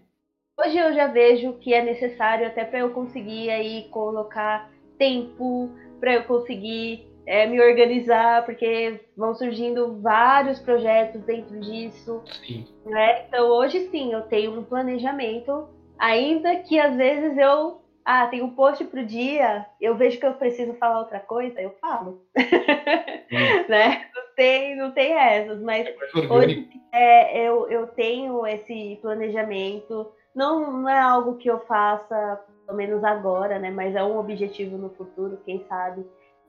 [0.58, 4.68] Hoje eu já vejo que é necessário até para eu conseguir aí colocar
[4.98, 5.70] tempo,
[6.00, 12.22] para eu conseguir é, me organizar, porque vão surgindo vários projetos dentro disso.
[12.46, 12.66] Sim.
[12.86, 13.26] Né?
[13.28, 15.68] Então hoje sim, eu tenho um planejamento,
[15.98, 20.32] ainda que às vezes eu ah, tem um post pro dia, eu vejo que eu
[20.32, 22.22] preciso falar outra coisa, eu falo.
[23.68, 24.06] Né?
[24.14, 25.94] Não tem, não tem essas, mas é
[26.32, 30.10] hoje é, eu, eu tenho esse planejamento.
[30.34, 33.70] Não, não é algo que eu faça, pelo menos agora, né?
[33.70, 36.06] Mas é um objetivo no futuro, quem sabe.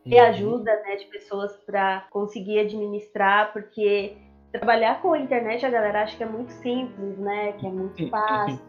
[0.10, 0.28] Ter uhum.
[0.28, 4.18] ajuda né, de pessoas para conseguir administrar, porque
[4.52, 7.54] trabalhar com a internet a galera acha que é muito simples, né?
[7.54, 8.60] Que é muito fácil.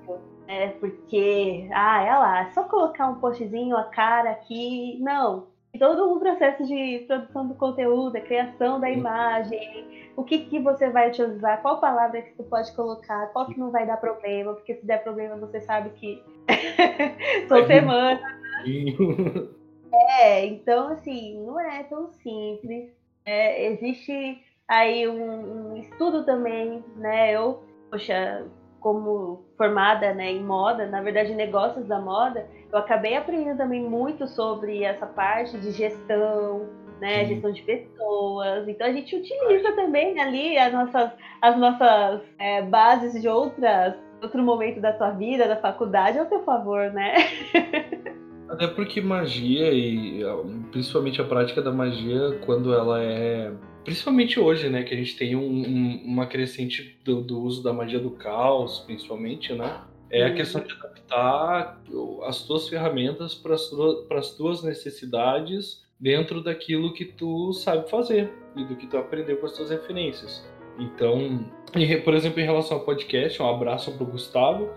[0.47, 4.99] É, porque, ah, é lá, é só colocar um postzinho, a cara aqui.
[5.01, 5.49] Não.
[5.79, 10.91] Todo um processo de produção do conteúdo, a criação da imagem, o que, que você
[10.91, 14.75] vai utilizar, qual palavra que você pode colocar, qual que não vai dar problema, porque
[14.75, 16.21] se der problema você sabe que
[17.47, 18.21] são semanas.
[19.93, 22.91] é, então assim, não é tão simples.
[23.25, 27.33] É, existe aí um, um estudo também, né?
[27.33, 28.47] Eu, poxa,
[28.81, 34.27] como formada né, em moda, na verdade, negócios da moda, eu acabei aprendendo também muito
[34.27, 36.67] sobre essa parte de gestão,
[37.01, 38.67] né, gestão de pessoas.
[38.67, 44.43] Então a gente utiliza também ali as nossas, as nossas é, bases de outras, outro
[44.43, 47.15] momento da sua vida, da faculdade, ao seu favor, né?
[48.51, 50.23] Até porque magia e
[50.73, 53.53] principalmente a prática da magia, quando ela é
[53.85, 57.73] principalmente hoje, né, que a gente tem um, um, uma crescente do, do, uso da
[57.73, 59.81] magia do caos, principalmente, né?
[60.11, 61.81] É a questão de adaptar
[62.25, 68.75] as tuas ferramentas para as tuas necessidades dentro daquilo que tu sabe fazer e do
[68.75, 70.45] que tu aprendeu com as tuas referências.
[70.79, 71.49] Então,
[72.05, 74.69] por exemplo, em relação ao podcast, um abraço para o Gustavo,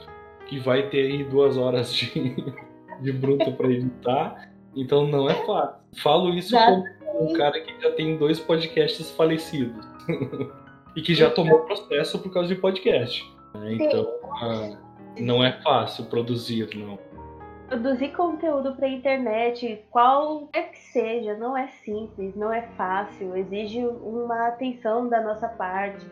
[0.48, 2.12] que vai ter aí duas horas de,
[3.04, 4.50] de bruto para editar.
[4.76, 5.76] Então não é fácil.
[6.02, 6.86] Falo isso como
[7.22, 9.86] um cara que já tem dois podcasts falecidos.
[10.96, 13.24] e que já tomou processo por causa de podcast.
[13.56, 13.74] Né?
[13.74, 14.08] Então,
[14.42, 14.78] ah,
[15.20, 17.00] não é fácil produzir, não.
[17.68, 24.48] Produzir conteúdo para internet, qualquer que seja, não é simples, não é fácil, exige uma
[24.48, 26.06] atenção da nossa parte.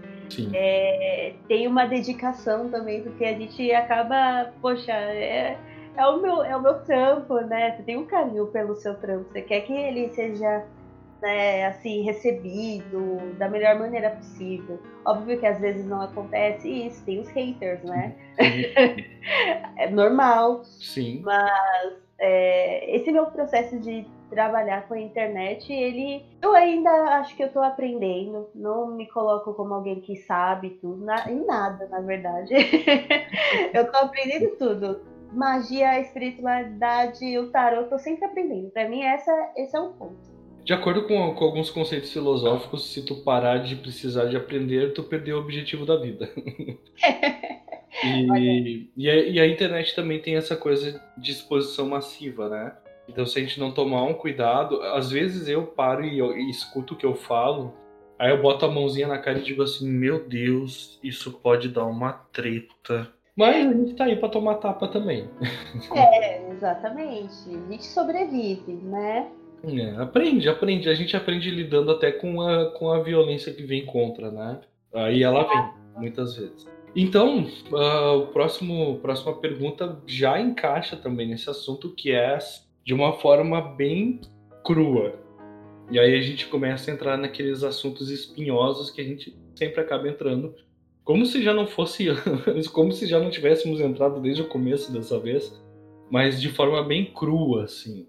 [0.53, 5.57] É, tem uma dedicação também, porque a gente acaba, poxa, é,
[5.95, 7.76] é, o meu, é o meu trampo, né?
[7.76, 10.65] Você tem um carinho pelo seu trampo, você quer que ele seja
[11.22, 14.80] né, assim, recebido da melhor maneira possível.
[15.05, 18.15] Óbvio que às vezes não acontece isso, tem os haters, né?
[19.77, 20.63] é normal.
[20.63, 21.22] Sim.
[21.23, 27.43] Mas é, esse meu processo de trabalhar com a internet, ele eu ainda acho que
[27.43, 28.49] eu tô aprendendo.
[28.55, 32.53] Não me coloco como alguém que sabe tudo, na, em nada, na verdade.
[33.73, 35.01] eu tô aprendendo tudo.
[35.31, 38.69] Magia, espiritualidade, o tarot, eu tô sempre aprendendo.
[38.71, 40.31] Para mim, essa, esse é o ponto.
[40.63, 45.03] De acordo com, com, alguns conceitos filosóficos, se tu parar de precisar de aprender, tu
[45.03, 46.29] perdeu o objetivo da vida.
[48.03, 52.75] e, e, a, e, a, internet também tem essa coisa de exposição massiva, né?
[53.09, 56.49] Então, se a gente não tomar um cuidado, às vezes eu paro e, eu, e
[56.49, 57.73] escuto o que eu falo,
[58.19, 61.85] aí eu boto a mãozinha na cara e digo assim: Meu Deus, isso pode dar
[61.85, 63.11] uma treta.
[63.41, 65.27] Mas a gente tá aí pra tomar tapa também.
[65.95, 67.49] É, exatamente.
[67.49, 69.31] A gente sobrevive, né?
[69.63, 70.88] É, aprende, aprende.
[70.88, 74.61] A gente aprende lidando até com a, com a violência que vem contra, né?
[74.93, 76.68] Aí ela vem, muitas vezes.
[76.95, 82.38] Então, uh, o próximo, próxima pergunta já encaixa também nesse assunto, que é
[82.85, 84.22] de uma forma bem
[84.63, 85.15] crua.
[85.89, 90.07] E aí a gente começa a entrar naqueles assuntos espinhosos que a gente sempre acaba
[90.07, 90.53] entrando,
[91.03, 92.07] como se já não fosse,
[92.71, 95.61] como se já não tivéssemos entrado desde o começo dessa vez,
[96.09, 98.05] mas de forma bem crua, assim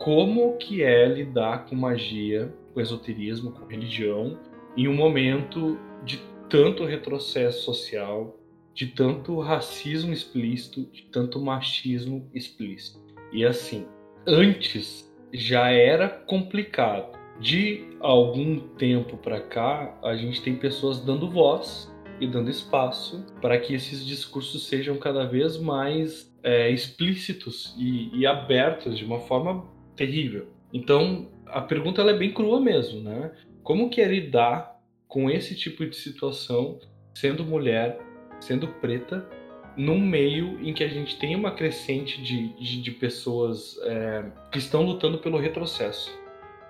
[0.00, 4.38] como que é lidar com magia, com esoterismo, com religião,
[4.74, 8.40] em um momento de tanto retrocesso social,
[8.72, 12.98] de tanto racismo explícito, de tanto machismo explícito.
[13.30, 13.86] E assim,
[14.26, 17.20] antes já era complicado.
[17.38, 21.89] De algum tempo para cá, a gente tem pessoas dando voz
[22.20, 28.26] e dando espaço para que esses discursos sejam cada vez mais é, explícitos e, e
[28.26, 29.64] abertos de uma forma
[29.96, 30.48] terrível.
[30.72, 33.32] Então, a pergunta é bem crua mesmo, né?
[33.62, 36.78] Como que é lidar com esse tipo de situação,
[37.14, 37.98] sendo mulher,
[38.40, 39.28] sendo preta,
[39.76, 44.58] num meio em que a gente tem uma crescente de, de, de pessoas é, que
[44.58, 46.18] estão lutando pelo retrocesso?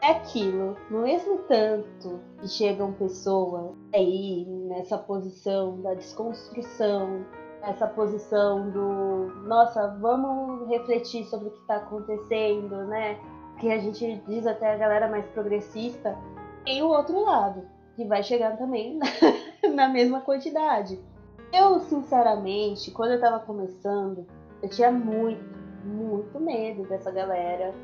[0.02, 7.24] É aquilo, no mesmo tanto que chegam pessoas aí nessa posição da desconstrução,
[7.62, 13.18] essa posição do nossa, vamos refletir sobre o que está acontecendo, né?
[13.59, 16.16] Que a gente diz até a galera mais progressista,
[16.64, 17.62] tem o outro lado,
[17.94, 18.98] que vai chegar também
[19.74, 20.98] na mesma quantidade.
[21.52, 24.27] Eu, sinceramente, quando eu tava começando,
[24.62, 25.44] eu tinha muito,
[25.85, 27.74] muito medo dessa galera.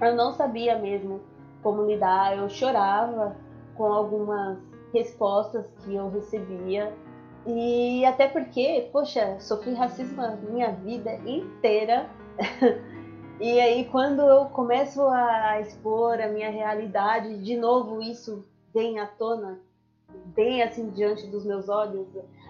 [0.00, 1.20] Eu não sabia mesmo
[1.64, 3.34] como lidar, eu chorava
[3.74, 4.58] com algumas
[4.92, 6.94] respostas que eu recebia.
[7.46, 12.08] E até porque, poxa, sofri racismo a minha vida inteira.
[13.40, 19.06] e aí, quando eu começo a expor a minha realidade, de novo isso vem à
[19.06, 19.58] tona,
[20.26, 22.06] bem assim diante dos meus olhos,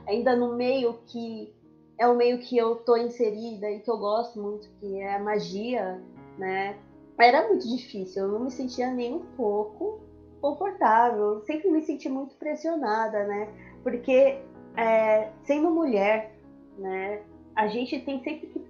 [0.06, 1.54] ainda no meio que
[1.98, 5.22] é o meio que eu tô inserida e que eu gosto muito, que é a
[5.22, 6.02] magia,
[6.36, 6.76] né?
[7.18, 10.00] Era muito difícil, eu não me sentia nem um pouco
[10.40, 13.48] confortável, sempre me senti muito pressionada, né?
[13.82, 14.38] Porque
[14.76, 16.34] é, sendo mulher,
[16.76, 17.22] né,
[17.54, 18.64] a gente tem sempre que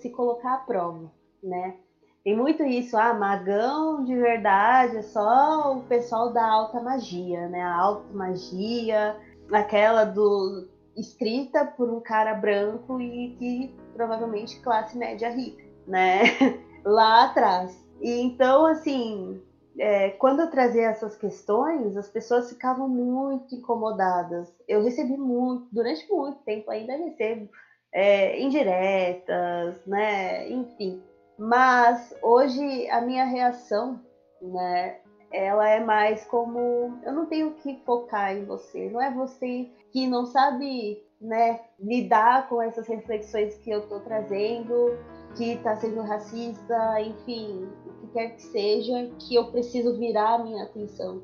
[0.00, 1.12] se colocar à prova,
[1.42, 1.76] né?
[2.24, 7.60] Tem muito isso, ah, magão de verdade é só o pessoal da alta magia, né?
[7.60, 9.14] A alta magia,
[9.52, 10.66] aquela do
[10.96, 16.22] escrita por um cara branco e que provavelmente classe média rica, né?
[16.84, 17.84] Lá atrás.
[18.00, 19.40] E então, assim,
[19.78, 24.52] é, quando eu trazia essas questões, as pessoas ficavam muito incomodadas.
[24.68, 27.48] Eu recebi muito, durante muito tempo ainda recebo
[27.92, 30.48] é, indiretas, né?
[30.50, 31.02] Enfim.
[31.38, 34.00] Mas hoje a minha reação,
[34.40, 34.98] né,
[35.32, 40.06] ela é mais como eu não tenho que focar em você, não é você que
[40.06, 44.96] não sabe, né, lidar com essas reflexões que eu tô trazendo,
[45.36, 50.44] que tá sendo racista, enfim, o que quer que seja, que eu preciso virar a
[50.44, 51.22] minha atenção.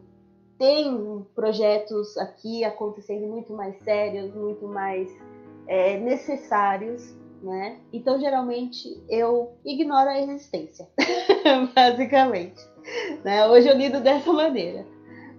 [0.58, 5.10] Tem projetos aqui acontecendo muito mais sérios, muito mais
[5.66, 7.78] é, necessários né?
[7.92, 10.88] Então, geralmente, eu ignoro a existência,
[11.74, 12.60] basicamente.
[13.24, 13.46] Né?
[13.46, 14.86] Hoje eu lido dessa maneira.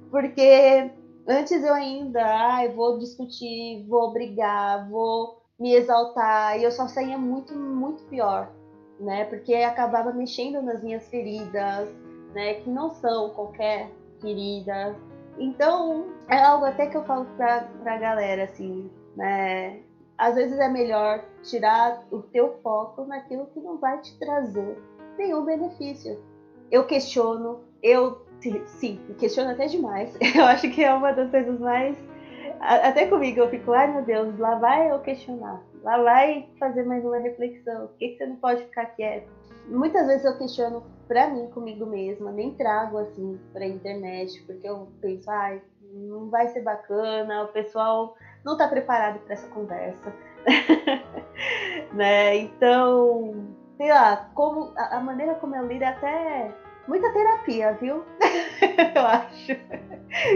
[0.10, 0.91] Porque
[1.27, 7.18] antes eu ainda, ai, vou discutir, vou brigar, vou me exaltar, e eu só saía
[7.19, 8.52] muito, muito pior,
[9.02, 9.26] né?
[9.26, 11.90] Porque acabava mexendo nas minhas feridas,
[12.34, 12.56] né?
[12.56, 13.90] Que não são qualquer
[14.22, 14.95] ferida.
[15.38, 19.82] Então, é algo até que eu falo pra, pra galera, assim, né?
[20.22, 24.78] às vezes é melhor tirar o teu foco naquilo que não vai te trazer
[25.18, 26.22] nenhum benefício.
[26.69, 28.22] Eu questiono, eu
[28.68, 30.15] sim, questiono até demais.
[30.36, 31.98] Eu acho que é uma das coisas mais
[32.60, 37.03] até comigo eu fico, ai meu Deus, lá vai eu questionar, lá vai fazer mais
[37.03, 37.88] uma reflexão.
[37.88, 39.30] Por que, que você não pode ficar quieto?
[39.68, 44.88] Muitas vezes eu questiono pra mim, comigo mesma, nem trago assim pra internet, porque eu
[45.02, 45.62] penso, ai,
[45.94, 50.14] não vai ser bacana, o pessoal não está preparado para essa conversa.
[51.94, 52.38] né?
[52.38, 56.52] Então, sei lá, como a, a, maneira como eu lido é até
[56.88, 58.03] muita terapia, viu?
[58.95, 59.56] eu acho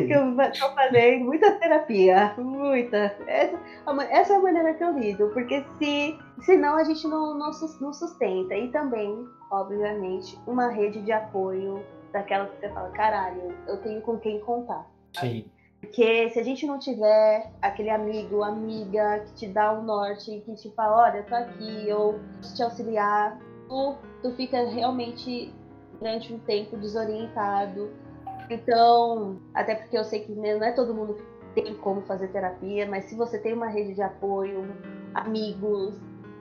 [0.08, 3.16] que eu estou fazendo muita terapia, muita.
[3.28, 3.60] Essa,
[4.10, 7.52] essa é a maneira que eu lido, porque se senão a gente não, não,
[7.82, 8.56] não sustenta.
[8.56, 14.18] E também, obviamente, uma rede de apoio daquela que você fala, caralho, eu tenho com
[14.18, 14.88] quem contar.
[15.20, 15.46] Sim.
[15.82, 20.42] Porque se a gente não tiver aquele amigo, amiga que te dá o um norte,
[20.46, 25.54] que te fala, olha, eu tô aqui, eu posso te auxiliar, tu, tu fica realmente
[26.00, 27.92] durante um tempo desorientado.
[28.50, 32.86] Então, até porque eu sei que não é todo mundo que tem como fazer terapia,
[32.86, 34.66] mas se você tem uma rede de apoio,
[35.14, 35.96] amigos,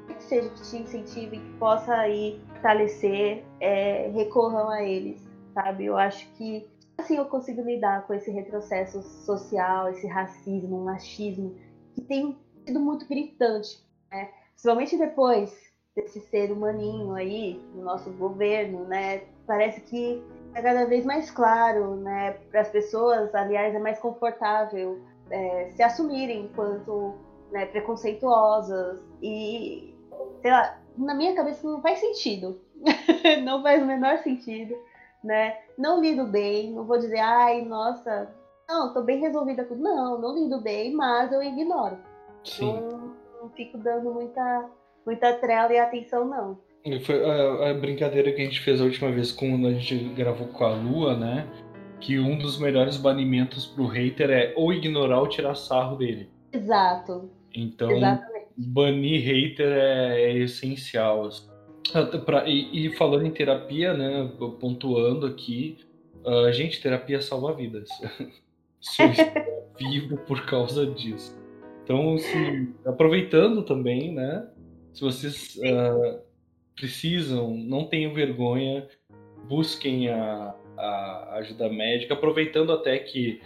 [0.09, 5.23] que seja que te incentive, que possa aí fortalecer, é, recorram a eles,
[5.53, 5.85] sabe?
[5.85, 11.55] Eu acho que assim eu consigo lidar com esse retrocesso social, esse racismo, machismo,
[11.95, 14.31] que tem sido muito gritante, né?
[14.53, 19.23] Principalmente depois desse ser humaninho aí no nosso governo, né?
[19.47, 20.23] Parece que
[20.55, 22.33] é cada vez mais claro, né?
[22.51, 25.01] Para as pessoas, aliás, é mais confortável
[25.31, 27.15] é, se assumirem enquanto
[27.51, 29.95] né, preconceituosas e,
[30.43, 32.61] sei lá, na minha cabeça não faz sentido,
[33.45, 34.77] não faz o menor sentido
[35.25, 35.57] né?
[35.77, 38.31] Não lido bem, não vou dizer, ai, nossa,
[38.69, 39.75] não, tô bem resolvida com.
[39.75, 41.97] Não, não lido bem, mas eu ignoro.
[42.45, 42.81] Sim.
[42.81, 44.69] Não, não fico dando muita,
[45.07, 46.59] muita trela e atenção, não.
[47.05, 50.49] Foi a, a, brincadeira que a gente fez a última vez quando a gente gravou
[50.49, 51.47] com a Lua, né?
[52.01, 56.29] Que um dos melhores banimentos pro hater é ou ignorar ou tirar sarro dele.
[56.53, 57.31] Exato.
[57.55, 58.47] Então, Exatamente.
[58.57, 61.31] banir hater é, é essencial.
[62.27, 65.79] Pra, e, e, falando em terapia, né, pontuando aqui,
[66.25, 67.89] Uh, gente, terapia salva vidas.
[68.81, 69.07] Sou
[69.79, 71.39] vivo por causa disso.
[71.85, 74.47] Então, assim, aproveitando também, né?
[74.95, 76.21] Se vocês uh,
[76.77, 78.87] precisam, não tenham vergonha,
[79.49, 83.41] busquem a, a ajuda médica, aproveitando até que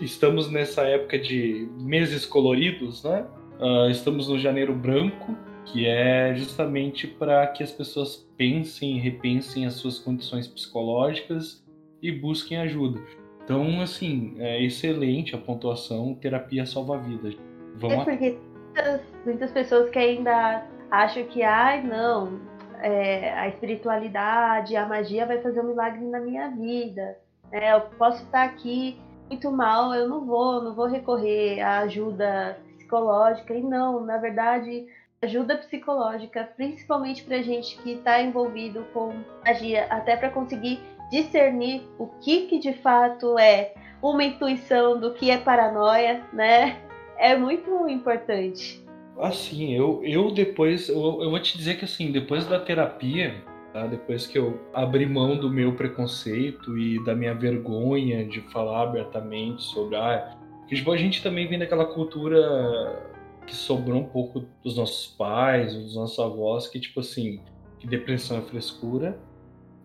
[0.00, 3.26] estamos nessa época de meses coloridos, né?
[3.58, 5.36] Uh, estamos no janeiro branco,
[5.66, 11.66] que é justamente para que as pessoas pensem e repensem as suas condições psicológicas
[12.00, 13.00] e busquem ajuda.
[13.44, 17.34] Então, assim, é excelente a pontuação, terapia salva vidas.
[17.76, 18.38] Vamos é porque
[18.78, 22.40] muitas, muitas pessoas que ainda acham que, ai, não,
[22.80, 27.18] é, a espiritualidade, a magia vai fazer um milagre na minha vida.
[27.50, 32.58] É, eu posso estar aqui muito mal, eu não vou, não vou recorrer à ajuda
[32.76, 33.54] psicológica.
[33.54, 34.86] E não, na verdade,
[35.22, 39.12] ajuda psicológica, principalmente para gente que está envolvido com
[39.44, 40.80] magia, até para conseguir
[41.10, 46.87] discernir o que, que de fato é uma intuição do que é paranoia, né?
[47.18, 48.82] É muito importante.
[49.18, 53.34] Assim, eu, eu depois, eu, eu vou te dizer que assim, depois da terapia,
[53.72, 53.86] tá?
[53.86, 59.62] depois que eu abri mão do meu preconceito e da minha vergonha de falar abertamente
[59.62, 60.36] sobre, ah,
[60.68, 63.02] que tipo, a gente também vem daquela cultura
[63.44, 67.40] que sobrou um pouco dos nossos pais, dos nossos avós, que tipo assim,
[67.80, 69.18] que depressão é frescura,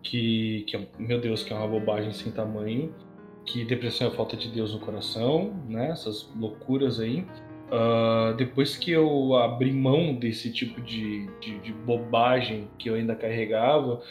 [0.02, 2.94] que, que é, meu Deus, que é uma bobagem sem tamanho,
[3.44, 5.90] que depressão é falta de Deus no coração, né?
[5.90, 7.26] Essas loucuras aí.
[7.66, 13.16] Uh, depois que eu abri mão desse tipo de, de, de, bobagem que eu ainda
[13.16, 14.02] carregava,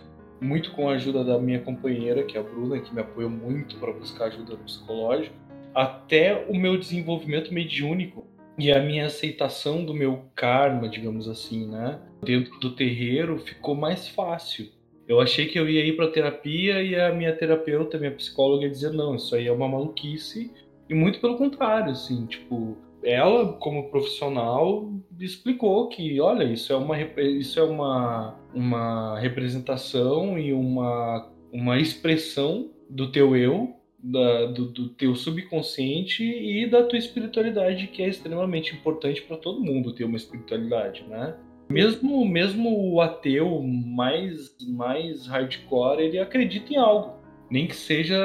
[0.41, 3.77] muito com a ajuda da minha companheira, que é a Bruna, que me apoiou muito
[3.77, 5.35] para buscar ajuda psicológica,
[5.73, 8.27] até o meu desenvolvimento mediúnico
[8.57, 11.99] e a minha aceitação do meu karma, digamos assim, né?
[12.23, 14.67] Dentro do terreiro ficou mais fácil.
[15.07, 18.71] Eu achei que eu ia ir para terapia e a minha terapeuta, minha psicóloga ia
[18.71, 20.51] dizer não, isso aí é uma maluquice.
[20.89, 24.89] E muito pelo contrário, assim, tipo, ela como profissional
[25.19, 32.71] explicou que, olha, isso é uma isso é uma, uma representação e uma uma expressão
[32.89, 38.75] do teu eu, da, do, do teu subconsciente e da tua espiritualidade, que é extremamente
[38.75, 41.35] importante para todo mundo ter uma espiritualidade, né?
[41.69, 47.21] Mesmo, mesmo o ateu mais, mais hardcore, ele acredita em algo.
[47.49, 48.15] Nem que seja.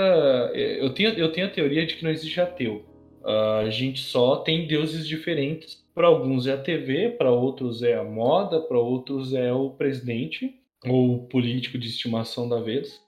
[0.54, 2.84] É, eu tenho, eu tenho a teoria de que não existe ateu.
[3.22, 5.86] Uh, a gente só tem deuses diferentes.
[5.94, 10.54] Para alguns é a TV, para outros é a moda, para outros é o presidente
[10.86, 13.00] ou político de estimação da vez.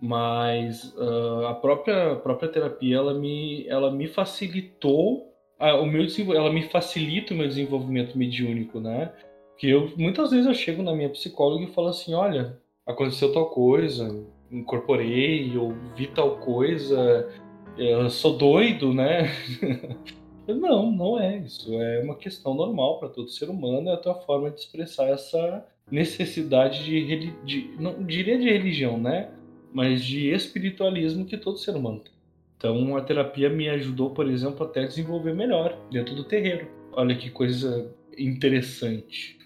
[0.00, 6.06] Mas uh, a própria, a própria terapia ela me, ela me facilitou uh, o meu
[6.34, 9.12] ela me facilita o meu desenvolvimento mediúnico, né?
[9.58, 13.50] Que eu muitas vezes eu chego na minha psicóloga e falo assim, olha, aconteceu tal
[13.50, 17.28] coisa, incorporei, ou vi tal coisa,
[17.76, 19.30] eu sou doido, né?
[20.46, 21.72] não, não é isso.
[21.74, 25.66] É uma questão normal para todo ser humano, é a tua forma de expressar essa
[25.90, 29.30] necessidade de, de não diria de religião, né?
[29.72, 32.12] Mas de espiritualismo que todo ser humano tem.
[32.56, 36.66] Então a terapia me ajudou, por exemplo, até desenvolver melhor dentro do terreiro.
[36.92, 39.38] Olha que coisa interessante.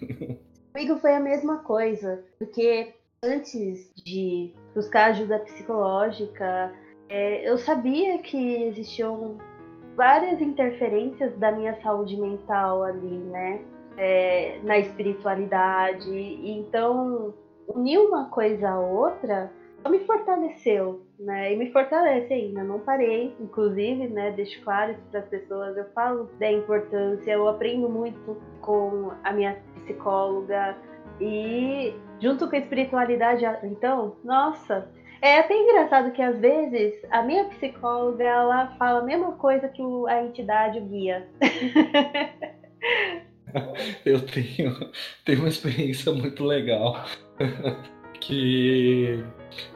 [0.73, 2.93] Comigo foi a mesma coisa, porque
[3.23, 6.73] antes de buscar ajuda psicológica,
[7.09, 9.37] é, eu sabia que existiam
[9.95, 13.61] várias interferências da minha saúde mental ali, né?
[13.97, 16.09] É, na espiritualidade.
[16.09, 17.33] Então,
[17.67, 19.51] unir uma coisa a outra
[19.89, 21.53] me fortaleceu, né?
[21.53, 22.63] E me fortalece ainda.
[22.63, 24.31] Não parei, inclusive, né?
[24.31, 25.77] Deixo claro isso para as pessoas.
[25.77, 30.75] Eu falo da importância, eu aprendo muito com a minha psicóloga
[31.19, 34.87] e junto com a espiritualidade, então, nossa,
[35.21, 39.81] é até engraçado que às vezes a minha psicóloga ela fala a mesma coisa que
[40.07, 41.27] a entidade guia.
[44.05, 44.73] Eu tenho,
[45.25, 47.03] tenho uma experiência muito legal
[48.21, 49.21] que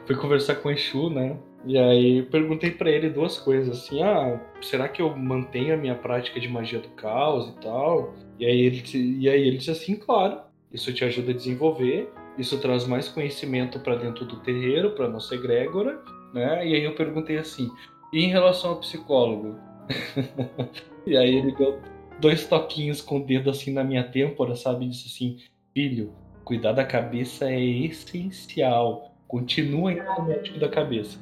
[0.06, 1.36] fui conversar com o Exu, né?
[1.66, 5.96] E aí perguntei para ele duas coisas, assim, ah, será que eu mantenho a minha
[5.96, 8.14] prática de magia do caos e tal?
[8.38, 10.38] E aí ele, e aí ele disse assim, claro,
[10.72, 12.08] isso te ajuda a desenvolver,
[12.38, 16.00] isso traz mais conhecimento para dentro do terreiro, para nossa egrégora,
[16.32, 16.66] né?
[16.66, 17.68] E aí eu perguntei assim,
[18.12, 19.56] e em relação ao psicólogo?
[21.04, 21.80] e aí ele deu
[22.20, 24.84] dois toquinhos com o dedo assim na minha têmpora, sabe?
[24.84, 25.38] E disse assim,
[25.74, 26.12] filho,
[26.46, 29.10] cuidar da cabeça é essencial.
[29.26, 31.18] Continua indo no médico da cabeça.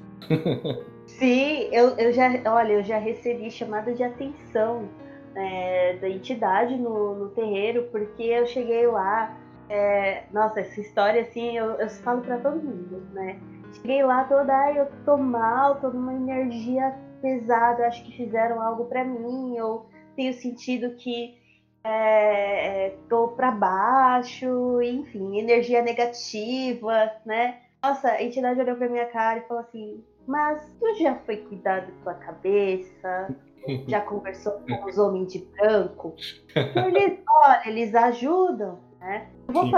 [1.07, 4.87] Sim, eu, eu já, olha, eu já recebi chamada de atenção
[5.35, 9.35] é, da entidade no, no, terreiro, porque eu cheguei lá,
[9.71, 13.41] é, nossa, essa história assim, eu, eu falo para todo mundo, né?
[13.77, 18.85] Cheguei lá toda, ai, eu tô mal, tô numa energia pesada, acho que fizeram algo
[18.85, 21.39] para mim, eu tenho sentido que
[21.85, 27.61] é, é tô para baixo, enfim, energia negativa, né?
[27.83, 31.81] Nossa, a entidade olhou pra minha cara e falou assim: Mas tu já foi cuidar
[31.81, 33.29] da tua cabeça?
[33.89, 36.15] Já conversou com os homens de branco?
[36.55, 39.27] Eles, olha, eles ajudam, né?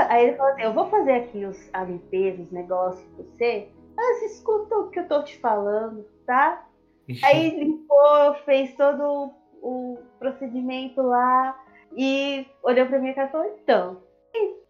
[0.08, 3.68] Aí ele falou assim: Eu vou fazer aqui os, a limpeza, os negócios pra você,
[3.96, 6.64] mas escuta o que eu tô te falando, tá?
[7.22, 11.56] Aí limpou, fez todo o procedimento lá
[11.96, 14.02] e olhou pra minha cara e falou: Então,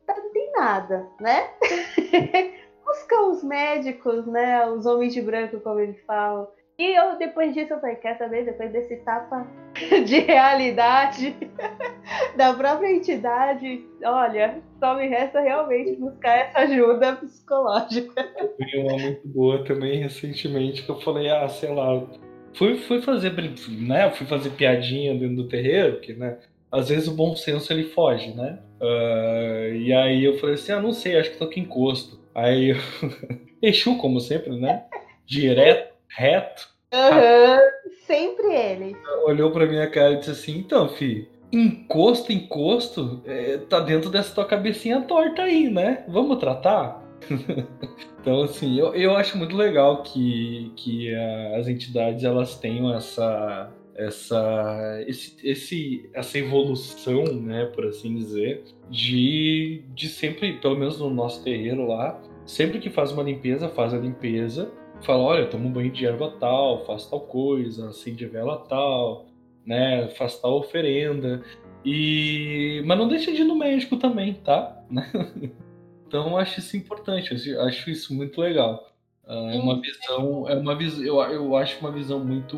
[0.09, 1.51] não tem nada, né?
[3.37, 4.67] os médicos, né?
[4.67, 6.49] Os homens de branco, como eles falam.
[6.79, 8.45] E eu, depois disso, eu falei, quer saber?
[8.45, 9.47] Depois desse tapa
[10.05, 11.35] de realidade
[12.37, 18.29] da própria entidade, olha, só me resta realmente buscar essa ajuda psicológica.
[18.39, 22.07] Eu vi uma muito boa também recentemente, que eu falei, ah, sei lá,
[22.53, 23.33] fui, fui fazer,
[23.71, 24.11] né?
[24.11, 26.39] Fui fazer piadinha dentro do terreiro, porque, né?
[26.71, 28.59] Às vezes o bom senso ele foge, né?
[28.81, 32.21] Uh, e aí eu falei assim, ah, não sei, acho que tô com encosto.
[32.35, 32.75] Aí,
[33.63, 34.85] Exu, como sempre, né?
[35.25, 36.69] Direto, reto.
[36.93, 38.97] Uhum, sempre ele.
[39.25, 44.35] Olhou pra minha cara e disse assim: então, fi, encosto, encosto, é, tá dentro dessa
[44.35, 46.05] tua cabecinha torta aí, né?
[46.09, 47.03] Vamos tratar?
[48.21, 51.15] então, assim, eu, eu acho muito legal que, que
[51.59, 59.83] as entidades elas tenham essa essa, esse, esse, essa evolução, né, por assim dizer, de,
[59.95, 63.99] de sempre, pelo menos no nosso terreiro lá, sempre que faz uma limpeza, faz a
[63.99, 64.71] limpeza,
[65.01, 69.27] fala, olha, toma um banho de erva tal, faz tal coisa, acende vela tal,
[69.65, 71.43] né, faz tal oferenda,
[71.85, 72.83] e...
[72.85, 74.79] mas não deixa de ir no médico também, tá?
[76.07, 78.93] então eu acho isso importante, eu acho isso muito legal.
[79.27, 82.57] Uh, é uma visão, é uma visão, eu, eu acho uma visão muito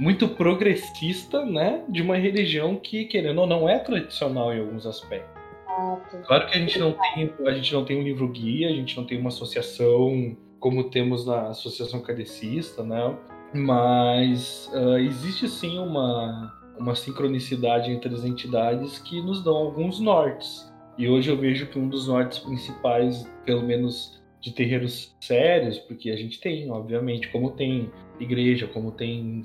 [0.00, 5.38] muito progressista, né, de uma religião que, querendo ou não, é tradicional em alguns aspectos.
[6.26, 8.96] Claro que a gente não tem, a gente não tem um livro guia, a gente
[8.96, 13.16] não tem uma associação como temos na associação cadecista, né?
[13.54, 20.72] Mas uh, existe sim uma uma sincronicidade entre as entidades que nos dão alguns nortes.
[20.96, 26.10] E hoje eu vejo que um dos nortes principais, pelo menos de terreiros sérios, porque
[26.10, 29.42] a gente tem, obviamente, como tem igreja, como tem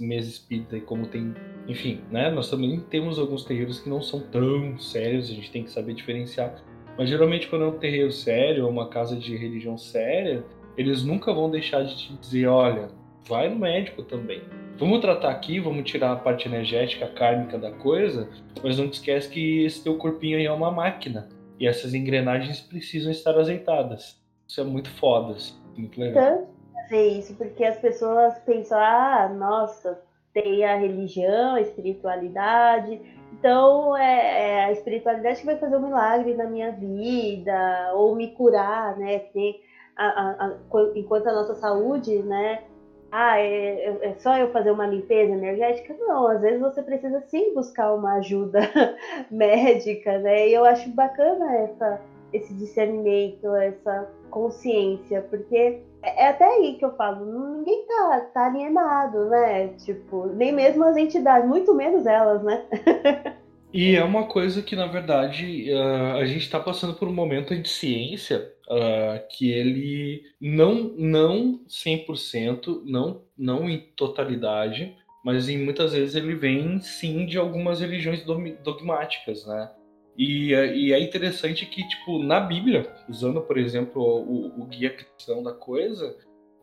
[0.00, 1.34] mesa espírita e como tem,
[1.66, 2.30] enfim, né?
[2.30, 5.94] Nós também temos alguns terreiros que não são tão sérios, a gente tem que saber
[5.94, 6.54] diferenciar.
[6.96, 10.44] Mas geralmente quando é um terreiro sério ou uma casa de religião séria,
[10.76, 12.88] eles nunca vão deixar de te dizer, olha,
[13.28, 14.42] vai no médico também.
[14.78, 18.28] Vamos tratar aqui, vamos tirar a parte energética, kármica da coisa,
[18.62, 21.28] mas não te esquece que esse teu corpinho aí é uma máquina.
[21.58, 24.20] E essas engrenagens precisam estar azeitadas.
[24.48, 26.51] Isso é muito foda, assim, muito legal
[26.92, 29.98] fazer isso, porque as pessoas pensam, ah, nossa,
[30.34, 33.00] tem a religião, a espiritualidade,
[33.32, 38.28] então é, é a espiritualidade que vai fazer um milagre na minha vida, ou me
[38.28, 39.20] curar, né?
[39.32, 39.60] Tem
[39.96, 40.56] a, a, a,
[40.94, 42.62] enquanto a nossa saúde, né?
[43.10, 45.94] Ah, é, é, é, só eu fazer uma limpeza energética?
[45.98, 48.60] Não, às vezes você precisa sim buscar uma ajuda
[49.30, 50.48] médica, né?
[50.48, 52.00] E eu acho bacana essa,
[52.32, 57.24] esse discernimento, essa consciência, porque é, é até aí que eu falo,
[57.58, 59.68] ninguém tá, tá alienado, né?
[59.84, 62.64] Tipo, nem mesmo as entidades, muito menos elas, né?
[63.72, 67.56] e é uma coisa que, na verdade, uh, a gente está passando por um momento
[67.56, 75.92] de ciência uh, que ele não, não 100%, não, não em totalidade, mas em muitas
[75.92, 78.24] vezes ele vem sim de algumas religiões
[78.62, 79.70] dogmáticas, né?
[80.16, 85.42] E, e, é interessante que, tipo, na Bíblia, usando, por exemplo, o, o guia cristão
[85.42, 86.14] da coisa,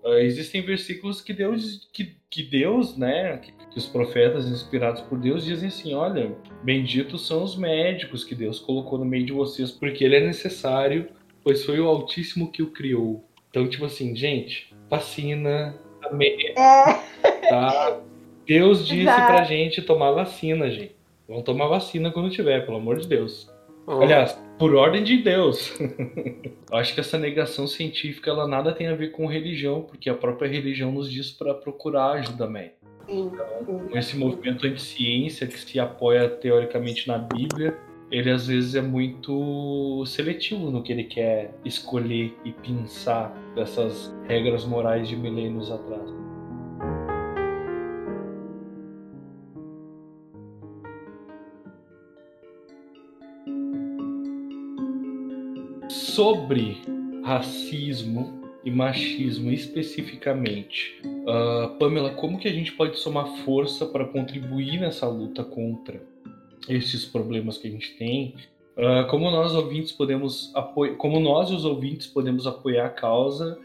[0.03, 5.17] uh, existem versículos que Deus, que, que Deus, né, que, que, os profetas inspirados por
[5.17, 9.71] Deus dizem assim, olha, benditos são os médicos que Deus colocou no meio de vocês,
[9.71, 11.09] porque ele é necessário,
[11.43, 13.25] pois foi o Altíssimo que o criou.
[13.49, 16.53] Então, tipo assim, gente, vacina, amém, é.
[17.49, 17.99] tá?
[18.45, 19.33] Deus disse Exato.
[19.33, 20.98] pra gente tomar vacina, gente.
[21.29, 23.47] Vão tomar vacina quando tiver, pelo amor de Deus.
[23.85, 24.01] Oh.
[24.01, 25.71] Aliás, por ordem de Deus.
[26.73, 30.49] Acho que essa negação científica ela nada tem a ver com religião, porque a própria
[30.49, 32.79] religião nos diz para procurar ajuda médica.
[33.07, 37.77] Então, esse movimento anti-ciência que se apoia teoricamente na Bíblia,
[38.11, 44.65] ele às vezes é muito seletivo no que ele quer escolher e pensar dessas regras
[44.65, 46.18] morais de milênios atrás.
[56.19, 56.81] Sobre
[57.23, 64.81] racismo e machismo especificamente, uh, Pamela, como que a gente pode somar força para contribuir
[64.81, 66.03] nessa luta contra
[66.67, 68.35] esses problemas que a gente tem?
[68.75, 73.57] Uh, como nós ouvintes podemos apoiar, como nós os ouvintes podemos apoiar a causa,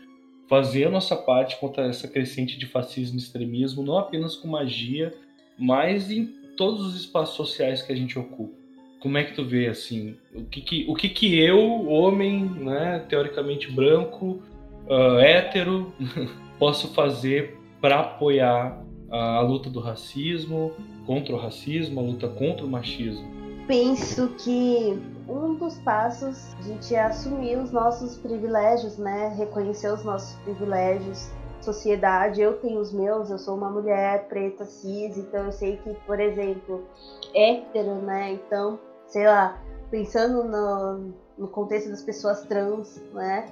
[0.49, 5.13] fazer a nossa parte contra essa crescente de fascismo e extremismo, não apenas com magia,
[5.59, 6.27] mas em
[6.57, 8.64] todos os espaços sociais que a gente ocupa.
[9.05, 13.05] Como é que tu vê assim, o que que, o que, que eu, homem, né,
[13.07, 14.43] teoricamente branco,
[14.89, 15.93] uh, hétero,
[16.59, 20.73] posso fazer para apoiar a, a luta do racismo,
[21.05, 23.29] contra o racismo, a luta contra o machismo?
[23.67, 24.99] Penso que
[25.29, 29.35] um dos passos a gente é assumir os nossos privilégios, né?
[29.37, 31.31] Reconhecer os nossos privilégios.
[31.61, 35.93] Sociedade, eu tenho os meus, eu sou uma mulher preta, cis, então eu sei que,
[36.07, 36.87] por exemplo,
[37.35, 38.33] hétero, né?
[38.33, 38.79] Então,
[39.15, 39.57] sei lá,
[39.93, 43.47] pensando no, no contexto das pessoas trans, né?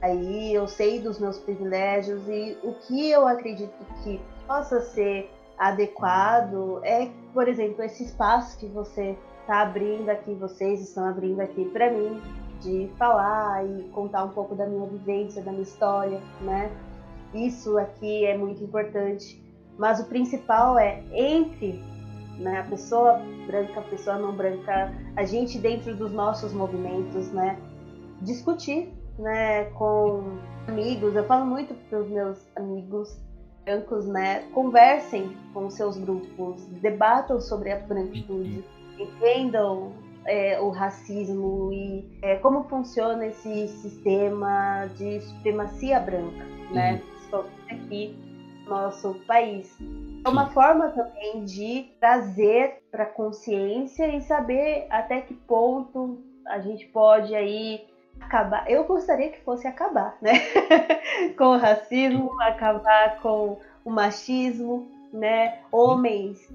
[0.00, 6.80] Aí eu sei dos meus privilégios e o que eu acredito que possa ser adequado
[6.82, 11.92] é, por exemplo, esse espaço que você está abrindo aqui, vocês estão abrindo aqui para
[11.92, 12.18] mim,
[12.62, 16.70] de falar e contar um pouco da minha vivência, da minha história, né?
[17.34, 19.44] Isso aqui é muito importante.
[19.76, 21.91] Mas o principal é entre
[22.38, 27.58] né, a pessoa branca, a pessoa não branca, a gente dentro dos nossos movimentos, né?
[28.20, 33.16] Discutir né, com amigos, eu falo muito para os meus amigos
[33.64, 38.64] brancos, né, conversem com seus grupos, debatam sobre a branquitude,
[38.98, 39.92] entendam
[40.24, 47.00] é, o racismo e é, como funciona esse sistema de supremacia branca, né,
[47.32, 47.44] uhum.
[47.70, 48.16] aqui
[48.64, 49.76] no nosso país.
[50.24, 56.86] É uma forma também de trazer para consciência e saber até que ponto a gente
[56.86, 57.84] pode aí
[58.20, 58.70] acabar.
[58.70, 60.32] Eu gostaria que fosse acabar, né?
[61.36, 65.58] com o racismo, acabar com o machismo, né?
[65.72, 66.48] Homens,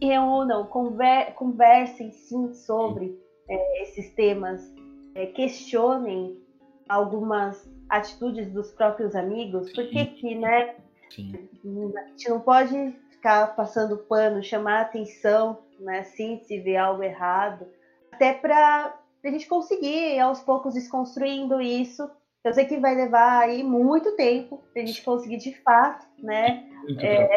[0.00, 3.18] ou não, conver, conversem sim sobre
[3.48, 4.72] é, esses temas,
[5.14, 6.40] é, questionem
[6.88, 10.76] algumas atitudes dos próprios amigos, porque que, né?
[11.14, 11.48] Sim.
[11.96, 16.02] A gente não pode ficar passando pano, chamar atenção, né?
[16.02, 17.66] Sim, se vê algo errado,
[18.12, 18.94] até para
[19.24, 22.10] a gente conseguir aos poucos desconstruindo isso.
[22.44, 26.68] Eu sei que vai levar aí muito tempo para a gente conseguir de fato, né?
[26.98, 27.28] É,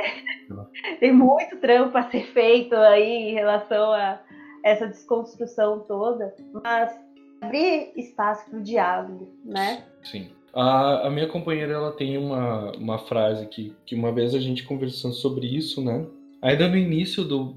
[0.99, 4.19] tem muito trampo a ser feito aí em relação a
[4.63, 6.99] essa desconstrução toda, mas
[7.39, 9.85] abrir espaço para o diálogo, né?
[10.03, 10.31] Sim.
[10.55, 14.63] A, a, minha companheira ela tem uma, uma frase que, que uma vez a gente
[14.63, 16.05] conversando sobre isso, né?
[16.41, 17.53] Ainda no início do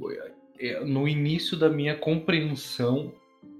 [0.85, 3.13] no início da minha compreensão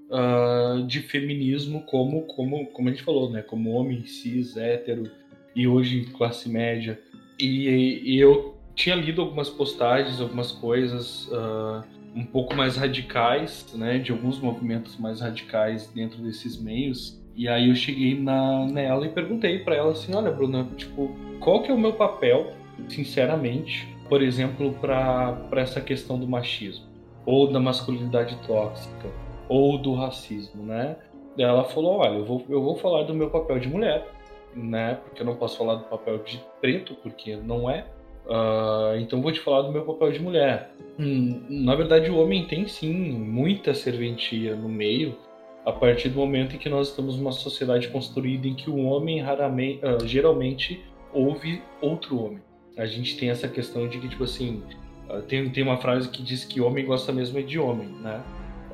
[0.09, 3.41] uh, de feminismo como, como, como a gente falou, né?
[3.41, 5.09] Como homem cis, hétero
[5.55, 6.99] e hoje classe média.
[7.39, 11.83] E, e eu tinha lido algumas postagens, algumas coisas uh,
[12.13, 13.99] um pouco mais radicais, né?
[13.99, 17.19] De alguns movimentos mais radicais dentro desses meios.
[17.35, 21.63] E aí eu cheguei na, nela e perguntei para ela assim, olha, Bruna, tipo, qual
[21.63, 22.51] que é o meu papel,
[22.87, 26.85] sinceramente, por exemplo, para essa questão do machismo
[27.25, 29.09] ou da masculinidade tóxica?
[29.49, 30.95] ou do racismo, né?
[31.37, 34.07] Ela falou, olha, eu vou, eu vou falar do meu papel de mulher,
[34.53, 34.99] né?
[35.03, 37.85] Porque eu não posso falar do papel de preto, porque não é.
[38.25, 40.71] Uh, então vou te falar do meu papel de mulher.
[40.99, 45.15] Hum, na verdade, o homem tem sim muita serventia no meio,
[45.65, 49.21] a partir do momento em que nós estamos numa sociedade construída em que o homem
[49.21, 50.83] raramente, uh, geralmente
[51.13, 52.41] ouve outro homem.
[52.77, 54.63] A gente tem essa questão de que, tipo assim,
[55.09, 58.23] uh, tem, tem uma frase que diz que homem gosta mesmo é de homem, né?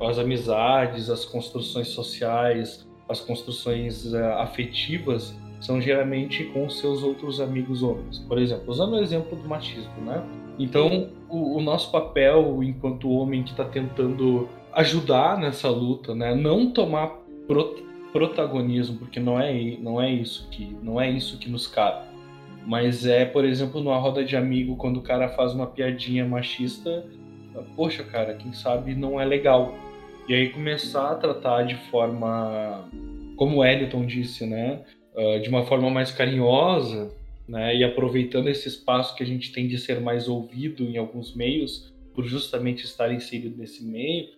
[0.00, 7.82] as amizades, as construções sociais, as construções uh, afetivas são geralmente com seus outros amigos
[7.82, 8.18] homens.
[8.18, 10.22] Por exemplo, usando o exemplo do machismo, né?
[10.58, 16.34] Então, o, o nosso papel enquanto homem que está tentando ajudar nessa luta, né?
[16.34, 17.08] Não tomar
[17.46, 22.06] pro, protagonismo, porque não é, não é isso que não é isso que nos cabe.
[22.66, 27.06] Mas é, por exemplo, numa roda de amigo, quando o cara faz uma piadinha machista,
[27.74, 29.74] poxa, cara, quem sabe não é legal.
[30.28, 32.86] E aí começar a tratar de forma,
[33.36, 34.82] como o Eliton disse, né?
[35.14, 37.10] Uh, de uma forma mais carinhosa,
[37.48, 37.74] né?
[37.76, 41.94] E aproveitando esse espaço que a gente tem de ser mais ouvido em alguns meios,
[42.14, 44.30] por justamente estar inserido nesse meio,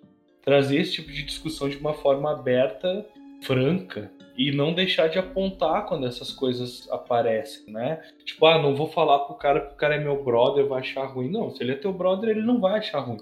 [0.48, 3.04] trazer esse tipo de discussão de uma forma aberta,
[3.42, 8.00] franca, e não deixar de apontar quando essas coisas aparecem, né?
[8.24, 11.04] Tipo, ah, não vou falar pro cara que o cara é meu brother, vai achar
[11.04, 11.30] ruim.
[11.30, 13.18] Não, se ele é teu brother, ele não vai achar ruim.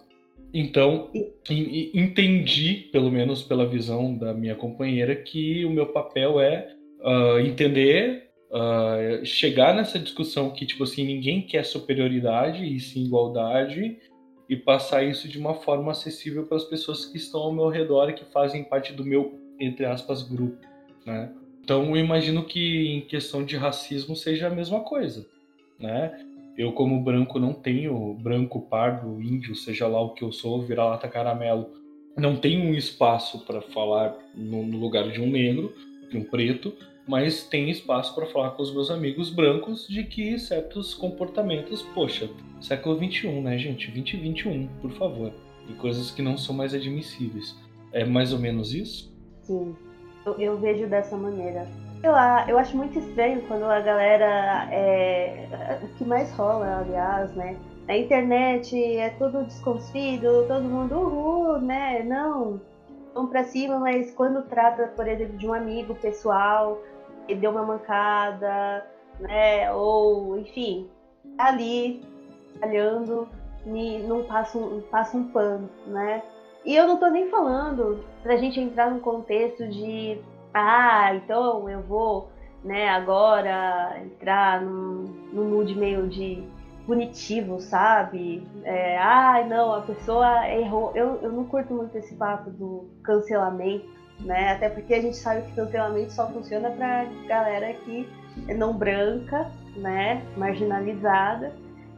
[0.55, 1.11] Então,
[1.93, 6.69] entendi, pelo menos pela visão da minha companheira, que o meu papel é
[7.01, 13.99] uh, entender uh, chegar nessa discussão que, tipo assim, ninguém quer superioridade e sim igualdade
[14.49, 18.09] e passar isso de uma forma acessível para as pessoas que estão ao meu redor
[18.11, 20.59] e que fazem parte do meu, entre aspas, grupo,
[21.05, 21.33] né?
[21.63, 25.27] Então, eu imagino que em questão de racismo seja a mesma coisa,
[25.81, 26.17] né?
[26.57, 31.09] Eu, como branco, não tenho branco, pardo, índio, seja lá o que eu sou, vira-lata
[31.09, 31.71] caramelo,
[32.17, 35.75] não tenho um espaço para falar no, lugar de um negro,
[36.09, 36.73] de um preto,
[37.07, 42.29] mas tem espaço para falar com os meus amigos brancos de que certos comportamentos, poxa,
[42.61, 43.91] século 21, né, gente?
[43.91, 45.33] 2021, por favor.
[45.69, 47.57] E coisas que não são mais admissíveis.
[47.93, 49.15] É mais ou menos isso?
[49.43, 49.75] Sim,
[50.25, 51.67] eu, eu vejo dessa maneira.
[52.03, 52.13] Eu,
[52.49, 54.69] eu acho muito estranho quando a galera.
[54.73, 57.57] É, o que mais rola, aliás, né?
[57.87, 62.03] Na internet é tudo desconstruído, todo mundo, uhul, né?
[62.03, 62.61] Não,
[63.15, 66.83] vão pra cima, mas quando trata, por exemplo, de um amigo pessoal,
[67.35, 68.87] deu uma mancada,
[69.21, 69.73] né?
[69.73, 70.89] Ou, enfim,
[71.37, 72.03] tá ali,
[72.61, 73.29] falhando,
[74.07, 76.23] não passa um, passa um pano, né?
[76.65, 80.21] E eu não tô nem falando pra gente entrar num contexto de
[80.53, 82.31] ah, então eu vou,
[82.65, 86.43] né, agora entrar num, num mood meio de
[86.87, 88.47] punitivo, sabe?
[88.65, 90.93] É, ah, não, a pessoa errou.
[90.95, 93.87] Eu, eu não curto muito esse papo do cancelamento,
[94.21, 94.53] né?
[94.53, 98.09] Até porque a gente sabe que cancelamento só funciona pra galera que
[98.49, 100.23] é não branca, né?
[100.37, 101.53] Marginalizada.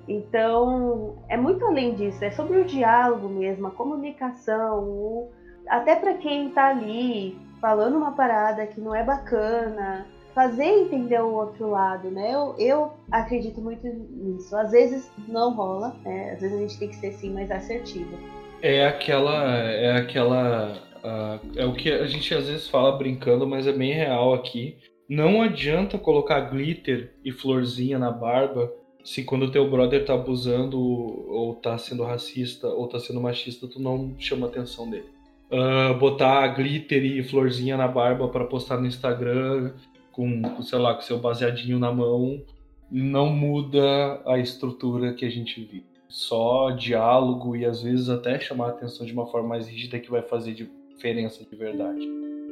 [0.07, 5.31] Então, é muito além disso, é sobre o diálogo mesmo, a comunicação, o...
[5.69, 11.35] até para quem tá ali falando uma parada que não é bacana, fazer entender o
[11.35, 12.33] outro lado, né?
[12.33, 14.57] Eu, eu acredito muito nisso.
[14.57, 16.33] Às vezes não rola, né?
[16.33, 18.17] às vezes a gente tem que ser sim mais assertivo.
[18.63, 23.67] É aquela, é aquela, uh, é o que a gente às vezes fala brincando, mas
[23.67, 24.77] é bem real aqui.
[25.09, 28.71] Não adianta colocar glitter e florzinha na barba
[29.03, 33.81] se quando teu brother tá abusando ou tá sendo racista ou tá sendo machista, tu
[33.81, 35.19] não chama atenção dele
[35.51, 39.73] uh, botar glitter e florzinha na barba para postar no Instagram
[40.13, 42.43] com, sei lá, com seu baseadinho na mão,
[42.91, 45.87] não muda a estrutura que a gente vive.
[46.09, 50.11] Só diálogo e às vezes até chamar a atenção de uma forma mais rígida que
[50.11, 50.55] vai fazer
[50.99, 52.05] diferença de verdade.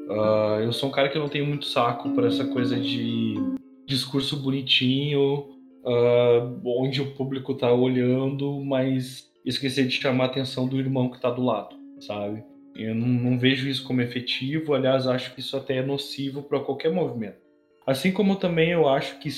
[0.09, 3.35] Uh, eu sou um cara que não tenho muito saco para essa coisa de
[3.85, 5.49] discurso bonitinho,
[5.85, 11.21] uh, onde o público tá olhando, mas esquecer de chamar a atenção do irmão que
[11.21, 12.45] tá do lado, sabe?
[12.77, 16.61] Eu não, não vejo isso como efetivo, aliás, acho que isso até é nocivo para
[16.61, 17.39] qualquer movimento.
[17.87, 19.29] Assim como também eu acho que,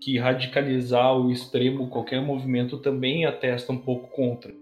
[0.00, 4.52] que radicalizar o extremo qualquer movimento também atesta um pouco contra,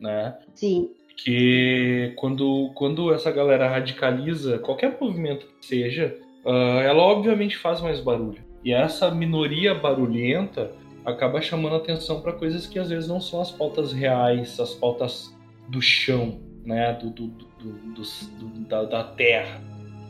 [0.00, 0.36] né?
[0.54, 0.90] Sim.
[1.16, 8.00] Que quando, quando essa galera radicaliza qualquer movimento que seja, uh, ela obviamente faz mais
[8.00, 8.44] barulho.
[8.62, 10.72] E essa minoria barulhenta
[11.04, 15.34] acaba chamando atenção para coisas que às vezes não são as pautas reais, as pautas
[15.68, 16.92] do chão, né?
[16.94, 19.62] Do, do, do, do da, da, terra,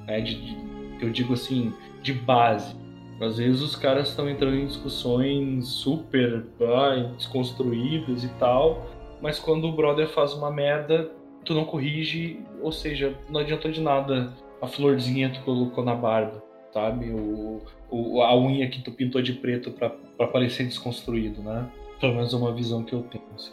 [0.07, 0.21] né?
[0.23, 0.57] De, de,
[1.01, 1.73] eu digo assim,
[2.03, 2.75] de base.
[3.21, 8.87] Às vezes os caras estão entrando em discussões super ah, desconstruídas e tal,
[9.21, 11.11] mas quando o brother faz uma merda,
[11.45, 15.95] tu não corrige, ou seja, não adiantou de nada a florzinha que tu colocou na
[15.95, 17.11] barba, sabe?
[17.11, 17.61] O,
[17.91, 21.69] o, a unha que tu pintou de preto para parecer desconstruído, né?
[22.01, 23.25] Pelo menos é uma visão que eu tenho.
[23.35, 23.53] Assim.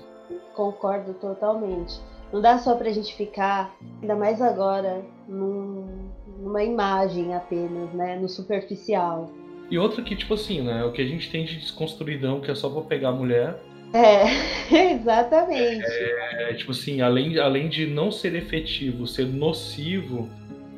[0.54, 2.00] Concordo totalmente.
[2.32, 6.10] Não dá só pra gente ficar, ainda mais agora, num,
[6.40, 8.18] numa imagem apenas, né?
[8.18, 9.30] No superficial.
[9.70, 10.84] E outra que, tipo assim, né?
[10.84, 13.60] O que a gente tem de desconstruidão, que é só pra pegar a mulher.
[13.94, 14.26] É,
[14.94, 15.86] exatamente.
[15.86, 20.28] É, é, tipo assim, além, além de não ser efetivo, ser nocivo,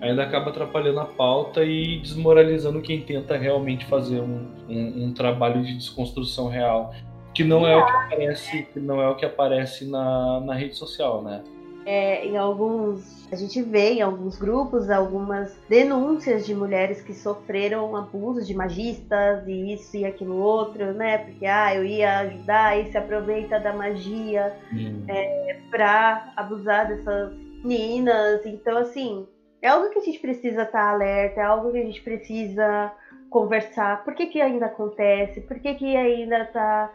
[0.02, 5.64] ainda acaba atrapalhando a pauta e desmoralizando quem tenta realmente fazer um, um, um trabalho
[5.64, 6.94] de desconstrução real
[7.34, 10.76] que não é o que aparece, que não é o que aparece na, na rede
[10.76, 11.44] social, né?
[11.86, 17.95] É, em alguns, a gente vê em alguns grupos algumas denúncias de mulheres que sofreram
[17.95, 21.20] abusos de magistas e isso e aquilo outro, né?
[21.20, 25.03] Porque ah, eu ia ajudar e se aproveita da magia hum.
[25.07, 27.34] é, para abusar dessas
[27.64, 28.44] meninas.
[28.45, 29.28] Então, assim,
[29.62, 32.91] é algo que a gente precisa estar tá alerta, é algo que a gente precisa
[33.30, 34.03] conversar.
[34.03, 35.41] Por que, que ainda acontece?
[35.41, 36.91] Por que, que ainda tá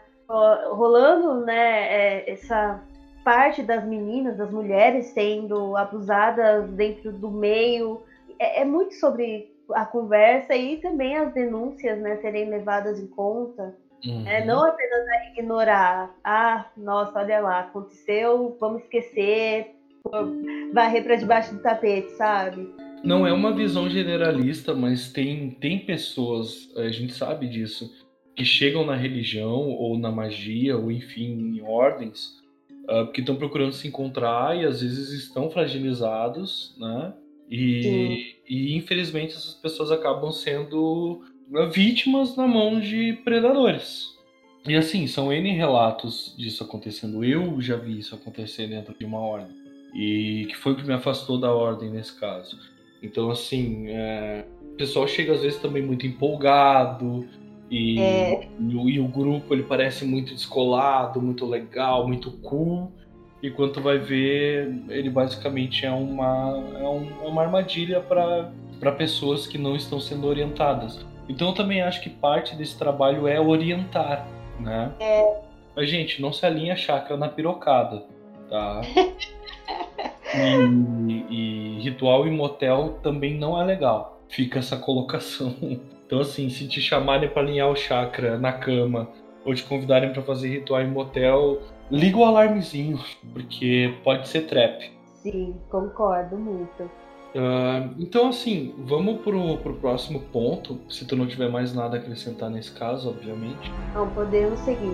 [0.69, 2.81] rolando, né, é, essa
[3.23, 8.01] parte das meninas, das mulheres sendo abusadas dentro do meio.
[8.39, 13.75] É, é, muito sobre a conversa e também as denúncias, né, serem levadas em conta.
[14.05, 14.27] Uhum.
[14.27, 19.75] É, não apenas ignorar, ah, nossa, olha lá, aconteceu, vamos esquecer,
[20.73, 22.67] varrer para debaixo do tapete, sabe?
[23.03, 27.91] não é uma visão generalista, mas tem, tem pessoas, a gente sabe disso,
[28.35, 32.40] que chegam na religião ou na magia, ou enfim, em ordens,
[32.91, 37.13] uh, que estão procurando se encontrar e às vezes estão fragilizados, né?
[37.49, 41.21] E, e infelizmente essas pessoas acabam sendo
[41.73, 44.11] vítimas na mão de predadores.
[44.67, 47.23] E assim, são N relatos disso acontecendo.
[47.23, 49.55] Eu já vi isso acontecer dentro de uma ordem.
[49.93, 52.57] E que foi o que me afastou da ordem nesse caso.
[53.01, 54.45] Então, assim, é...
[54.61, 57.27] o pessoal chega às vezes também muito empolgado.
[57.71, 58.49] E, é.
[58.59, 62.91] e, o, e, o, grupo ele parece muito descolado, muito legal, muito cool.
[63.41, 68.91] E quando tu vai ver, ele basicamente é uma, é, um, é uma armadilha para
[68.91, 70.99] pessoas que não estão sendo orientadas.
[71.29, 74.27] Então eu também acho que parte desse trabalho é orientar,
[74.59, 74.91] né?
[74.99, 75.41] É.
[75.73, 78.03] Mas, gente, não se alinha a chácara na pirocada,
[78.49, 78.81] tá?
[81.07, 84.21] e, e, ritual em motel também não é legal.
[84.27, 85.55] Fica essa colocação.
[86.11, 89.07] Então, assim, se te chamarem para alinhar o chakra na cama
[89.45, 92.99] ou te convidarem para fazer ritual em motel, liga o alarmezinho,
[93.31, 94.91] porque pode ser trap.
[95.23, 96.83] Sim, concordo muito.
[96.83, 100.81] Uh, então, assim, vamos pro, pro próximo ponto.
[100.89, 103.71] Se tu não tiver mais nada a acrescentar nesse caso, obviamente.
[103.93, 104.91] Não, podemos seguir.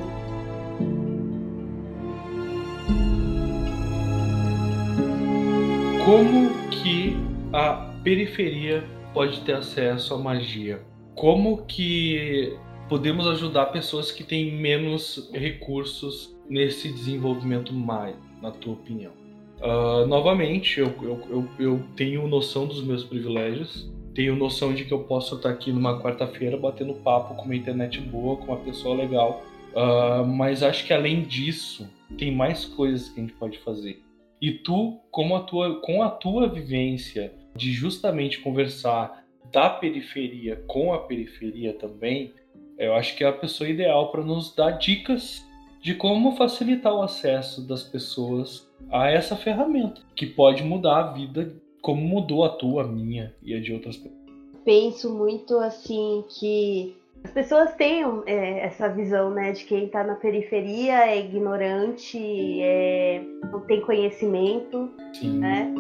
[6.05, 7.17] Como que
[7.51, 8.83] a periferia
[9.15, 10.79] pode ter acesso à magia?
[11.17, 12.55] Como que
[12.87, 19.11] podemos ajudar pessoas que têm menos recursos nesse desenvolvimento mais, na tua opinião?
[19.59, 24.93] Uh, novamente, eu, eu, eu, eu, tenho noção dos meus privilégios, tenho noção de que
[24.93, 28.95] eu posso estar aqui numa quarta-feira batendo papo com uma internet boa, com uma pessoa
[28.95, 34.03] legal, uh, mas acho que além disso, tem mais coisas que a gente pode fazer.
[34.39, 40.93] E tu, como a tua, com a tua vivência de justamente conversar da periferia com
[40.93, 42.33] a periferia também,
[42.77, 45.45] eu acho que é a pessoa ideal para nos dar dicas
[45.81, 51.55] de como facilitar o acesso das pessoas a essa ferramenta, que pode mudar a vida
[51.81, 54.17] como mudou a tua, a minha e a de outras pessoas.
[54.65, 60.15] Penso muito assim que as pessoas têm é, essa visão, né, de quem está na
[60.15, 62.17] periferia é ignorante,
[62.61, 63.21] é,
[63.51, 65.39] não tem conhecimento, Sim.
[65.39, 65.73] né?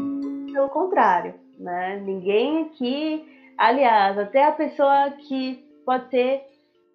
[0.51, 2.01] Pelo contrário, né?
[2.05, 3.25] Ninguém aqui,
[3.57, 6.43] aliás, até a pessoa que pode ser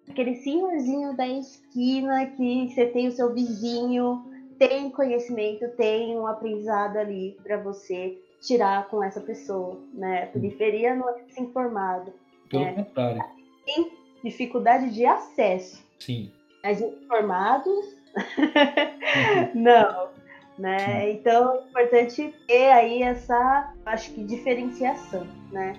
[0.09, 4.23] aquele senhorzinho da esquina que você tem o seu vizinho,
[4.57, 10.23] tem conhecimento, tem um aprendizado ali para você tirar com essa pessoa, né?
[10.23, 12.13] A periferia não é desinformado.
[12.49, 12.73] Pelo né?
[12.73, 13.23] contrário.
[13.65, 13.91] Tem
[14.23, 15.83] dificuldade de acesso.
[15.99, 16.31] Sim.
[16.63, 17.97] Mas informados,
[19.55, 20.09] não.
[20.57, 20.77] Né?
[20.79, 21.11] Sim.
[21.17, 25.73] Então é importante ter aí essa, acho que, diferenciação, né?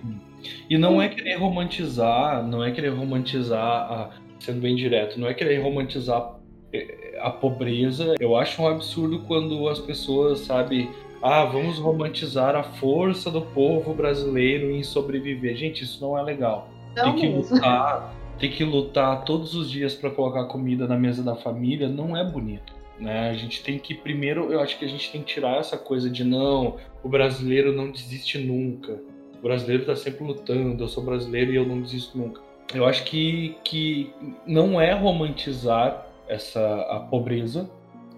[0.69, 4.09] E não é querer romantizar, não é querer romantizar, a,
[4.39, 6.35] sendo bem direto, não é querer romantizar
[6.73, 8.15] é, a pobreza.
[8.19, 10.89] Eu acho um absurdo quando as pessoas, sabe,
[11.21, 15.55] ah, vamos romantizar a força do povo brasileiro em sobreviver.
[15.55, 16.69] Gente, isso não é legal.
[16.95, 17.55] Não tem que mesmo.
[17.55, 22.15] lutar, tem que lutar todos os dias para colocar comida na mesa da família, não
[22.15, 22.73] é bonito.
[22.99, 23.29] Né?
[23.29, 26.09] A gente tem que primeiro, eu acho que a gente tem que tirar essa coisa
[26.09, 29.01] de não, o brasileiro não desiste nunca.
[29.45, 32.41] Brasileiro está sempre lutando, eu sou brasileiro e eu não desisto nunca.
[32.73, 34.11] Eu acho que, que
[34.43, 37.69] não é romantizar essa a pobreza,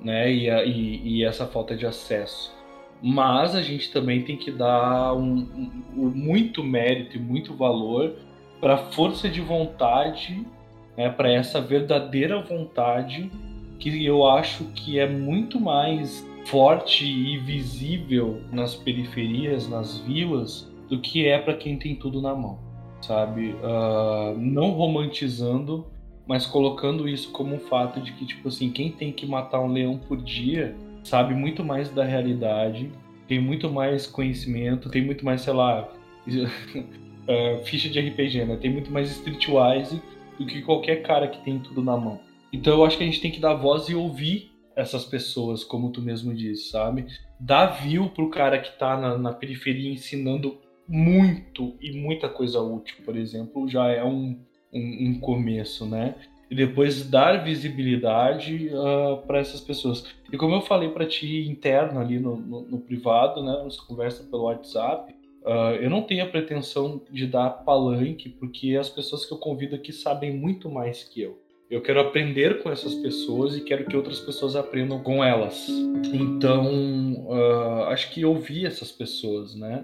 [0.02, 2.56] né, e, a, e, e essa falta de acesso.
[3.04, 8.16] Mas a gente também tem que dar um, um, muito mérito e muito valor
[8.62, 10.48] para a força de vontade,
[10.96, 13.30] né, para essa verdadeira vontade
[13.78, 21.00] que eu acho que é muito mais forte e visível nas periferias, nas vilas, do
[21.00, 22.60] que é para quem tem tudo na mão,
[23.02, 23.52] sabe?
[23.54, 25.88] Uh, não romantizando,
[26.28, 29.72] mas colocando isso como um fato de que, tipo assim, quem tem que matar um
[29.72, 32.92] leão por dia sabe muito mais da realidade,
[33.28, 35.90] tem muito mais conhecimento, tem muito mais, sei lá,
[36.28, 38.58] uh, ficha de RPG, né?
[38.58, 40.02] Tem muito mais streetwise
[40.38, 42.20] do que qualquer cara que tem tudo na mão.
[42.52, 45.92] Então eu acho que a gente tem que dar voz e ouvir essas pessoas, como
[45.92, 47.08] tu mesmo disse, sabe?
[47.40, 52.98] Dar view pro cara que tá na, na periferia ensinando muito e muita coisa útil,
[53.04, 54.40] por exemplo, já é um,
[54.74, 56.16] um, um começo, né?
[56.50, 60.06] E depois dar visibilidade uh, ah, para essas pessoas.
[60.32, 63.52] E como eu falei para ti interno ali no, no, no, privado, né?
[63.52, 68.90] Nossa conversa pelo WhatsApp, uh, eu não tenho a pretensão de dar palanque, porque as
[68.90, 71.38] pessoas que eu convido aqui sabem muito mais que eu.
[71.70, 75.68] Eu quero aprender com essas pessoas e quero que outras pessoas aprendam com elas.
[76.14, 79.84] Então, uh, acho que ouvir essas pessoas, né?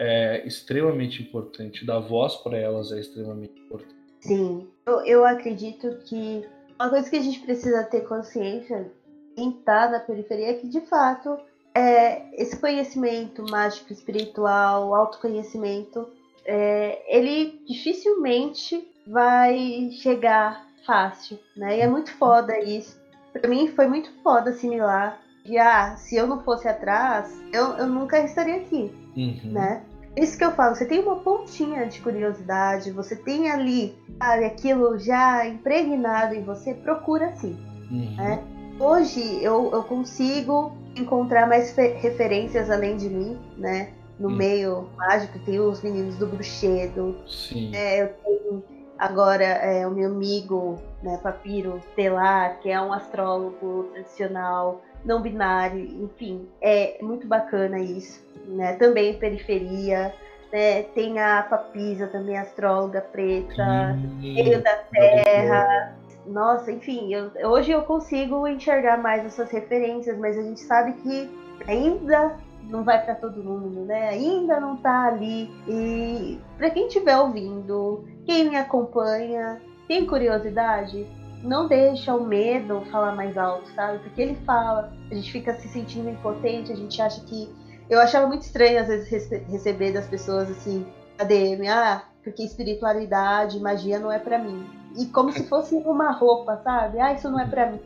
[0.00, 3.94] É extremamente importante, dar voz para elas é extremamente importante.
[4.20, 6.42] Sim, eu, eu acredito que
[6.78, 8.90] uma coisa que a gente precisa ter consciência
[9.36, 11.38] em estar tá na periferia é que, de fato,
[11.74, 16.08] é, esse conhecimento mágico, espiritual, autoconhecimento,
[16.46, 21.78] é, ele dificilmente vai chegar fácil, né?
[21.78, 22.98] E é muito foda isso.
[23.32, 27.86] Para mim foi muito foda assimilar que, ah, se eu não fosse atrás, eu, eu
[27.86, 29.52] nunca estaria aqui, uhum.
[29.52, 29.84] né?
[30.20, 34.98] Isso que eu falo, você tem uma pontinha de curiosidade, você tem ali, sabe, aquilo
[34.98, 37.58] já impregnado em você, procura sim,
[37.90, 38.16] uhum.
[38.16, 38.44] né?
[38.78, 43.94] Hoje eu, eu consigo encontrar mais referências além de mim, né?
[44.18, 44.36] No hum.
[44.36, 47.16] meio mágico, tem os meninos do Bruxedo.
[47.26, 47.74] Sim.
[47.74, 48.64] É, eu tenho
[48.98, 55.80] agora é, o meu amigo, né, Papiro Telar, que é um astrólogo tradicional, não binário,
[56.04, 58.74] enfim, é muito bacana isso, né?
[58.74, 60.14] Também periferia,
[60.52, 60.82] né?
[60.94, 65.96] Tem a Papisa, também astróloga preta, Meio da Terra,
[66.26, 71.30] nossa, enfim, eu, hoje eu consigo enxergar mais essas referências, mas a gente sabe que
[71.66, 72.36] ainda
[72.68, 74.10] não vai para todo mundo, né?
[74.10, 75.50] Ainda não tá ali.
[75.66, 81.06] E para quem estiver ouvindo, quem me acompanha, tem curiosidade,
[81.42, 83.98] não deixa o medo falar mais alto, sabe?
[84.00, 87.48] Porque ele fala, a gente fica se sentindo impotente, a gente acha que.
[87.88, 90.86] Eu achava muito estranho, às vezes, receber das pessoas assim,
[91.18, 96.60] ADM, ah, porque espiritualidade, magia não é para mim e como se fosse uma roupa,
[96.64, 96.98] sabe?
[97.00, 97.80] Ah, isso não é para mim.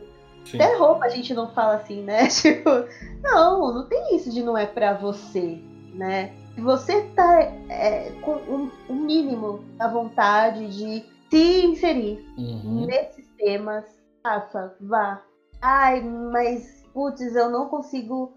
[0.45, 0.57] Sim.
[0.57, 2.27] Até roupa a gente não fala assim, né?
[2.29, 2.69] Tipo,
[3.21, 5.59] não, não tem isso de não é para você,
[5.93, 6.33] né?
[6.57, 12.85] Você tá é, com um, um, mínimo da vontade de se inserir uhum.
[12.85, 13.85] nesses temas,
[14.23, 15.19] faça, vá.
[15.61, 18.31] Ai, mas putz, eu não consigo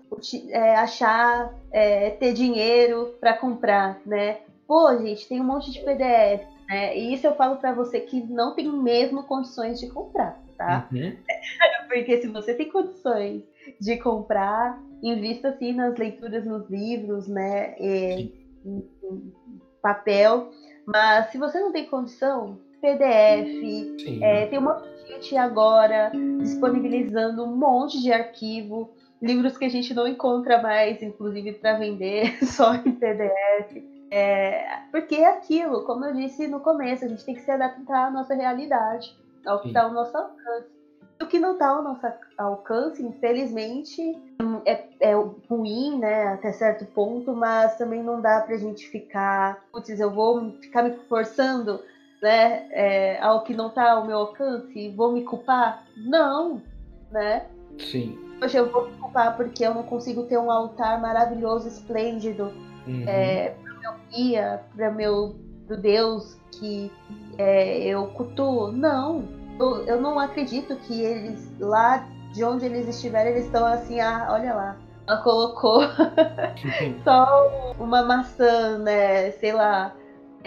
[0.51, 4.39] é, achar, é, ter dinheiro para comprar, né?
[4.67, 6.97] Pô, gente, tem um monte de PDF né?
[6.97, 10.87] E isso eu falo para você que não tem mesmo condições de comprar, tá?
[10.93, 11.17] Uhum.
[11.89, 13.43] Porque se você tem condições
[13.81, 17.75] de comprar, invista assim nas leituras nos livros, né?
[17.81, 18.31] E,
[18.65, 19.33] em, em
[19.81, 20.47] papel.
[20.85, 28.01] Mas se você não tem condição, PDF, é, tem uma gente agora disponibilizando um monte
[28.01, 28.91] de arquivo,
[29.21, 33.83] livros que a gente não encontra mais, inclusive para vender, só em PDF.
[34.11, 38.07] É, porque é aquilo, como eu disse no começo, a gente tem que se adaptar
[38.07, 39.15] à nossa realidade,
[39.45, 40.79] ao que está ao nosso alcance.
[41.21, 42.07] O que não está ao nosso
[42.39, 44.17] alcance, infelizmente,
[44.65, 45.15] é, é,
[45.51, 50.53] ruim, né, até certo ponto, mas também não dá pra gente ficar, putz, eu vou
[50.61, 51.81] ficar me forçando,
[52.23, 55.85] né, é, ao que não está ao meu alcance, vou me culpar?
[55.97, 56.63] Não,
[57.11, 57.47] né?
[57.79, 58.19] Sim.
[58.43, 62.53] Hoje eu vou me culpar porque eu não consigo ter um altar maravilhoso, esplêndido,
[62.87, 63.05] uhum.
[63.07, 65.37] é, meu guia, para meu
[65.67, 66.91] pro Deus que
[67.37, 68.73] é, eu cultuo.
[68.73, 69.25] Não,
[69.59, 74.29] eu, eu, não acredito que eles lá de onde eles estiverem eles estão assim, ah,
[74.31, 74.77] olha lá,
[75.07, 75.83] ela colocou
[77.05, 79.31] só uma maçã, né?
[79.33, 79.95] Sei lá.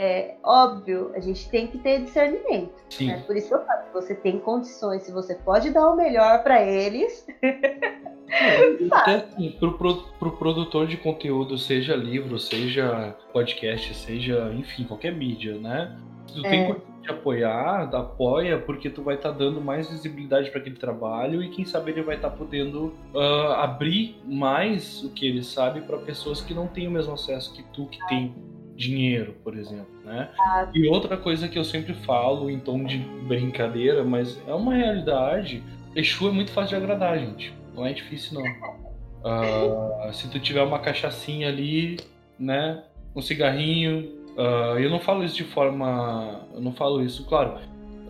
[0.03, 2.73] É óbvio, a gente tem que ter discernimento.
[2.99, 3.23] Né?
[3.27, 6.41] Por isso que eu falo, se você tem condições, se você pode dar o melhor
[6.41, 7.27] para eles,
[8.91, 15.13] Até assim, pro, pro, pro produtor de conteúdo, seja livro, seja podcast, seja, enfim, qualquer
[15.13, 15.95] mídia, né?
[16.25, 16.49] Se tu é.
[16.49, 21.43] tem de apoiar, apoia, porque tu vai estar tá dando mais visibilidade para aquele trabalho
[21.43, 25.81] e quem sabe ele vai estar tá podendo uh, abrir mais o que ele sabe
[25.81, 28.33] para pessoas que não têm o mesmo acesso que tu, que tem
[28.81, 30.29] dinheiro, por exemplo, né?
[30.73, 35.63] E outra coisa que eu sempre falo em tom de brincadeira, mas é uma realidade,
[35.95, 37.53] Exu é muito fácil de agradar, gente.
[37.75, 38.81] Não é difícil, não.
[39.23, 41.97] Uh, se tu tiver uma cachaçinha ali,
[42.39, 42.83] né?
[43.15, 44.09] Um cigarrinho.
[44.31, 46.47] Uh, eu não falo isso de forma.
[46.53, 47.59] Eu não falo isso, claro.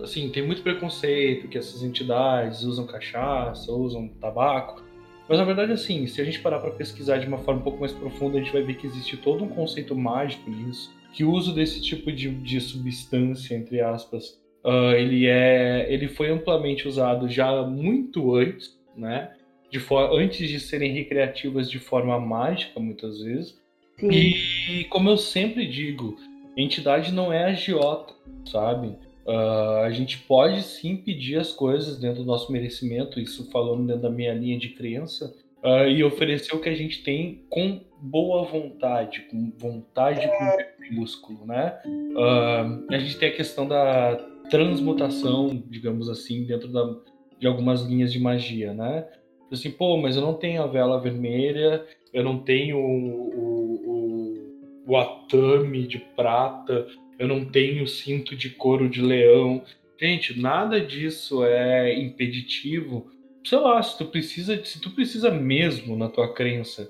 [0.01, 4.83] Assim, tem muito preconceito que essas entidades usam cachaça, usam tabaco.
[5.31, 7.79] Mas na verdade, assim, se a gente parar para pesquisar de uma forma um pouco
[7.79, 10.93] mais profunda, a gente vai ver que existe todo um conceito mágico nisso.
[11.13, 16.29] Que o uso desse tipo de, de substância, entre aspas, uh, ele, é, ele foi
[16.29, 19.31] amplamente usado já muito antes, né?
[19.69, 19.81] de
[20.11, 23.57] antes de serem recreativas de forma mágica, muitas vezes.
[23.97, 24.11] Sim.
[24.11, 26.17] E como eu sempre digo,
[26.57, 28.13] entidade não é agiota,
[28.45, 28.97] sabe?
[29.25, 34.01] Uh, a gente pode sim pedir as coisas dentro do nosso merecimento, isso falando dentro
[34.01, 35.33] da minha linha de crença,
[35.63, 41.45] uh, e oferecer o que a gente tem com boa vontade, com vontade com músculo,
[41.45, 41.79] né?
[41.85, 44.15] Uh, a gente tem a questão da
[44.49, 46.95] transmutação, digamos assim, dentro da,
[47.39, 49.05] de algumas linhas de magia, né?
[49.51, 54.97] assim, pô, mas eu não tenho a vela vermelha, eu não tenho o, o, o
[54.97, 56.87] atame de prata,
[57.21, 59.61] eu não tenho cinto de couro de leão.
[59.99, 63.11] Gente, nada disso é impeditivo.
[63.45, 66.89] Sei lá, se tu precisa, se tu precisa mesmo na tua crença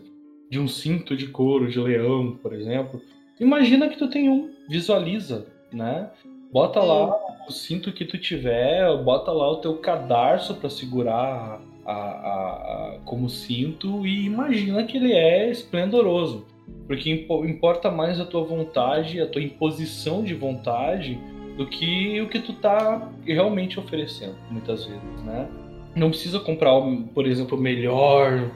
[0.49, 3.01] de um cinto de couro de leão, por exemplo,
[3.41, 6.09] imagina que tu tem um, visualiza, né?
[6.49, 7.13] Bota lá
[7.45, 12.99] o cinto que tu tiver, bota lá o teu cadarço para segurar a, a, a,
[13.03, 16.45] como cinto e imagina que ele é esplendoroso.
[16.88, 21.19] Porque importa mais a tua vontade, a tua imposição de vontade,
[21.57, 25.48] do que o que tu tá realmente oferecendo, muitas vezes, né?
[25.95, 26.73] Não precisa comprar,
[27.14, 28.52] por exemplo, o melhor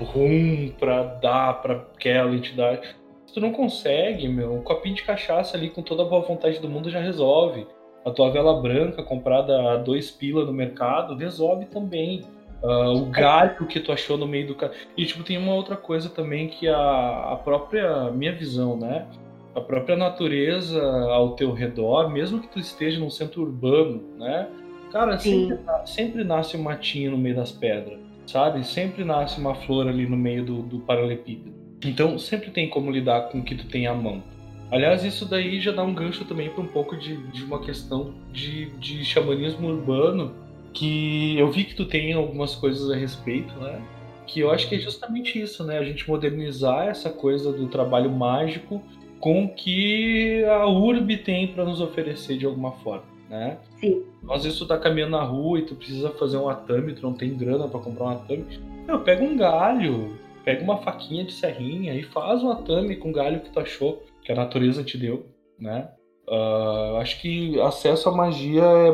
[0.00, 2.96] rum para dar para aquela entidade.
[3.26, 6.58] Se tu não consegue, meu, um copinho de cachaça ali com toda a boa vontade
[6.60, 7.66] do mundo já resolve.
[8.04, 12.22] A tua vela branca comprada a dois pila no mercado resolve também.
[12.62, 14.56] Uh, o galho que tu achou no meio do
[14.96, 19.06] e tipo tem uma outra coisa também que a, a própria minha visão né?
[19.54, 24.48] A própria natureza ao teu redor mesmo que tu esteja num centro urbano né?
[24.90, 28.64] Cara sempre, sempre, nasce um matinho no meio das pedras sabe?
[28.64, 31.54] Sempre nasce uma flor ali no meio do, do paralelepípedo.
[31.84, 34.22] Então sempre tem como lidar com o que tu tem à mão.
[34.70, 38.14] Aliás isso daí já dá um gancho também para um pouco de, de uma questão
[38.30, 40.34] de, de xamanismo urbano
[40.72, 43.82] que eu vi que tu tem algumas coisas a respeito, né?
[44.26, 45.78] Que eu acho que é justamente isso, né?
[45.78, 48.82] A gente modernizar essa coisa do trabalho mágico
[49.20, 53.58] com o que a URB tem para nos oferecer de alguma forma, né?
[53.80, 54.04] Sim.
[54.30, 57.14] Às vezes tu tá caminhando na rua e tu precisa fazer um atame, tu não
[57.14, 58.44] tem grana para comprar um atame.
[58.86, 63.12] Meu, pega um galho, pega uma faquinha de serrinha e faz um atame com o
[63.12, 65.26] galho que tu achou, que a natureza te deu,
[65.58, 65.88] né?
[66.28, 68.90] Uh, acho que acesso à magia é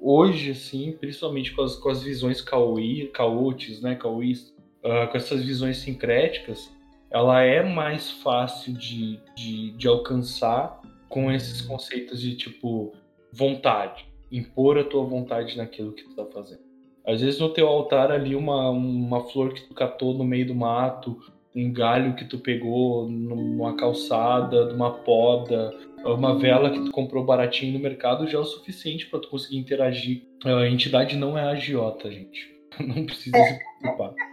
[0.00, 4.54] hoje, assim, principalmente com as, com as visões caoi, caotes, né, caoís,
[4.84, 6.70] uh, com essas visões sincréticas,
[7.10, 12.92] ela é mais fácil de, de, de alcançar com esses conceitos de, tipo,
[13.32, 14.06] vontade.
[14.30, 16.70] Impor a tua vontade naquilo que tu tá fazendo.
[17.04, 20.54] Às vezes no teu altar ali uma, uma flor que tu catou no meio do
[20.54, 21.18] mato,
[21.54, 25.74] um galho que tu pegou numa calçada, numa poda,
[26.04, 29.58] uma vela que tu comprou baratinho no mercado já é o suficiente para tu conseguir
[29.58, 30.22] interagir.
[30.44, 32.58] A entidade não é agiota, gente.
[32.80, 34.14] Não precisa se preocupar.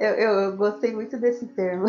[0.00, 1.84] Eu, eu, eu gostei muito desse termo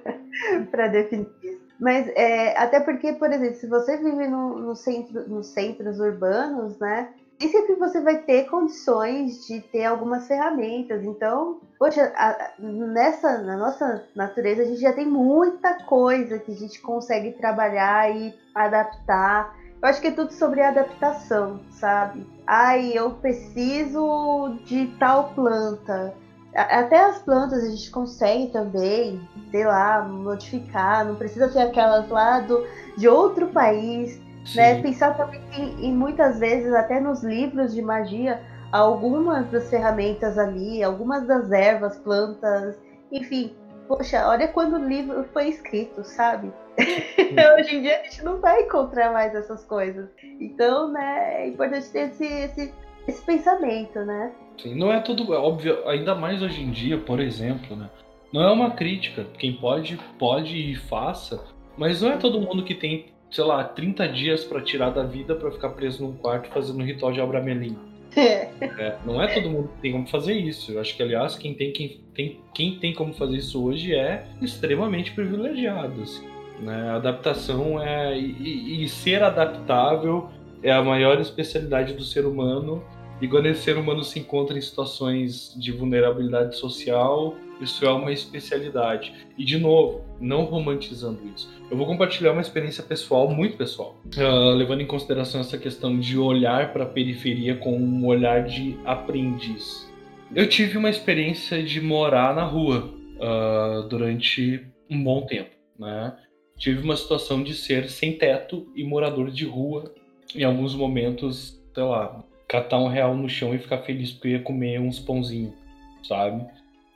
[0.70, 1.60] para definir isso.
[1.78, 6.78] Mas é, até porque, por exemplo, se você vive no, no centro, nos centros urbanos,
[6.78, 7.12] né?
[7.38, 11.04] Nem sempre você vai ter condições de ter algumas ferramentas.
[11.04, 16.54] Então, poxa, a, nessa, na nossa natureza, a gente já tem muita coisa que a
[16.54, 19.54] gente consegue trabalhar e adaptar.
[19.82, 22.26] Eu acho que é tudo sobre adaptação, sabe?
[22.46, 26.14] Ai, eu preciso de tal planta.
[26.54, 31.04] Até as plantas a gente consegue também, sei lá, modificar.
[31.04, 34.18] Não precisa ser aquelas lá do, de outro país
[34.54, 34.80] né?
[34.82, 38.40] Pensar também em, em muitas vezes, até nos livros de magia,
[38.72, 42.76] algumas das ferramentas ali, algumas das ervas, plantas,
[43.10, 43.52] enfim.
[43.88, 46.52] Poxa, olha quando o livro foi escrito, sabe?
[47.58, 50.08] Hoje em dia a gente não vai encontrar mais essas coisas.
[50.40, 52.74] Então, né, é importante ter esse, esse,
[53.06, 54.32] esse pensamento, né?
[54.60, 57.88] Sim, não é tudo é óbvio, ainda mais hoje em dia, por exemplo, né?
[58.32, 59.24] Não é uma crítica.
[59.38, 61.44] Quem pode, pode e faça,
[61.76, 65.34] mas não é todo mundo que tem sei lá, 30 dias para tirar da vida
[65.34, 67.76] para ficar preso num quarto fazendo um ritual de Abramelin.
[68.16, 68.48] É.
[68.60, 68.96] é.
[69.04, 70.72] não é todo mundo que tem como fazer isso.
[70.72, 74.26] Eu acho que, aliás, quem tem, quem tem, quem tem como fazer isso hoje é
[74.40, 76.02] extremamente privilegiado.
[76.02, 76.26] Assim,
[76.60, 76.90] né?
[76.90, 78.18] A adaptação é.
[78.18, 80.30] E, e, ser adaptável
[80.62, 82.82] é a maior especialidade do ser humano.
[83.20, 88.12] E quando esse ser humano se encontra em situações de vulnerabilidade social, isso é uma
[88.12, 89.12] especialidade.
[89.36, 91.52] E, de novo, não romantizando isso.
[91.70, 96.18] Eu vou compartilhar uma experiência pessoal, muito pessoal, uh, levando em consideração essa questão de
[96.18, 99.90] olhar para a periferia com um olhar de aprendiz.
[100.34, 106.16] Eu tive uma experiência de morar na rua uh, durante um bom tempo, né?
[106.58, 109.92] Tive uma situação de ser sem teto e morador de rua.
[110.34, 114.40] Em alguns momentos, sei lá, catar um real no chão e ficar feliz porque ia
[114.40, 115.54] comer uns pãozinhos,
[116.02, 116.46] sabe?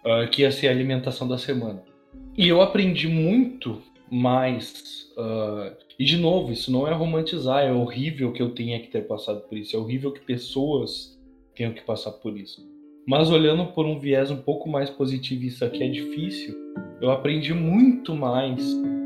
[0.04, 1.82] Uh, que ia ser a alimentação da semana.
[2.36, 5.10] E eu aprendi muito mais.
[5.16, 9.06] Uh, e de novo, isso não é romantizar, é horrível que eu tenha que ter
[9.06, 11.18] passado por isso, é horrível que pessoas
[11.54, 12.66] tenham que passar por isso.
[13.06, 16.54] Mas olhando por um viés um pouco mais positivista que é difícil,
[17.00, 18.62] eu aprendi muito mais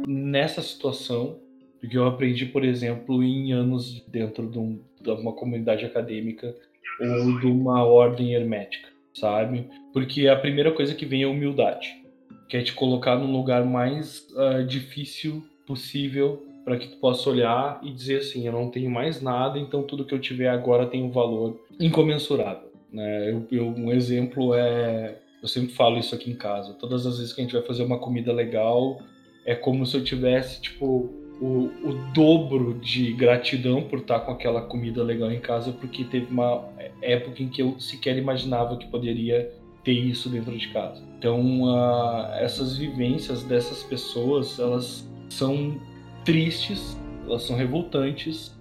[0.06, 1.38] nessa situação
[1.82, 6.54] do que eu aprendi, por exemplo, em anos dentro de, um, de uma comunidade acadêmica
[7.00, 9.68] ou de uma ordem hermética sabe?
[9.92, 12.02] Porque a primeira coisa que vem é humildade.
[12.48, 17.80] que é te colocar no lugar mais uh, difícil possível para que tu possa olhar
[17.82, 21.02] e dizer assim, eu não tenho mais nada, então tudo que eu tiver agora tem
[21.02, 22.70] um valor incomensurável.
[22.92, 23.30] Né?
[23.30, 27.32] Eu, eu, um exemplo é, eu sempre falo isso aqui em casa, todas as vezes
[27.32, 29.00] que a gente vai fazer uma comida legal,
[29.44, 34.62] é como se eu tivesse tipo o, o dobro de gratidão por estar com aquela
[34.62, 36.68] comida legal em casa, porque teve uma
[37.02, 39.52] época em que eu sequer imaginava que poderia
[39.82, 41.02] ter isso dentro de casa.
[41.18, 45.78] Então, uh, essas vivências dessas pessoas, elas são
[46.24, 48.56] tristes, elas são revoltantes,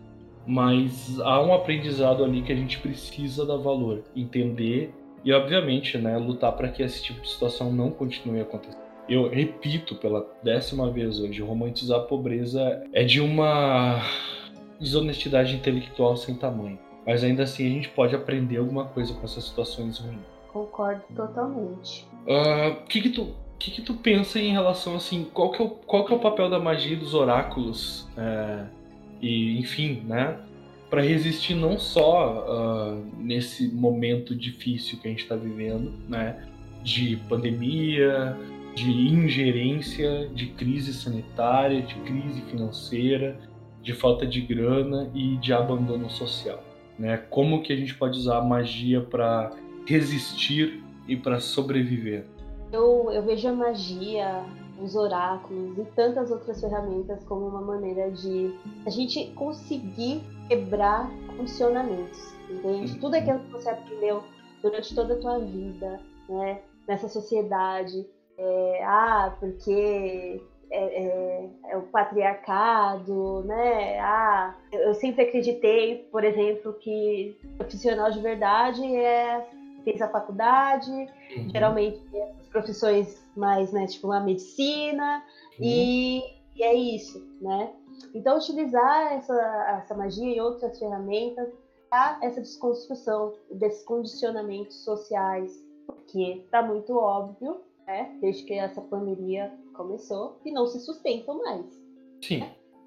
[0.46, 4.94] mas há um aprendizado ali que a gente precisa dar valor, entender
[5.24, 8.83] e, obviamente, né, lutar para que esse tipo de situação não continue acontecendo.
[9.08, 14.02] Eu repito pela décima vez hoje, romantizar a pobreza é de uma
[14.80, 16.80] desonestidade intelectual sem tamanho.
[17.06, 20.22] Mas ainda assim a gente pode aprender alguma coisa com essas situações ruins.
[20.52, 22.08] Concordo totalmente.
[22.26, 25.62] O uh, ah, que que tu que, que tu pensa em relação assim, qual que
[25.62, 28.66] é o, qual que é o papel da magia dos oráculos é,
[29.22, 30.38] e enfim, né,
[30.90, 36.46] para resistir não só uh, nesse momento difícil que a gente está vivendo, né,
[36.84, 38.38] de pandemia,
[38.74, 43.40] de ingerência, de crise sanitária, de crise financeira,
[43.82, 46.64] de falta de grana e de abandono social,
[46.98, 47.18] né?
[47.30, 49.52] Como que a gente pode usar a magia para
[49.86, 52.26] resistir e para sobreviver?
[52.72, 54.44] Eu, eu vejo a magia,
[54.82, 62.34] os oráculos e tantas outras ferramentas como uma maneira de a gente conseguir quebrar condicionamentos,
[62.50, 62.94] entende?
[62.94, 63.00] Uhum.
[63.00, 64.24] Tudo aquilo que você aprendeu
[64.62, 66.62] durante toda a tua vida, né?
[66.88, 68.06] Nessa sociedade,
[68.38, 70.42] é, ah, porque
[70.72, 74.00] é, é, é, o patriarcado, né?
[74.00, 79.48] Ah, eu sempre acreditei, por exemplo, que profissional de verdade é
[79.84, 81.50] fez a faculdade, uhum.
[81.50, 82.02] geralmente
[82.40, 85.24] as profissões mais, né, tipo a medicina,
[85.60, 85.66] uhum.
[85.66, 86.24] e,
[86.56, 87.72] e, é isso, né?
[88.16, 91.50] Então, utilizar essa, essa magia e outras ferramentas
[91.90, 95.52] para essa desconstrução desses condicionamentos sociais,
[95.86, 101.66] porque está muito óbvio, né, desde que essa pandemia começou, que não se sustentam mais.
[102.22, 102.44] Sim.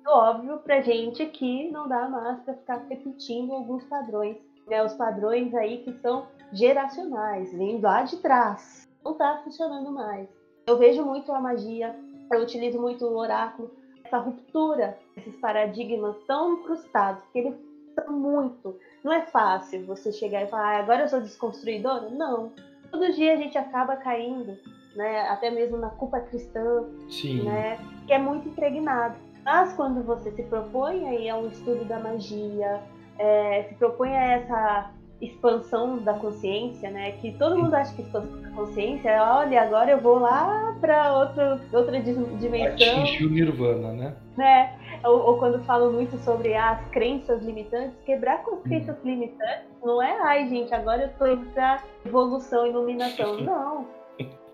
[0.06, 4.36] É óbvio pra gente que não dá mais para ficar repetindo alguns padrões,
[4.66, 8.88] né, os padrões aí que são geracionais, vem lá de trás.
[9.04, 10.28] Não está funcionando mais.
[10.66, 11.94] Eu vejo muito a magia,
[12.32, 13.70] eu utilizo muito o oráculo,
[14.04, 17.54] essa ruptura, esses paradigmas tão incrustados, que eles
[17.94, 18.78] são muito.
[19.02, 22.10] Não é fácil você chegar e falar, ah, agora eu sou desconstruidora?
[22.10, 22.52] Não.
[22.90, 24.56] Todo dia a gente acaba caindo,
[24.96, 25.28] né?
[25.28, 27.42] Até mesmo na culpa cristã, Sim.
[27.42, 27.78] né?
[28.06, 29.16] Que é muito impregnado.
[29.44, 32.80] Mas quando você se propõe aí a um estudo da magia,
[33.18, 34.90] é, se propõe a essa
[35.20, 37.12] expansão da consciência, né?
[37.12, 41.16] Que todo mundo acha que expansão da consciência é, olha, agora eu vou lá para
[41.16, 42.72] outra outra dimensão.
[42.72, 44.16] Atingir o nirvana, né?
[44.36, 44.78] né?
[45.04, 49.08] Ou, ou, quando falam muito sobre as crenças limitantes, quebrar com as crenças hum.
[49.08, 53.38] limitantes não é, ai gente, agora eu tô indo pra evolução, iluminação.
[53.40, 53.86] Não.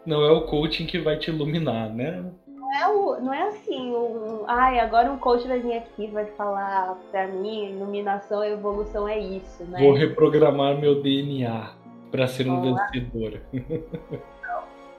[0.05, 2.33] Não é o coaching que vai te iluminar, né?
[2.73, 6.99] é, o, não é assim, um, ai, agora um coach vai vir aqui vai falar
[7.11, 9.79] pra mim, iluminação e evolução é isso, né?
[9.79, 11.71] Vou reprogramar meu DNA
[12.11, 13.41] para ser um vencedor.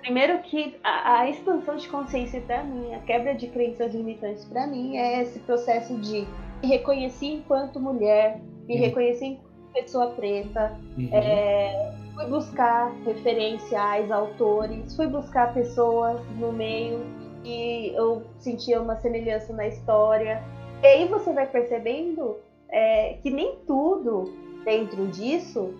[0.01, 4.67] Primeiro que a, a, expansão de consciência para mim, a quebra de crenças limitantes para
[4.67, 6.27] mim é esse processo de
[6.61, 8.81] me reconhecer enquanto mulher, me uhum.
[8.81, 11.09] reconhecer enquanto pessoa preta, uhum.
[11.11, 17.05] é, fui buscar referenciais, autores, fui buscar pessoas no meio
[17.43, 20.43] e eu sentia uma semelhança na história.
[20.81, 22.37] E aí você vai percebendo
[22.69, 24.33] é, que nem tudo
[24.63, 25.73] dentro disso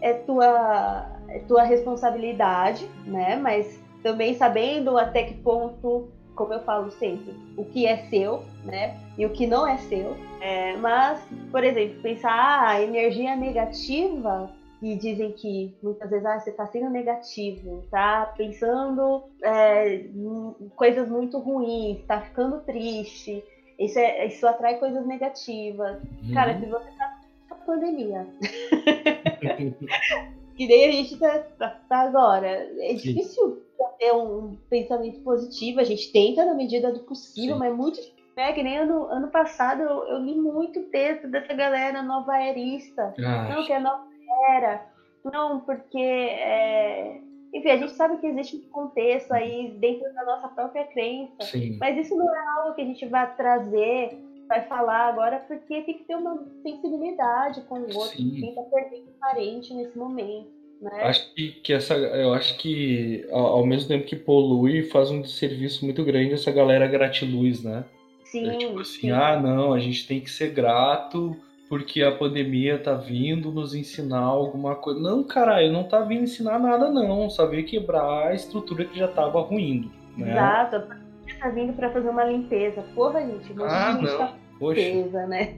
[0.00, 3.36] é tua, é tua responsabilidade, né?
[3.36, 8.96] Mas também sabendo até que ponto, como eu falo sempre, o que é seu, né?
[9.16, 10.16] E o que não é seu.
[10.40, 11.20] É, mas,
[11.50, 14.48] por exemplo, pensar ah, a energia negativa
[14.78, 21.08] que dizem que muitas vezes ah, você está sendo negativo, tá pensando é, em coisas
[21.08, 23.42] muito ruins, está ficando triste,
[23.78, 26.00] isso, é, isso atrai coisas negativas.
[26.22, 26.34] Uhum.
[26.34, 28.26] Cara, se você está na pandemia,
[30.56, 33.62] que nem a gente está tá, tá agora, é difícil
[33.98, 37.58] ter um pensamento positivo, a gente tenta na medida do possível, Sim.
[37.58, 38.52] mas é muito né?
[38.52, 43.12] Que nem ano, ano passado eu, eu, li muito texto dessa galera nova erista.
[43.18, 44.06] Ah, não, que é nova
[44.50, 44.86] era.
[45.24, 47.20] Não, porque, é...
[47.52, 51.76] enfim, a gente sabe que existe um contexto aí dentro da nossa própria crença, Sim.
[51.78, 54.18] mas isso não é algo que a gente vai trazer,
[54.48, 58.30] vai falar agora, porque tem que ter uma sensibilidade com o outro, Sim.
[58.30, 60.56] quem está perdendo parente nesse momento.
[60.80, 60.90] Né?
[61.02, 65.24] Acho que, que essa, eu acho que ao, ao mesmo tempo que polui, faz um
[65.24, 67.84] serviço muito grande essa galera gratiluz, né?
[68.24, 68.48] Sim.
[68.48, 69.10] É tipo assim, sim.
[69.10, 71.36] ah, não, a gente tem que ser grato
[71.68, 74.98] porque a pandemia tá vindo nos ensinar alguma coisa.
[75.00, 77.28] Não, caralho, não tá vindo ensinar nada, não.
[77.28, 79.90] Só veio quebrar a estrutura que já tava ruindo.
[80.16, 80.30] Né?
[80.32, 80.76] Exato.
[80.76, 82.82] A pandemia tá vindo pra fazer uma limpeza.
[82.94, 84.18] Porra, gente, Ah, a gente não.
[84.18, 84.80] tá Poxa.
[84.80, 85.56] limpeza, né?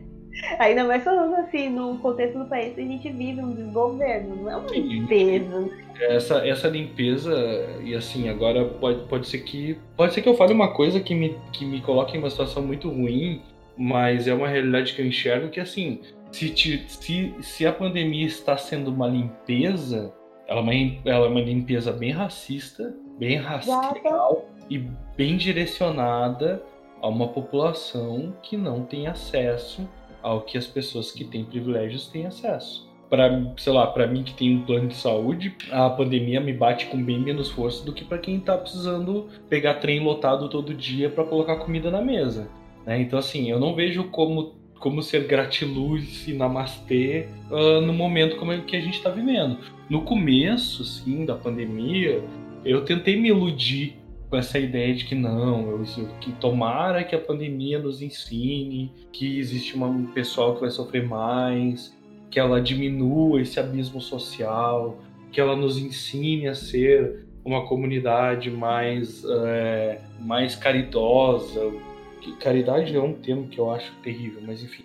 [0.61, 4.51] Ainda mais falando assim, no contexto do país que a gente vive um desgoverno, não
[4.51, 4.81] é uma Sim.
[4.81, 5.69] limpeza.
[6.01, 7.35] Essa, essa limpeza,
[7.83, 9.77] e assim, agora pode, pode ser que.
[9.97, 12.63] Pode ser que eu fale uma coisa que me, que me coloque em uma situação
[12.63, 13.43] muito ruim,
[13.81, 16.01] mas é uma realidade que eu enxergo que assim,
[16.31, 20.13] se, te- se, se a pandemia está sendo uma limpeza,
[20.47, 24.79] ela é uma, ela é uma limpeza bem racista, bem racial e
[25.17, 26.63] bem direcionada
[27.01, 29.89] a uma população que não tem acesso
[30.23, 32.87] ao que as pessoas que têm privilégios têm acesso.
[33.09, 36.87] Para, sei lá, para mim que tem um plano de saúde, a pandemia me bate
[36.87, 41.09] com bem menos força do que para quem tá precisando pegar trem lotado todo dia
[41.11, 42.49] para colocar comida na mesa.
[42.87, 43.01] Né?
[43.01, 48.53] Então, assim, eu não vejo como, como ser gratiluz e namastê ah, no momento como
[48.53, 49.59] é que a gente está vivendo.
[49.89, 52.23] No começo, sim, da pandemia,
[52.65, 53.97] eu tentei me iludir
[54.29, 55.83] com essa ideia de que não, eu,
[56.21, 61.05] que tomara que a pandemia nos ensine que existe uma- um pessoal que vai sofrer
[61.05, 61.93] mais,
[62.31, 64.99] que ela diminua esse abismo social,
[65.33, 71.73] que ela nos ensine a ser uma comunidade mais, é, mais caridosa.
[72.21, 74.85] Que Caridade é um termo que eu acho terrível, mas enfim.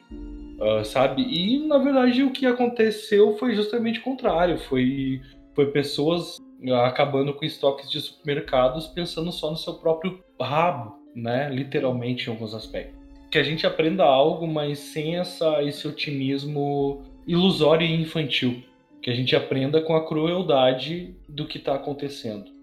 [0.59, 1.21] Ah, sabe?
[1.21, 4.57] E na verdade o que aconteceu foi justamente o contrário.
[4.57, 5.21] Foi,
[5.53, 6.37] foi pessoas
[6.69, 11.49] ah, acabando com estoques de supermercados pensando só no seu próprio rabo, né?
[11.49, 12.95] Literalmente em alguns aspectos.
[13.29, 18.63] Que a gente aprenda algo, mas sem essa, esse otimismo ilusório e infantil.
[19.01, 22.54] Que a gente aprenda com a crueldade do que está acontecendo.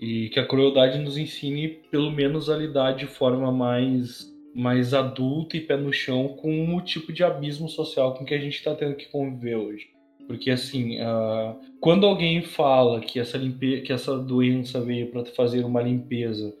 [0.00, 5.58] E que a crueldade nos ensine, pelo menos, a lidar de forma mais, mais adulta
[5.58, 8.74] e pé no chão com o tipo de abismo social com que a gente está
[8.74, 9.88] tendo que conviver hoje.
[10.26, 13.82] Porque, assim, ah, quando alguém fala que essa, limpe...
[13.82, 16.54] que essa doença veio para fazer uma limpeza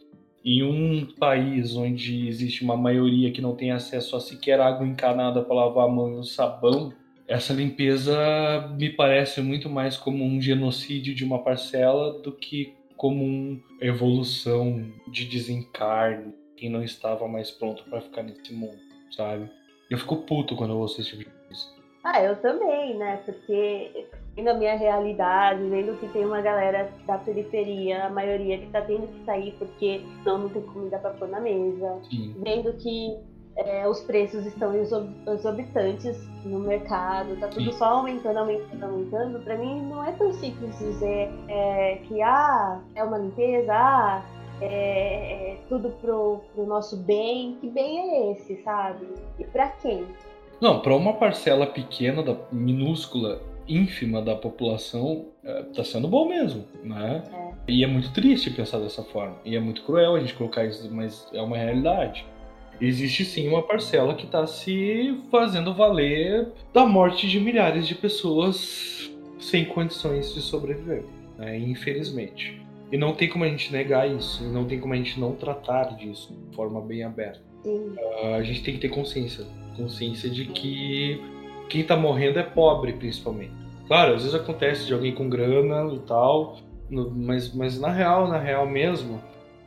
[0.44, 5.42] em um país onde existe uma maioria que não tem acesso a sequer água encanada
[5.42, 6.92] para lavar a mão e um sabão,
[7.28, 8.16] essa limpeza
[8.76, 14.92] me parece muito mais como um genocídio de uma parcela do que como uma evolução
[15.08, 18.76] de desencarne, quem não estava mais pronto para ficar nesse mundo,
[19.10, 19.50] sabe?
[19.88, 21.64] Eu fico puto quando eu ouço esse tipo de coisa.
[22.04, 23.16] Ah, eu também, né?
[23.24, 24.06] Porque
[24.36, 28.82] vendo a minha realidade, vendo que tem uma galera da periferia, a maioria que tá
[28.82, 32.36] tendo que sair porque não, não tem comida pra pôr na mesa, Sim.
[32.44, 33.16] vendo que
[33.64, 37.78] é, os preços estão exor- exorbitantes no mercado, tá tudo Sim.
[37.78, 39.40] só aumentando, aumentando, aumentando.
[39.40, 44.24] Pra mim não é tão simples dizer é, que ah, é uma limpeza, ah,
[44.60, 47.56] é, é tudo pro, pro nosso bem.
[47.60, 49.06] Que bem é esse, sabe?
[49.38, 50.06] E pra quem?
[50.60, 56.64] Não, para uma parcela pequena, da, minúscula, ínfima da população, é, tá sendo bom mesmo,
[56.82, 57.22] né?
[57.68, 59.36] E é muito triste pensar dessa forma.
[59.44, 62.26] E é muito cruel a gente colocar isso, mas é uma realidade.
[62.80, 69.10] Existe sim uma parcela que está se fazendo valer da morte de milhares de pessoas
[69.38, 71.04] sem condições de sobreviver,
[71.36, 71.58] né?
[71.58, 72.60] infelizmente.
[72.90, 75.32] E não tem como a gente negar isso, e não tem como a gente não
[75.32, 77.40] tratar disso de forma bem aberta.
[77.62, 77.94] Sim.
[78.34, 79.44] a gente tem que ter consciência.
[79.76, 81.20] Consciência de que
[81.68, 83.52] quem tá morrendo é pobre, principalmente.
[83.86, 86.58] Claro, às vezes acontece de alguém com grana e tal,
[86.90, 89.20] mas, mas na real, na real mesmo,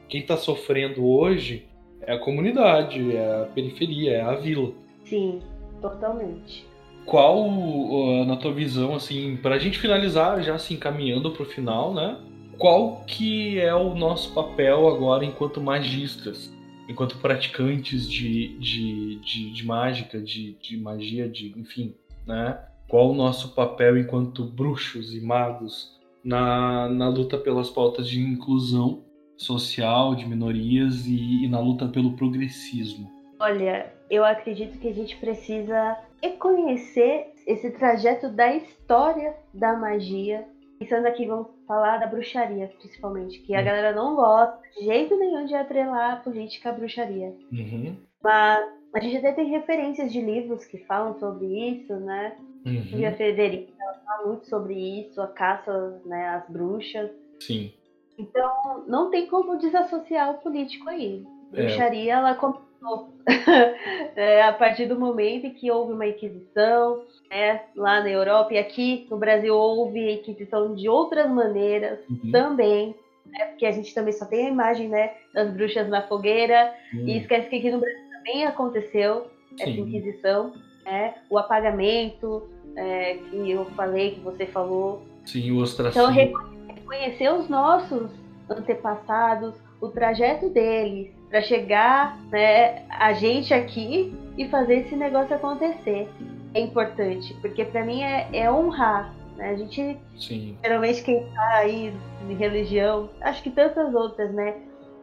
[0.09, 1.67] quem tá sofrendo hoje
[2.07, 4.71] é a comunidade, é a periferia, é a vila.
[5.05, 5.39] Sim,
[5.81, 6.65] totalmente.
[7.05, 12.17] Qual, na tua visão, assim, pra gente finalizar, já se encaminhando pro final, né?
[12.57, 16.53] Qual que é o nosso papel agora enquanto magistas?
[16.87, 21.93] Enquanto praticantes de, de, de, de mágica, de, de magia, de enfim,
[22.25, 22.57] né?
[22.87, 29.03] Qual o nosso papel enquanto bruxos e magos na, na luta pelas pautas de inclusão
[29.37, 33.11] social, de minorias e, e na luta pelo progressismo?
[33.39, 40.45] Olha, eu acredito que a gente precisa reconhecer esse trajeto da história da magia.
[40.79, 43.65] Pensando aqui, vamos falar da bruxaria, principalmente, que a Hum.
[43.65, 47.33] galera não gosta de jeito nenhum de atrelar a política à bruxaria.
[47.51, 52.35] Uhum, Mas a gente até tem referências de livros que falam sobre isso, né?
[52.65, 57.09] uhum, E a Frederica ela fala muito sobre isso, a caça né, às bruxas.
[57.39, 57.71] sim.
[58.17, 61.25] Então, não tem como desassociar o político aí.
[61.53, 61.55] É.
[61.55, 63.13] Bruxaria, ela começou
[64.15, 68.57] é, a partir do momento em que houve uma Inquisição, né, lá na Europa e
[68.57, 72.31] aqui no Brasil houve Inquisição de outras maneiras uhum.
[72.31, 72.95] também,
[73.25, 77.07] né, porque a gente também só tem a imagem né, das bruxas na fogueira, uhum.
[77.07, 79.55] e esquece que aqui no Brasil também aconteceu Sim.
[79.59, 80.53] essa Inquisição,
[80.85, 85.03] né, o apagamento, é, que eu falei, que você falou.
[85.25, 86.11] Sim, o ostracismo.
[86.11, 86.52] Então,
[86.83, 88.11] reconhecer os nossos
[88.49, 96.07] antepassados, o trajeto deles, para chegar né, a gente aqui e fazer esse negócio acontecer.
[96.53, 99.13] É importante, porque para mim é, é, honrar.
[99.35, 99.49] Né?
[99.49, 100.57] A gente, Sim.
[100.63, 101.93] geralmente, quem está aí
[102.29, 104.55] em religião, acho que tantas outras, né,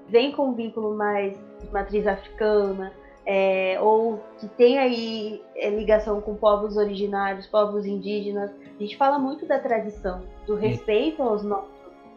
[0.09, 2.93] vem com um vínculo mais de matriz africana,
[3.27, 8.51] é, ou que tem aí é, ligação com povos originários, povos indígenas.
[8.79, 11.71] A gente fala muito da tradição, do respeito aos nossos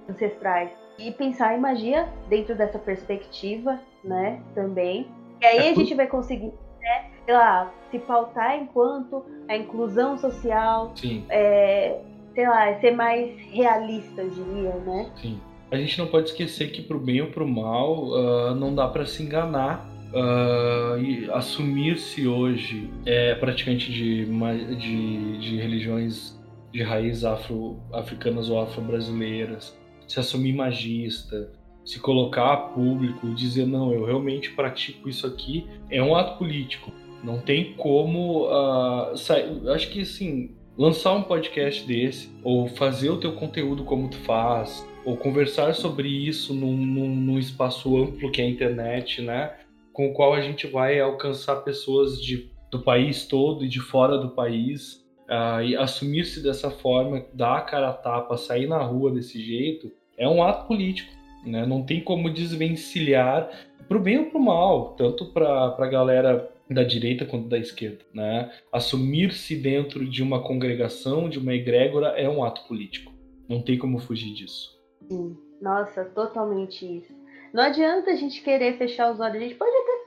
[0.09, 0.71] ancestrais.
[0.97, 5.07] E pensar em magia dentro dessa perspectiva né, também.
[5.41, 10.17] E aí é a gente vai conseguir, né, sei lá, se pautar enquanto a inclusão
[10.17, 10.93] social.
[11.29, 11.99] É,
[12.33, 15.11] sei lá, ser mais realista, eu diria, né?
[15.21, 15.39] Sim.
[15.71, 19.05] A gente não pode esquecer que pro bem ou pro mal uh, não dá para
[19.05, 26.39] se enganar uh, e assumir-se hoje é, praticante de, de, de religiões
[26.71, 29.77] de raiz afro-africanas ou afro-brasileiras,
[30.07, 31.51] se assumir magista,
[31.85, 36.91] se colocar a público, dizer não, eu realmente pratico isso aqui, é um ato político.
[37.23, 39.69] Não tem como uh, sair.
[39.69, 44.85] Acho que assim, lançar um podcast desse, ou fazer o teu conteúdo como tu faz,
[45.05, 49.53] ou conversar sobre isso num, num, num espaço amplo que é a internet, né?
[49.93, 54.17] Com o qual a gente vai alcançar pessoas de, do país todo e de fora
[54.17, 55.01] do país.
[55.23, 59.89] Uh, e assumir-se dessa forma, dar a cara a tapa, sair na rua desse jeito,
[60.17, 61.11] é um ato político.
[61.45, 61.65] Né?
[61.65, 63.49] Não tem como desvencilhar
[63.87, 67.57] para o bem ou para o mal, tanto para a galera da direita quanto da
[67.57, 68.03] esquerda.
[68.13, 68.51] Né?
[68.71, 73.13] Assumir-se dentro de uma congregação, de uma egrégora, é um ato político.
[73.47, 74.71] Não tem como fugir disso.
[75.09, 77.22] Sim, nossa, totalmente isso.
[77.53, 80.03] Não adianta a gente querer fechar os olhos, a gente pode até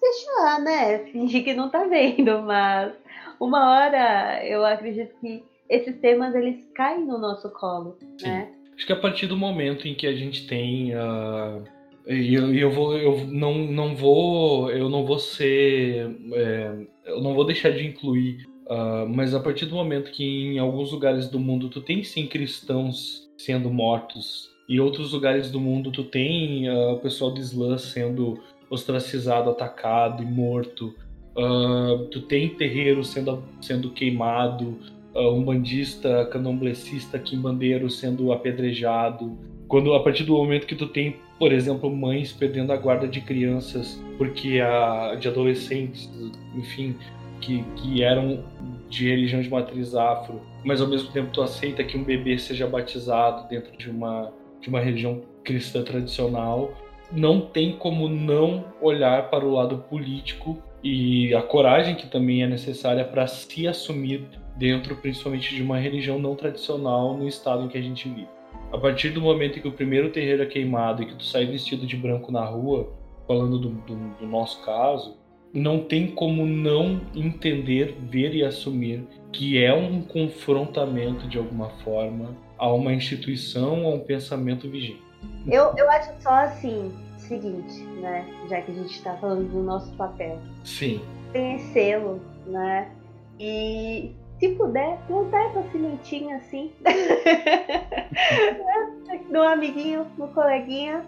[0.00, 0.98] fechar, né?
[1.12, 2.94] Fingir que não tá vendo, mas
[3.38, 8.28] uma hora eu acredito que esses temas eles caem no nosso colo, Sim.
[8.28, 8.48] né?
[8.74, 11.62] Acho que a partir do momento em que a gente tem uh,
[12.06, 17.34] e eu, eu, vou eu não, não vou eu não vou ser é, eu não
[17.34, 21.40] vou deixar de incluir uh, mas a partir do momento que em alguns lugares do
[21.40, 26.92] mundo tu tem sim cristãos sendo mortos e outros lugares do mundo tu tem uh,
[26.92, 30.94] o pessoal do Islã sendo ostracizado, atacado e morto.
[31.36, 34.76] Uh, tu tem terreiro sendo, sendo queimado,
[35.14, 39.38] uh, um bandista, candomblecista, quimbandeiro sendo apedrejado.
[39.68, 43.20] Quando a partir do momento que tu tem, por exemplo, mães perdendo a guarda de
[43.20, 46.10] crianças porque a de adolescentes,
[46.56, 46.96] enfim,
[47.40, 48.42] que, que eram
[48.88, 52.66] de religião de matriz afro, mas ao mesmo tempo tu aceita que um bebê seja
[52.66, 56.72] batizado dentro de uma de uma religião cristã tradicional,
[57.12, 62.46] não tem como não olhar para o lado político e a coragem que também é
[62.46, 64.24] necessária para se assumir
[64.56, 68.28] dentro principalmente de uma religião não tradicional no estado em que a gente vive.
[68.72, 71.46] A partir do momento em que o primeiro terreiro é queimado e que tu sai
[71.46, 72.92] vestido de branco na rua,
[73.26, 75.16] falando do, do, do nosso caso,
[75.52, 82.36] não tem como não entender, ver e assumir que é um confrontamento de alguma forma
[82.58, 85.02] a uma instituição, a um pensamento vigente.
[85.46, 88.26] Eu, eu acho só assim, seguinte, né?
[88.48, 90.38] Já que a gente está falando do nosso papel.
[90.64, 91.00] Sim.
[91.32, 92.90] Conhecê-lo, né?
[93.38, 96.70] E se puder, plantar essa sementinha assim.
[99.30, 101.02] no amiguinho, no coleguinha.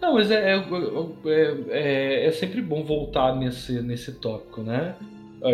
[0.00, 0.64] Não, mas é, é,
[1.70, 4.94] é, é, sempre bom voltar nesse, nesse tópico, né?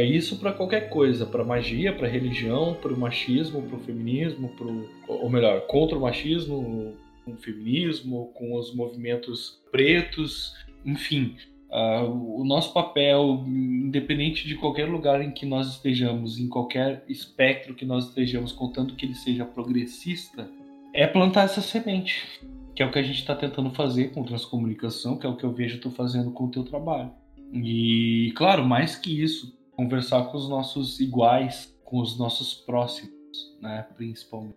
[0.02, 4.88] Isso para qualquer coisa, para magia, para religião, para o machismo, para o feminismo, pro,
[5.06, 10.54] ou melhor, contra o machismo, com o feminismo, com os movimentos pretos,
[10.84, 11.36] enfim.
[11.70, 17.74] Uh, o nosso papel, independente de qualquer lugar em que nós estejamos, em qualquer espectro
[17.74, 20.48] que nós estejamos, contando que ele seja progressista,
[20.92, 22.40] é plantar essa semente,
[22.76, 25.44] que é o que a gente está tentando fazer com transcomunicação, que é o que
[25.44, 27.10] eu vejo tu fazendo com o teu trabalho.
[27.52, 33.12] E, claro, mais que isso, conversar com os nossos iguais, com os nossos próximos,
[33.60, 34.56] né, principalmente.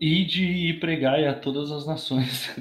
[0.00, 2.48] E de ir pregar a todas as nações.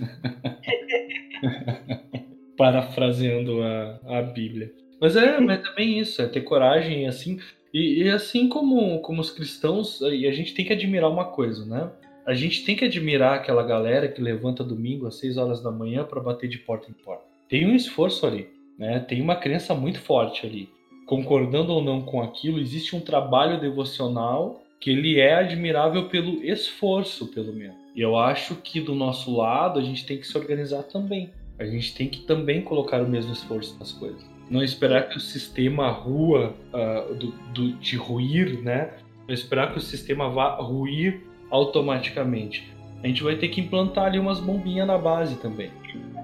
[2.60, 4.74] parafraseando a, a Bíblia.
[5.00, 7.40] Mas é, mas é também isso, é ter coragem, assim.
[7.74, 11.66] E, e, assim como, como os cristãos, e a gente tem que admirar uma coisa,
[11.66, 11.90] né?
[12.26, 16.04] A gente tem que admirar aquela galera que levanta domingo às 6 horas da manhã
[16.04, 17.24] para bater de porta em porta.
[17.48, 19.00] tem um esforço ali, né?
[19.00, 20.70] Tem uma crença muito forte ali.
[21.10, 27.26] Concordando ou não com aquilo, existe um trabalho devocional que ele é admirável pelo esforço,
[27.30, 27.76] pelo menos.
[27.96, 31.32] E eu acho que do nosso lado a gente tem que se organizar também.
[31.58, 34.24] A gente tem que também colocar o mesmo esforço nas coisas.
[34.52, 38.94] Não esperar que o sistema rua uh, do, do, de ruir, né?
[39.28, 42.72] Não esperar que o sistema vá ruir automaticamente.
[43.04, 45.72] A gente vai ter que implantar ali umas bombinhas na base também.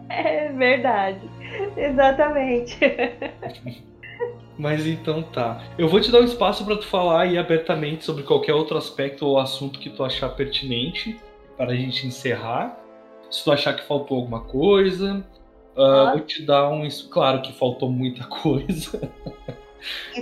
[0.07, 1.27] É verdade.
[1.75, 2.77] Exatamente.
[4.57, 5.61] Mas então tá.
[5.77, 9.25] Eu vou te dar um espaço para tu falar aí abertamente sobre qualquer outro aspecto
[9.25, 11.19] ou assunto que tu achar pertinente
[11.57, 12.79] para a gente encerrar.
[13.29, 15.25] Se tu achar que faltou alguma coisa,
[15.75, 16.87] uh, vou te dar um.
[17.09, 19.11] Claro que faltou muita coisa,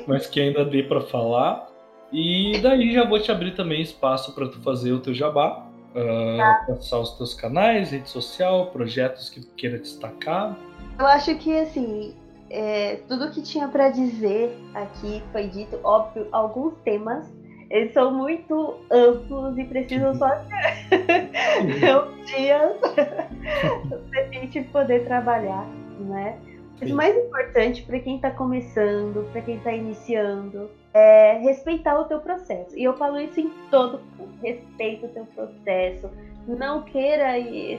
[0.07, 1.71] mas que ainda dê para falar.
[2.11, 6.37] E daí já vou te abrir também espaço para tu fazer o teu jabá, uh,
[6.37, 6.65] tá.
[6.67, 10.55] passar os teus canais, rede social, projetos que tu queira destacar.
[10.99, 12.15] Eu acho que assim,
[12.53, 17.27] é, tudo que tinha para dizer aqui foi dito, óbvio, alguns temas
[17.73, 25.65] eles são muito amplos e precisam só de um dia para a gente poder trabalhar,
[25.99, 26.37] né?
[26.79, 32.03] Mas o mais importante para quem está começando, para quem está iniciando, é respeitar o
[32.03, 32.77] teu processo.
[32.77, 34.01] E eu falo isso em todo
[34.43, 36.11] respeito o teu processo.
[36.47, 37.33] Não queira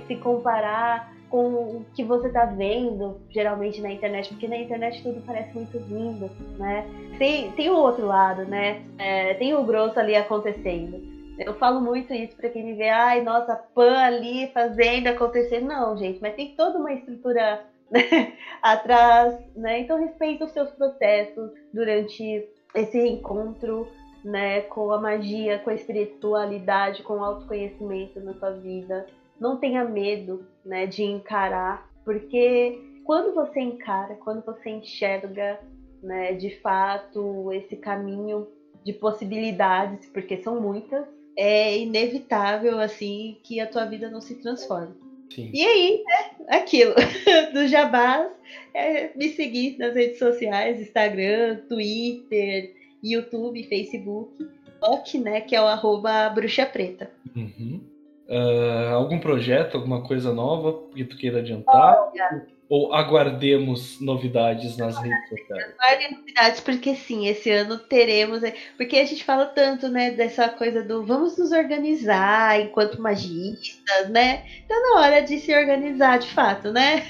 [0.08, 5.20] se comparar com o que você está vendo, geralmente na internet, porque na internet tudo
[5.26, 6.86] parece muito lindo, né?
[7.18, 8.84] Tem, tem o outro lado, né?
[8.96, 11.02] É, tem o grosso ali acontecendo.
[11.36, 15.58] Eu falo muito isso para quem me vê, ai, nossa, pan ali fazendo acontecer.
[15.58, 19.80] Não, gente, mas tem toda uma estrutura né, atrás, né?
[19.80, 23.88] Então respeita os seus processos durante esse encontro,
[24.24, 29.04] né, com a magia, com a espiritualidade, com o autoconhecimento na sua vida
[29.40, 35.60] não tenha medo né, de encarar, porque quando você encara, quando você enxerga
[36.02, 38.48] né, de fato esse caminho
[38.84, 41.06] de possibilidades, porque são muitas,
[41.36, 44.94] é inevitável assim que a tua vida não se transforme.
[45.34, 45.50] Sim.
[45.52, 46.94] E aí, né, aquilo
[47.52, 48.30] do Jabás,
[48.72, 54.46] é me seguir nas redes sociais, Instagram, Twitter, YouTube, Facebook,
[54.80, 57.10] ok, né, que é o arroba bruxa preta.
[57.34, 57.80] Uhum.
[58.28, 62.10] Uh, algum projeto, alguma coisa nova que tu queira adiantar?
[62.10, 62.46] Olha.
[62.66, 65.74] Ou aguardemos novidades nas redes sociais?
[65.78, 68.40] Aguardem novidades, porque sim, esse ano teremos.
[68.78, 74.44] Porque a gente fala tanto, né, dessa coisa do vamos nos organizar enquanto magistas, né?
[74.64, 77.04] Então na hora de se organizar de fato, né?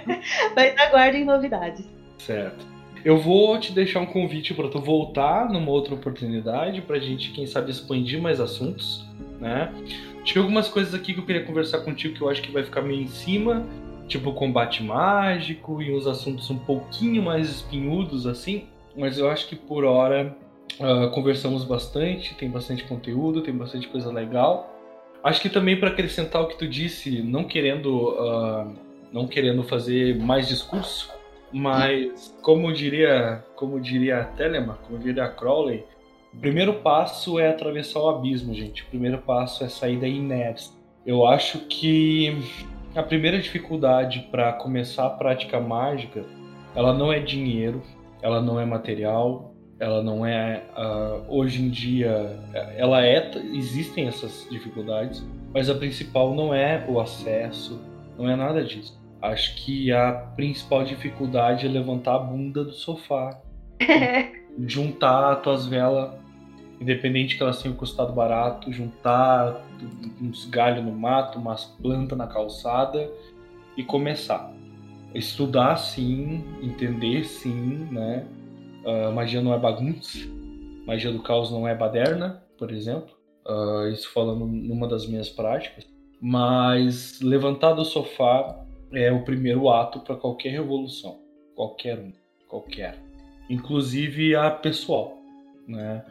[0.54, 1.86] Mas aguardem novidades.
[2.18, 2.66] Certo.
[3.04, 7.30] Eu vou te deixar um convite para tu voltar numa outra oportunidade, para a gente,
[7.30, 9.06] quem sabe, expandir mais assuntos,
[9.40, 9.72] né?
[10.24, 12.82] Tinha algumas coisas aqui que eu queria conversar contigo que eu acho que vai ficar
[12.82, 13.64] meio em cima,
[14.06, 19.56] tipo combate mágico e uns assuntos um pouquinho mais espinhudos assim, mas eu acho que
[19.56, 20.36] por hora
[20.80, 24.74] uh, conversamos bastante, tem bastante conteúdo, tem bastante coisa legal.
[25.22, 28.72] Acho que também para acrescentar o que tu disse, não querendo uh,
[29.12, 31.10] não querendo fazer mais discurso,
[31.52, 35.84] mas como diria, como diria a Telema, como diria a Crowley,
[36.32, 38.82] o primeiro passo é atravessar o abismo, gente.
[38.82, 40.72] O primeiro passo é sair da inércia.
[41.04, 42.36] Eu acho que
[42.94, 46.24] a primeira dificuldade para começar a prática mágica,
[46.74, 47.82] ela não é dinheiro,
[48.20, 52.38] ela não é material, ela não é uh, hoje em dia,
[52.76, 55.24] ela é, existem essas dificuldades,
[55.54, 57.80] mas a principal não é o acesso,
[58.18, 58.98] não é nada disso.
[59.22, 63.40] Acho que a principal dificuldade é levantar a bunda do sofá.
[64.66, 66.12] juntar as tuas velas,
[66.80, 69.64] independente que elas tenham custado barato, juntar
[70.20, 73.10] uns galhos no mato, umas plantas na calçada
[73.76, 74.52] e começar.
[75.14, 78.26] Estudar sim, entender sim, né?
[78.84, 80.18] Uh, magia não é bagunça,
[80.86, 83.16] magia do caos não é baderna, por exemplo.
[83.46, 85.86] Uh, isso falando numa das minhas práticas.
[86.20, 91.20] Mas levantar do sofá é o primeiro ato para qualquer revolução.
[91.54, 92.12] Qualquer um.
[92.46, 93.07] Qualquer
[93.48, 95.18] inclusive a pessoal,
[95.66, 96.04] né?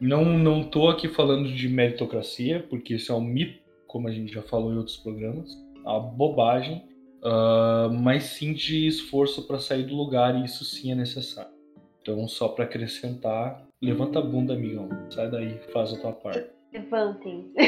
[0.00, 4.32] Não não tô aqui falando de meritocracia, porque isso é um mito, como a gente
[4.32, 6.82] já falou em outros programas, a bobagem,
[7.22, 11.52] uh, mas sim de esforço para sair do lugar e isso sim é necessário.
[12.00, 16.50] Então, só para acrescentar, levanta a bunda, amigão, sai daí, faz a tua parte.
[16.72, 17.52] Levantem.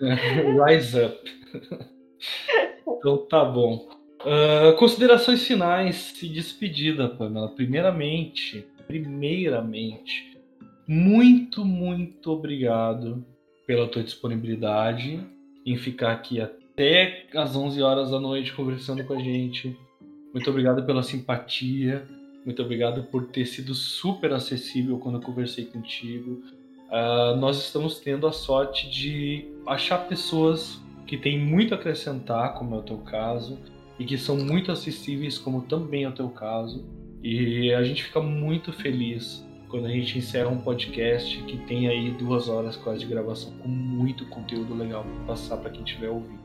[0.00, 1.18] Rise up.
[2.88, 4.01] então tá bom.
[4.24, 7.48] Uh, considerações finais e despedida, Pamela.
[7.48, 10.38] Primeiramente, primeiramente,
[10.86, 13.24] muito, muito obrigado
[13.66, 15.20] pela tua disponibilidade
[15.66, 19.76] em ficar aqui até as 11 horas da noite conversando com a gente.
[20.32, 22.06] Muito obrigado pela simpatia.
[22.44, 26.42] Muito obrigado por ter sido super acessível quando eu conversei contigo.
[26.88, 32.74] Uh, nós estamos tendo a sorte de achar pessoas que têm muito a acrescentar, como
[32.74, 33.58] é o teu caso,
[34.02, 36.84] e que são muito acessíveis, como também é o teu caso.
[37.22, 42.10] E a gente fica muito feliz quando a gente encerra um podcast que tem aí
[42.10, 46.42] duas horas quase de gravação com muito conteúdo legal para passar para quem estiver ouvindo.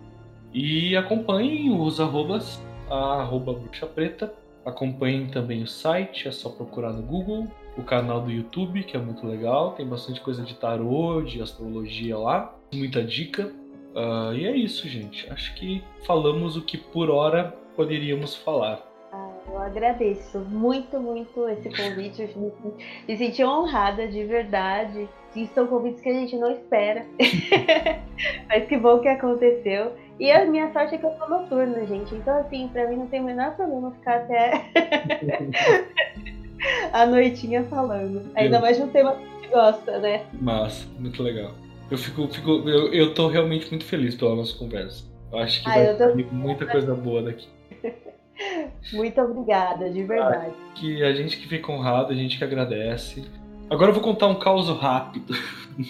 [0.53, 4.32] E acompanhem os arrobas, a arroba Bruxa Preta.
[4.64, 7.48] Acompanhem também o site, é só procurar no Google.
[7.76, 12.18] O canal do YouTube, que é muito legal, tem bastante coisa de tarô, de astrologia
[12.18, 13.52] lá, muita dica.
[13.98, 15.27] Uh, e é isso, gente.
[15.32, 18.85] Acho que falamos o que por hora poderíamos falar.
[19.11, 22.22] Ah, eu agradeço muito, muito esse convite.
[22.22, 22.51] Eu me,
[23.08, 25.09] me senti honrada de verdade.
[25.35, 27.08] E são convites que a gente não espera.
[28.48, 29.93] Mas que bom que aconteceu.
[30.19, 32.14] E a minha sorte é que eu sou noturna, gente.
[32.14, 34.64] Então, assim, pra mim não tem o menor problema ficar até
[36.93, 38.32] a noitinha falando.
[38.35, 40.26] Ainda mais de um tema que a gente gosta, né?
[40.34, 41.51] Massa, muito legal.
[41.90, 45.06] Eu fico, fico eu, eu tô realmente muito feliz pela nossa conversa.
[45.32, 47.48] Eu acho que ah, vai ter muita coisa boa daqui.
[48.93, 50.53] Muito obrigada, de verdade.
[50.56, 53.25] Ah, que a gente que fica honrado, a gente que agradece.
[53.69, 55.33] Agora eu vou contar um caos rápido.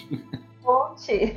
[0.64, 1.32] Conte.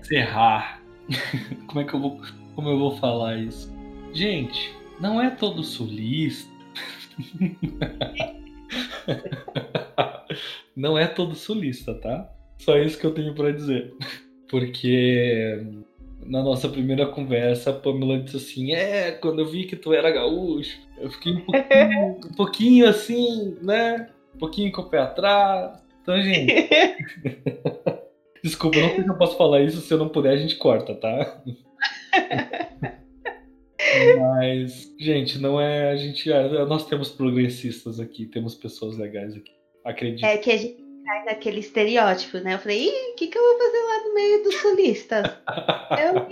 [0.00, 0.80] Encerrar.
[1.68, 2.20] Como é que eu vou,
[2.54, 3.72] como eu vou falar isso?
[4.12, 6.50] Gente, não é todo sulista.
[10.74, 12.30] não é todo sulista, tá?
[12.58, 13.94] Só isso que eu tenho para dizer.
[14.48, 15.62] Porque
[16.26, 20.10] na nossa primeira conversa, a Pamela disse assim: É, quando eu vi que tu era
[20.10, 24.08] gaúcho, eu fiquei um pouquinho, um pouquinho assim, né?
[24.34, 25.82] Um pouquinho com o pé atrás.
[26.02, 26.52] Então, gente.
[28.42, 29.80] Desculpa, eu não sei se eu posso falar isso.
[29.80, 31.42] Se eu não puder, a gente corta, tá?
[34.18, 35.90] Mas, gente, não é.
[35.90, 36.30] A gente.
[36.30, 39.52] É, nós temos progressistas aqui, temos pessoas legais aqui.
[39.84, 40.24] Acredito.
[40.24, 42.54] É que a gente cai naquele estereótipo, né?
[42.54, 45.36] Eu falei, Ih, o que, que eu vou fazer lá no meio dos solistas?
[46.00, 46.28] eu...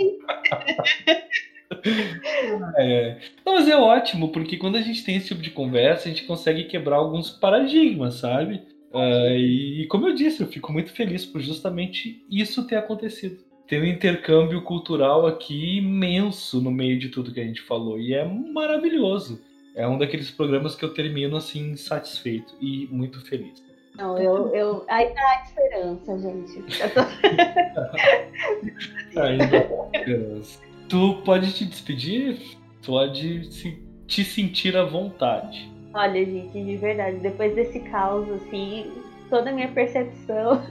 [2.78, 3.18] é.
[3.44, 6.24] Não, mas é ótimo, porque quando a gente tem esse tipo de conversa, a gente
[6.24, 8.62] consegue quebrar alguns paradigmas, sabe?
[8.92, 13.38] Uh, e, e, como eu disse, eu fico muito feliz por justamente isso ter acontecido.
[13.66, 17.98] Tem um intercâmbio cultural aqui imenso no meio de tudo que a gente falou.
[17.98, 19.40] E é maravilhoso.
[19.74, 23.71] É um daqueles programas que eu termino assim, satisfeito e muito feliz.
[23.96, 26.62] Não, eu, eu ainda há esperança, gente.
[26.92, 27.00] Tô...
[29.20, 30.60] ainda há esperança.
[30.88, 32.58] Tu pode te despedir?
[32.84, 35.70] Pode se, te sentir à vontade.
[35.94, 38.90] Olha, gente, de verdade, depois desse caos, assim,
[39.28, 40.62] toda a minha percepção,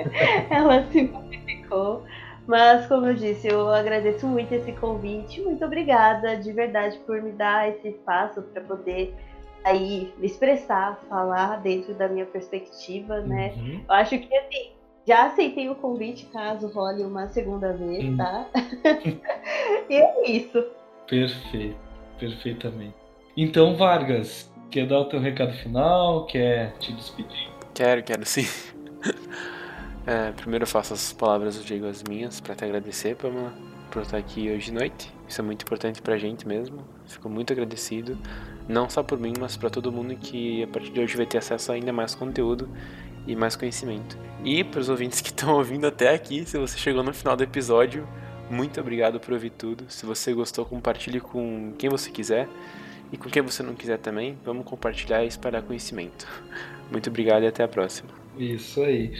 [0.50, 2.04] ela se modificou.
[2.46, 5.40] Mas, como eu disse, eu agradeço muito esse convite.
[5.42, 9.14] Muito obrigada, de verdade, por me dar esse espaço para poder
[9.64, 13.54] aí me expressar, falar dentro da minha perspectiva, né?
[13.56, 13.84] Uhum.
[13.88, 14.70] Eu acho que assim,
[15.06, 18.16] já aceitei o convite caso role uma segunda vez, uhum.
[18.16, 18.46] tá?
[19.88, 20.64] e é isso.
[21.06, 21.76] Perfeito,
[22.18, 22.94] perfeitamente.
[23.36, 26.26] Então, Vargas, quer dar o teu recado final?
[26.26, 27.50] Quer te despedir?
[27.74, 28.46] Quero, quero sim.
[30.06, 33.52] É, primeiro eu faço as palavras do Diego as minhas para te agradecer, Pamela,
[33.90, 35.12] por estar aqui hoje de noite.
[35.28, 36.84] Isso é muito importante pra gente mesmo.
[37.06, 38.18] Fico muito agradecido
[38.70, 41.38] não só por mim, mas para todo mundo que a partir de hoje vai ter
[41.38, 42.68] acesso a ainda mais conteúdo
[43.26, 44.16] e mais conhecimento.
[44.44, 47.42] E para os ouvintes que estão ouvindo até aqui, se você chegou no final do
[47.42, 48.06] episódio,
[48.50, 49.84] muito obrigado por ouvir tudo.
[49.88, 52.48] Se você gostou, compartilhe com quem você quiser
[53.12, 54.38] e com quem você não quiser também.
[54.44, 56.26] Vamos compartilhar e espalhar conhecimento.
[56.90, 58.08] Muito obrigado e até a próxima.
[58.38, 59.12] Isso aí.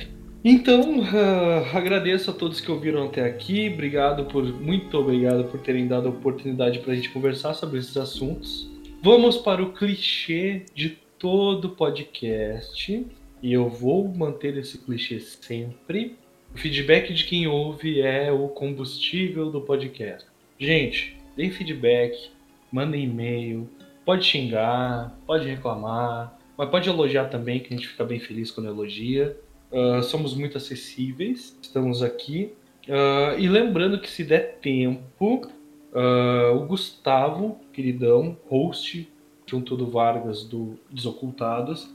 [0.42, 3.70] Então, uh, agradeço a todos que ouviram até aqui.
[3.72, 7.96] Obrigado por, muito obrigado por terem dado a oportunidade para a gente conversar sobre esses
[7.96, 8.69] assuntos.
[9.02, 13.06] Vamos para o clichê de todo podcast.
[13.42, 16.18] E eu vou manter esse clichê sempre.
[16.54, 20.26] O feedback de quem ouve é o combustível do podcast.
[20.58, 22.30] Gente, deem feedback,
[22.70, 23.66] mandem e-mail,
[24.04, 28.66] pode xingar, pode reclamar, mas pode elogiar também, que a gente fica bem feliz quando
[28.66, 29.34] elogia.
[29.72, 32.52] Uh, somos muito acessíveis, estamos aqui.
[32.86, 35.48] Uh, e lembrando que se der tempo,
[35.92, 39.08] Uh, o Gustavo, queridão, host
[39.46, 41.90] junto do Vargas do Desocultados,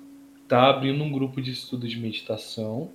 [0.48, 2.90] tá abrindo um grupo de estudo de meditação.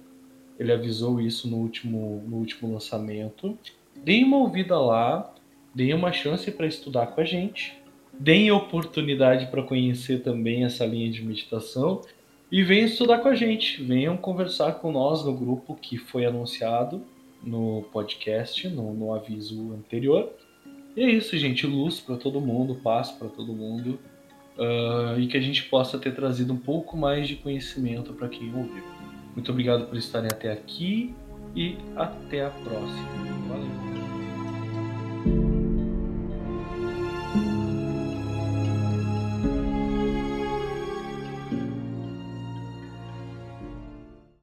[0.59, 3.57] Ele avisou isso no último, no último lançamento.
[4.05, 5.33] Deem uma ouvida lá,
[5.73, 7.79] deem uma chance para estudar com a gente,
[8.19, 12.03] deem oportunidade para conhecer também essa linha de meditação
[12.51, 13.83] e venham estudar com a gente.
[13.83, 17.03] Venham conversar com nós no grupo que foi anunciado
[17.43, 20.31] no podcast, no, no aviso anterior.
[21.01, 21.67] E é isso, gente.
[21.67, 23.99] Luz para todo mundo, paz para todo mundo.
[24.59, 28.55] uh, e que a gente possa ter trazido um pouco mais de conhecimento para quem
[28.55, 28.85] ouviu.
[29.35, 31.15] Muito obrigado por estarem até aqui
[31.57, 33.09] e até a próxima.
[33.49, 34.20] Valeu!